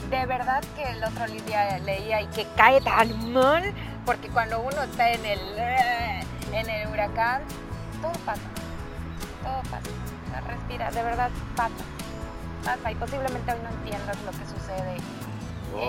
de 0.10 0.26
verdad 0.26 0.64
que 0.76 0.84
el 0.84 1.04
otro 1.04 1.26
día 1.28 1.78
leía 1.80 2.22
y 2.22 2.28
que 2.28 2.48
cae 2.58 2.82
tan 2.82 3.32
mal, 3.34 3.74
porque 4.06 4.28
cuando 4.30 4.60
uno 4.60 4.82
está 4.84 5.12
en 5.12 5.26
el, 5.26 5.40
eh, 5.58 6.20
en 6.54 6.70
el 6.70 6.88
huracán, 6.90 7.44
todo 8.02 8.12
pasa, 8.26 8.42
todo 9.44 9.62
pasa. 9.70 10.48
Respira, 10.48 10.90
de 10.92 11.04
verdad 11.04 11.30
pasa, 11.56 11.74
pasa 12.66 12.92
y 12.92 12.96
posiblemente 12.96 13.52
hoy 13.52 13.60
no 13.64 13.70
entiendas 13.70 14.18
lo 14.24 14.32
que 14.32 14.46
sucede 14.46 14.98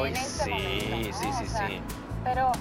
En 0.07 0.17
este 0.17 0.45
sí, 0.45 0.51
momento, 0.51 0.97
sí, 1.19 1.27
¿no? 1.29 1.39
sí, 1.39 1.45
O 1.45 1.49
sea, 1.49 1.67
sí. 1.69 1.81
pero 2.25 2.53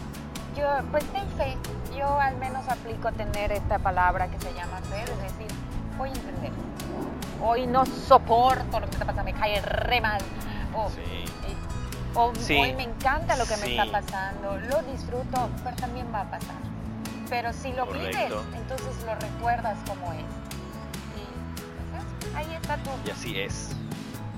yo, 0.55 0.67
pues 0.91 1.03
ten 1.05 1.27
fe. 1.37 1.57
Yo 1.97 2.19
al 2.19 2.37
menos 2.37 2.67
aplico 2.69 3.11
tener 3.11 3.51
esta 3.51 3.79
palabra 3.79 4.29
que 4.29 4.39
se 4.39 4.53
llama 4.53 4.77
fe, 4.89 5.03
es 5.03 5.21
decir, 5.21 5.47
voy 5.97 6.09
a 6.09 6.13
entender. 6.13 6.51
Hoy 7.41 7.67
no 7.67 7.85
soporto 7.85 8.79
lo 8.79 8.85
que 8.87 8.91
está 8.93 9.05
pasando, 9.05 9.31
me 9.31 9.37
cae 9.37 9.61
re 9.61 10.01
mal. 10.01 10.21
O, 10.75 10.89
Sí. 10.89 11.01
eh, 11.47 11.55
o 12.15 12.31
Sí. 12.35 12.57
hoy 12.57 12.73
me 12.73 12.83
encanta 12.83 13.35
lo 13.37 13.45
que 13.45 13.57
me 13.57 13.65
Sí. 13.65 13.77
está 13.77 13.91
pasando, 13.99 14.57
lo 14.57 14.81
disfruto, 14.83 15.49
pero 15.63 15.75
también 15.77 16.07
va 16.13 16.21
a 16.21 16.29
pasar. 16.31 16.55
Pero 17.29 17.53
si 17.53 17.71
lo 17.73 17.85
vives, 17.87 18.15
entonces 18.55 19.03
lo 19.05 19.15
recuerdas 19.15 19.77
como 19.87 20.11
es. 20.13 20.19
Y 21.15 21.91
pues 21.91 22.35
ahí 22.35 22.53
está 22.55 22.77
tu... 22.77 22.89
Y 23.05 23.11
así 23.11 23.39
es. 23.39 23.75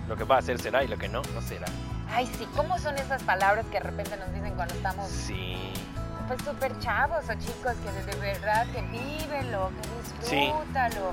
Lo 0.07 0.15
que 0.17 0.23
va 0.25 0.37
a 0.39 0.41
ser 0.41 0.59
será 0.61 0.83
y 0.83 0.87
lo 0.87 0.97
que 0.97 1.07
no, 1.07 1.21
no 1.33 1.41
será. 1.41 1.67
Ay, 2.13 2.29
sí, 2.37 2.47
¿cómo 2.55 2.77
son 2.77 2.97
esas 2.97 3.23
palabras 3.23 3.65
que 3.67 3.77
de 3.79 3.83
repente 3.83 4.17
nos 4.17 4.33
dicen 4.33 4.53
cuando 4.55 4.73
estamos 4.73 5.07
Sí. 5.09 5.55
pues 6.27 6.41
súper 6.43 6.77
chavos 6.79 7.23
o 7.29 7.33
chicos 7.35 7.73
que 7.83 7.91
de, 7.91 8.03
de 8.05 8.33
verdad 8.33 8.65
que 8.71 8.81
vívelo, 8.83 9.71
que 10.21 10.25
Sí. 10.27 10.35
disfrútalo, 10.35 11.11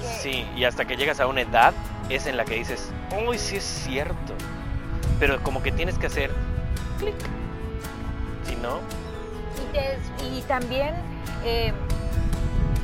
que 0.00 0.06
Sí, 0.20 0.46
y 0.56 0.64
hasta 0.64 0.84
que 0.84 0.96
llegas 0.96 1.20
a 1.20 1.26
una 1.26 1.42
edad 1.42 1.72
es 2.08 2.26
en 2.26 2.36
la 2.36 2.44
que 2.44 2.54
dices, 2.54 2.90
uy, 3.26 3.38
sí 3.38 3.56
es 3.56 3.64
cierto. 3.64 4.34
Pero 5.20 5.42
como 5.42 5.62
que 5.62 5.72
tienes 5.72 5.98
que 5.98 6.06
hacer 6.06 6.30
clic. 6.98 7.14
Si 8.44 8.56
no, 8.56 8.78
y, 9.56 9.72
des- 9.76 10.32
y 10.32 10.40
también 10.42 10.94
eh, 11.44 11.72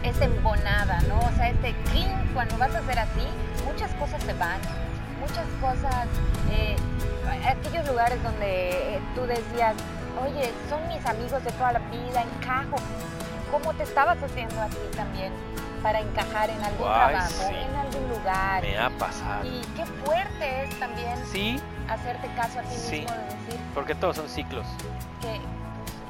es 0.02 0.20
embonada, 0.20 1.00
¿no? 1.08 1.18
O 1.18 1.32
sea, 1.36 1.48
este 1.50 1.74
clink, 1.90 2.10
cuando 2.34 2.58
vas 2.58 2.74
a 2.74 2.78
hacer 2.80 2.98
así, 2.98 3.26
muchas 3.64 3.90
cosas 3.94 4.22
se 4.22 4.32
van, 4.34 4.58
muchas 5.26 5.46
cosas, 5.60 6.06
eh, 6.50 6.76
aquellos 7.48 7.86
lugares 7.88 8.22
donde 8.22 8.96
eh, 8.96 9.00
tú 9.14 9.22
decías, 9.22 9.74
oye, 10.22 10.52
son 10.68 10.86
mis 10.88 11.04
amigos 11.06 11.42
de 11.44 11.50
toda 11.52 11.72
la 11.72 11.78
vida, 11.80 12.22
encajo. 12.22 12.76
¿Cómo 13.50 13.72
te 13.74 13.84
estabas 13.84 14.18
haciendo 14.22 14.60
a 14.60 14.66
ti 14.68 14.76
también 14.96 15.32
para 15.82 16.00
encajar 16.00 16.50
en 16.50 16.62
algún 16.62 16.86
trabajo, 16.86 17.28
sí. 17.30 17.54
en 17.54 17.74
algún 17.76 18.08
lugar? 18.08 18.62
Me 18.62 18.78
ha 18.78 18.90
pasado. 18.90 19.44
Y 19.46 19.60
qué 19.76 19.86
fuerte 20.04 20.64
es 20.64 20.78
también 20.78 21.16
Sí, 21.30 21.60
hacerte 21.88 22.28
caso 22.34 22.58
a 22.58 22.62
ti 22.62 22.74
Sí. 22.74 23.00
mismo 23.00 23.14
de 23.16 23.24
decir 23.24 23.60
porque 23.74 23.94
todos 23.94 24.16
son 24.16 24.28
ciclos. 24.28 24.66
que 25.20 25.28
pues, 25.28 25.40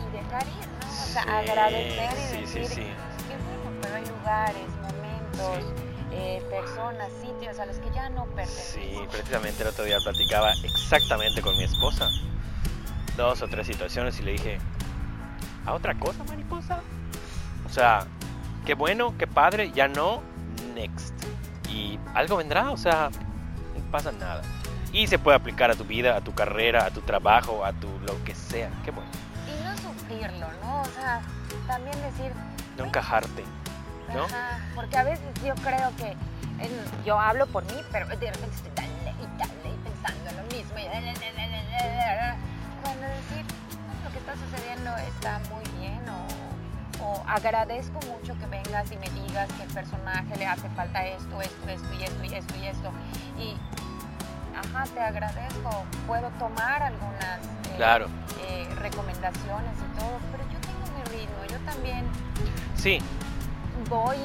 y 0.08 0.16
dejar 0.16 0.42
ir, 0.46 0.68
¿no? 0.80 0.86
O 0.88 1.06
sea, 1.06 1.22
Sí, 1.22 1.28
agradecer 1.50 2.10
y 2.42 2.46
sí, 2.46 2.58
decir 2.60 2.84
qué 3.28 3.36
bueno, 3.36 3.78
pero 3.82 3.94
hay 3.96 4.06
lugares, 4.06 4.68
momentos, 4.82 5.64
eh, 6.16 6.42
personas, 6.50 7.10
sitios 7.20 7.58
a 7.58 7.66
los 7.66 7.76
que 7.78 7.90
ya 7.90 8.08
no 8.08 8.24
pertenecen. 8.26 8.82
Sí, 8.82 8.98
precisamente 9.10 9.62
el 9.62 9.68
otro 9.68 9.84
día 9.84 9.98
platicaba 10.02 10.52
exactamente 10.62 11.42
con 11.42 11.56
mi 11.56 11.64
esposa. 11.64 12.10
Dos 13.16 13.42
o 13.42 13.48
tres 13.48 13.66
situaciones 13.66 14.18
y 14.20 14.22
le 14.22 14.32
dije, 14.32 14.58
¿a 15.66 15.74
otra 15.74 15.94
cosa, 15.94 16.24
mariposa? 16.24 16.80
O 17.66 17.68
sea, 17.68 18.06
qué 18.64 18.74
bueno, 18.74 19.14
qué 19.18 19.26
padre, 19.26 19.72
ya 19.72 19.88
no, 19.88 20.22
next. 20.74 21.14
Y 21.70 21.98
algo 22.14 22.36
vendrá, 22.36 22.70
o 22.70 22.76
sea, 22.76 23.10
no 23.76 23.90
pasa 23.90 24.12
nada. 24.12 24.42
Y 24.92 25.08
se 25.08 25.18
puede 25.18 25.36
aplicar 25.36 25.70
a 25.70 25.74
tu 25.74 25.84
vida, 25.84 26.16
a 26.16 26.20
tu 26.20 26.32
carrera, 26.34 26.86
a 26.86 26.90
tu 26.90 27.00
trabajo, 27.00 27.64
a 27.64 27.72
tu 27.72 27.88
lo 28.06 28.22
que 28.24 28.34
sea. 28.34 28.70
Qué 28.84 28.92
bueno. 28.92 29.10
Y 29.48 29.64
no 29.64 29.76
sufrirlo, 29.76 30.46
¿no? 30.62 30.82
O 30.82 30.86
sea, 30.86 31.20
también 31.66 32.00
decir, 32.02 32.32
No 32.78 32.84
encajarte. 32.84 33.42
¿No? 34.12 34.24
Ajá, 34.24 34.58
porque 34.74 34.96
a 34.98 35.04
veces 35.04 35.24
yo 35.44 35.54
creo 35.56 35.90
que, 35.96 36.10
en- 36.62 37.04
yo 37.04 37.18
hablo 37.18 37.46
por 37.46 37.64
mí, 37.64 37.80
pero 37.90 38.06
de 38.08 38.14
repente 38.30 38.56
estoy 38.56 38.70
y 39.20 39.24
y 39.24 39.76
pensando 39.78 40.30
en 40.30 40.36
lo 40.36 40.42
mismo. 40.54 40.78
Y 40.78 40.84
dale, 40.84 41.12
dale, 41.14 41.96
dale. 41.96 42.34
Cuando 42.82 43.02
decir, 43.06 43.44
"No, 43.44 44.04
lo 44.04 44.10
que 44.12 44.18
está 44.18 44.34
sucediendo 44.36 44.96
está 44.98 45.40
muy 45.50 45.64
bien 45.80 46.00
o, 46.08 47.04
o 47.04 47.24
agradezco 47.26 47.98
mucho 48.06 48.38
que 48.38 48.46
vengas 48.46 48.90
y 48.92 48.96
me 48.98 49.08
digas 49.10 49.48
que 49.54 49.62
el 49.64 49.70
personaje 49.70 50.36
le 50.36 50.46
hace 50.46 50.68
falta 50.70 51.04
esto, 51.06 51.40
esto, 51.40 51.68
esto 51.68 51.92
y 51.94 52.04
esto 52.04 52.24
y 52.24 52.34
esto 52.34 52.54
y 52.56 52.66
esto. 52.66 52.90
Y, 53.38 53.56
ajá, 54.56 54.84
te 54.92 55.00
agradezco, 55.00 55.84
puedo 56.06 56.28
tomar 56.38 56.82
algunas 56.82 57.38
eh, 57.70 57.74
Claro. 57.76 58.06
eh, 58.46 58.68
recomendaciones 58.76 59.74
y 59.78 59.98
todo, 59.98 60.18
pero 60.30 60.44
yo 60.52 60.58
tengo 60.60 60.98
mi 60.98 61.18
ritmo, 61.18 61.44
yo 61.50 61.58
también 61.70 62.04
Sí, 62.76 62.98
voy 63.88 64.16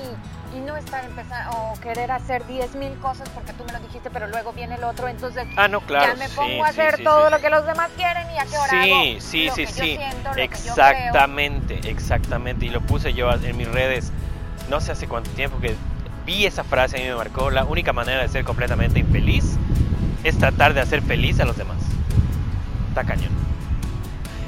y, 0.54 0.58
y 0.58 0.60
no 0.62 0.76
estar 0.78 1.04
empezando 1.06 1.58
o 1.58 1.80
querer 1.80 2.12
hacer 2.12 2.46
10 2.48 2.76
mil 2.76 2.94
cosas 3.00 3.30
porque 3.30 3.54
tú 3.54 3.64
me 3.66 3.74
lo 3.74 3.80
dijiste, 3.80 4.10
pero 4.10 4.28
luego 4.28 4.54
viene 4.54 4.76
el 4.76 4.84
otro, 4.84 5.08
entonces 5.08 5.46
Ah, 5.58 5.68
no, 5.68 5.82
claro. 5.82 6.14
ya 6.14 6.16
me 6.20 6.28
sí, 6.28 6.36
pongo 6.36 6.64
a 6.66 6.72
sí, 6.72 6.80
hacer 6.82 6.98
sí, 6.98 7.04
todo 7.04 7.26
sí. 7.28 7.32
lo 7.32 7.40
que 7.40 7.50
los 7.50 7.66
demás 7.66 7.90
quieren 7.96 8.28
y 8.32 8.38
a 8.38 8.46
qué 8.46 8.58
hora 8.58 8.72
hago 8.84 9.02
Sí, 9.04 9.18
sí, 9.20 9.46
lo 9.48 9.56
sí, 9.56 9.66
que 9.66 9.72
yo 9.72 9.74
sí. 9.84 9.98
siento, 9.98 10.30
lo 10.30 10.36
que 10.36 10.48
yo 10.48 10.54
exactamente, 10.72 11.80
exactamente. 11.90 12.66
Y 12.66 12.70
lo 12.70 12.82
puse 12.82 13.14
yo 13.14 13.32
en 13.32 13.58
mis 13.58 13.68
redes, 13.68 14.12
no 14.70 14.80
sé 14.82 14.92
hace 14.94 15.08
cuánto 15.08 15.30
tiempo 15.32 15.60
que 15.60 15.76
vi 16.26 16.46
esa 16.46 16.64
frase 16.64 17.04
y 17.04 17.08
me 17.08 17.16
marcó. 17.16 17.50
La 17.52 17.64
única 17.66 17.94
manera 17.94 18.22
de 18.22 18.28
ser 18.30 18.44
completamente 18.44 19.00
infeliz 19.00 19.58
es 20.24 20.38
tratar 20.38 20.74
de 20.74 20.82
hacer 20.82 21.02
feliz 21.02 21.40
a 21.40 21.46
los 21.46 21.58
demás. 21.58 21.78
Está 22.90 23.04
cañón. 23.04 23.32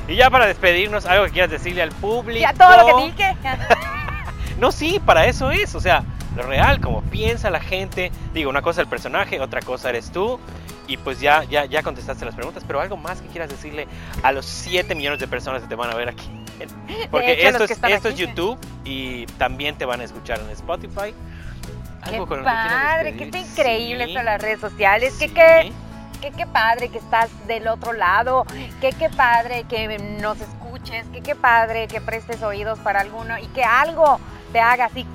Y 0.08 0.16
ya 0.16 0.30
para 0.30 0.46
despedirnos, 0.46 1.06
algo 1.06 1.26
que 1.26 1.32
quieras 1.32 1.52
decirle 1.52 1.82
al 1.82 1.92
público. 1.92 2.42
Ya 2.42 2.54
todo 2.54 2.76
lo 2.78 2.98
que 2.98 3.06
dije. 3.06 3.38
No, 4.62 4.72
sí, 4.72 5.02
para 5.04 5.26
eso 5.26 5.50
es. 5.50 5.74
O 5.74 5.82
sea, 5.82 6.04
lo 6.36 6.44
real, 6.44 6.80
como 6.80 7.02
piensa 7.02 7.50
la 7.50 7.60
gente. 7.60 8.12
Digo, 8.34 8.50
una 8.50 8.62
cosa 8.62 8.80
el 8.82 8.88
personaje, 8.88 9.42
otra 9.42 9.60
cosa 9.62 9.90
eres 9.90 10.12
tú. 10.12 10.40
Y 10.88 10.98
pues 10.98 11.20
ya, 11.20 11.44
ya, 11.46 11.66
ya 11.66 11.82
contestaste 11.82 12.26
las 12.26 12.36
preguntas. 12.36 12.64
Pero 12.66 12.80
algo 12.80 12.96
más 12.96 13.22
que 13.22 13.28
quieras 13.30 13.50
decirle 13.50 13.88
a 14.22 14.32
los 14.32 14.46
7 14.46 14.94
millones 14.94 15.20
de 15.20 15.28
personas 15.28 15.64
que 15.64 15.68
te 15.68 15.76
van 15.76 15.90
a 15.90 15.96
ver 15.96 16.10
aquí. 16.10 16.30
Porque 17.12 17.34
hecho, 17.34 17.64
esto, 17.64 17.68
que 17.68 17.94
es, 17.94 18.06
es. 18.06 18.16
YouTube 18.16 18.60
y 18.86 19.26
también 19.38 19.76
te 19.78 19.86
van 19.86 20.00
a 20.00 20.04
escuchar 20.04 20.40
en 20.40 20.50
Spotify. 20.52 21.14
Qué 22.04 22.12
Algo 22.12 22.28
con 22.28 22.40
lo 22.40 22.44
que 22.44 22.52
padre, 22.52 23.16
qué 23.16 23.38
increíble 23.38 24.06
Sí, 24.06 24.14
de 24.14 24.24
las 24.24 24.42
redes 24.42 24.60
sociales. 24.60 25.16
sí. 25.18 25.28
Que 25.28 25.34
qué, 25.34 25.72
que 26.22 26.32
qué 26.32 26.46
padre 26.46 26.90
que 26.90 27.00
estás 27.00 27.30
del 27.48 27.68
otro 27.68 27.94
lado. 27.94 28.46
Que 28.80 28.92
qué 28.92 29.10
padre 29.10 29.66
que 29.68 29.98
nos 30.22 30.40
escuches. 30.40 31.08
Que 31.08 31.22
qué 31.22 31.36
padre 31.36 31.88
que 31.88 32.00
prestes 32.00 32.44
oídos 32.44 32.78
para 32.80 33.02
alguno 33.02 33.40
y 33.40 33.48
que 33.48 33.64
algo 33.64 34.20
te 34.52 34.60
haga 34.60 34.86
así 34.86 35.06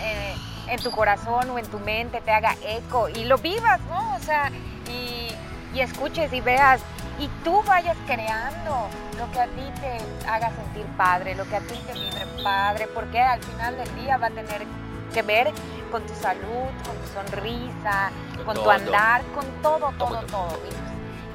eh, 0.00 0.34
en 0.68 0.80
tu 0.82 0.90
corazón 0.90 1.50
o 1.50 1.58
en 1.58 1.66
tu 1.66 1.78
mente, 1.80 2.20
te 2.20 2.30
haga 2.30 2.54
eco 2.66 3.08
y 3.08 3.24
lo 3.24 3.38
vivas, 3.38 3.80
¿no? 3.90 4.14
O 4.14 4.20
sea, 4.20 4.50
y, 4.88 5.28
y 5.74 5.80
escuches 5.80 6.32
y 6.32 6.40
veas 6.40 6.80
y 7.18 7.28
tú 7.42 7.62
vayas 7.64 7.96
creando 8.06 8.88
lo 9.18 9.30
que 9.32 9.40
a 9.40 9.46
ti 9.46 9.72
te 9.80 10.28
haga 10.28 10.50
sentir 10.50 10.84
padre, 10.96 11.34
lo 11.34 11.48
que 11.48 11.56
a 11.56 11.60
ti 11.60 11.74
te 11.86 11.92
vibre 11.92 12.26
padre, 12.42 12.88
porque 12.94 13.20
al 13.20 13.42
final 13.42 13.76
del 13.76 13.94
día 13.96 14.16
va 14.18 14.28
a 14.28 14.30
tener 14.30 14.64
que 15.12 15.22
ver 15.22 15.52
con 15.90 16.06
tu 16.06 16.14
salud, 16.14 16.68
con 16.84 16.96
tu 16.96 17.06
sonrisa, 17.14 18.10
Con 18.36 18.44
con, 18.44 18.54
tu 18.64 18.70
andar, 18.70 19.22
con 19.34 19.44
todo, 19.62 19.92
todo, 19.98 20.20
Todo. 20.20 20.26
todo. 20.26 20.60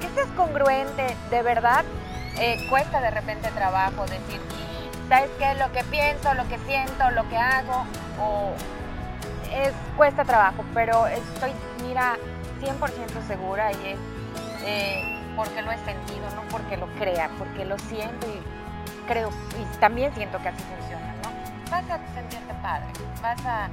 que 0.00 0.08
seas 0.14 0.28
congruente, 0.36 1.16
de 1.30 1.42
verdad, 1.42 1.84
eh, 2.38 2.66
cuesta 2.70 3.00
de 3.00 3.10
repente 3.10 3.50
trabajo 3.50 4.02
decir, 4.06 4.40
¿sabes 5.08 5.30
qué? 5.38 5.54
Lo 5.54 5.70
que 5.72 5.84
pienso, 5.84 6.34
lo 6.34 6.46
que 6.48 6.58
siento, 6.60 7.10
lo 7.10 7.28
que 7.28 7.36
hago, 7.36 7.84
es, 9.52 9.72
cuesta 9.96 10.24
trabajo, 10.24 10.64
pero 10.74 11.06
estoy, 11.06 11.52
mira, 11.82 12.16
100% 12.60 13.26
segura 13.26 13.70
y 13.72 13.88
es 13.88 13.98
eh, 14.66 15.20
porque 15.36 15.62
lo 15.62 15.70
he 15.70 15.78
sentido, 15.78 16.28
no 16.34 16.42
porque 16.50 16.76
lo 16.76 16.86
crea, 16.98 17.30
porque 17.38 17.64
lo 17.64 17.78
siento 17.78 18.26
y 18.26 19.06
creo, 19.06 19.30
y 19.60 19.78
también 19.78 20.14
siento 20.14 20.38
que 20.38 20.48
así 20.48 20.62
funciona, 20.62 21.14
¿no? 21.22 21.70
Vas 21.70 21.90
a 21.90 22.14
sentirte 22.14 22.54
padre, 22.62 22.86
vas 23.22 23.46
a, 23.46 23.68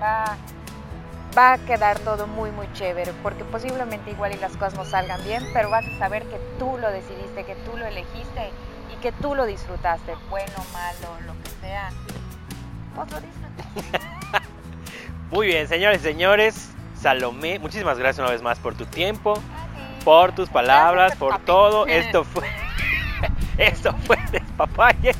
va, 0.00 0.36
va 1.36 1.52
a 1.52 1.58
quedar 1.58 1.98
todo 2.00 2.26
muy, 2.26 2.50
muy 2.52 2.72
chévere, 2.72 3.12
porque 3.22 3.44
posiblemente 3.44 4.10
igual 4.10 4.34
y 4.34 4.38
las 4.38 4.56
cosas 4.56 4.74
no 4.74 4.84
salgan 4.84 5.22
bien, 5.24 5.44
pero 5.52 5.68
vas 5.68 5.84
a 5.86 5.98
saber 5.98 6.24
que 6.24 6.38
tú 6.58 6.78
lo 6.78 6.90
decidiste, 6.90 7.44
que 7.44 7.54
tú 7.56 7.76
lo 7.76 7.86
elegiste 7.86 8.50
que 9.04 9.12
tú 9.12 9.34
lo 9.34 9.44
disfrutaste, 9.44 10.14
bueno, 10.30 10.54
malo, 10.72 11.20
lo 11.26 11.34
que 11.42 11.50
sea, 11.60 11.90
vos 12.96 13.06
lo 13.10 13.20
disfrutaste. 13.20 14.00
Muy 15.30 15.48
bien, 15.48 15.68
señores 15.68 16.00
y 16.00 16.04
señores. 16.04 16.70
Salomé, 16.98 17.58
muchísimas 17.58 17.98
gracias 17.98 18.20
una 18.24 18.32
vez 18.32 18.40
más 18.40 18.58
por 18.58 18.74
tu 18.74 18.86
tiempo, 18.86 19.34
Así. 19.34 20.04
por 20.06 20.32
tus 20.32 20.48
palabras, 20.48 21.08
Gracias, 21.08 21.18
por 21.18 21.32
papi. 21.32 21.44
todo. 21.44 21.86
Esto 21.88 22.24
fue. 22.24 22.48
Esto 23.58 23.94
fue 24.06 24.16
Despapalle. 24.32 25.14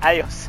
Adiós. 0.00 0.48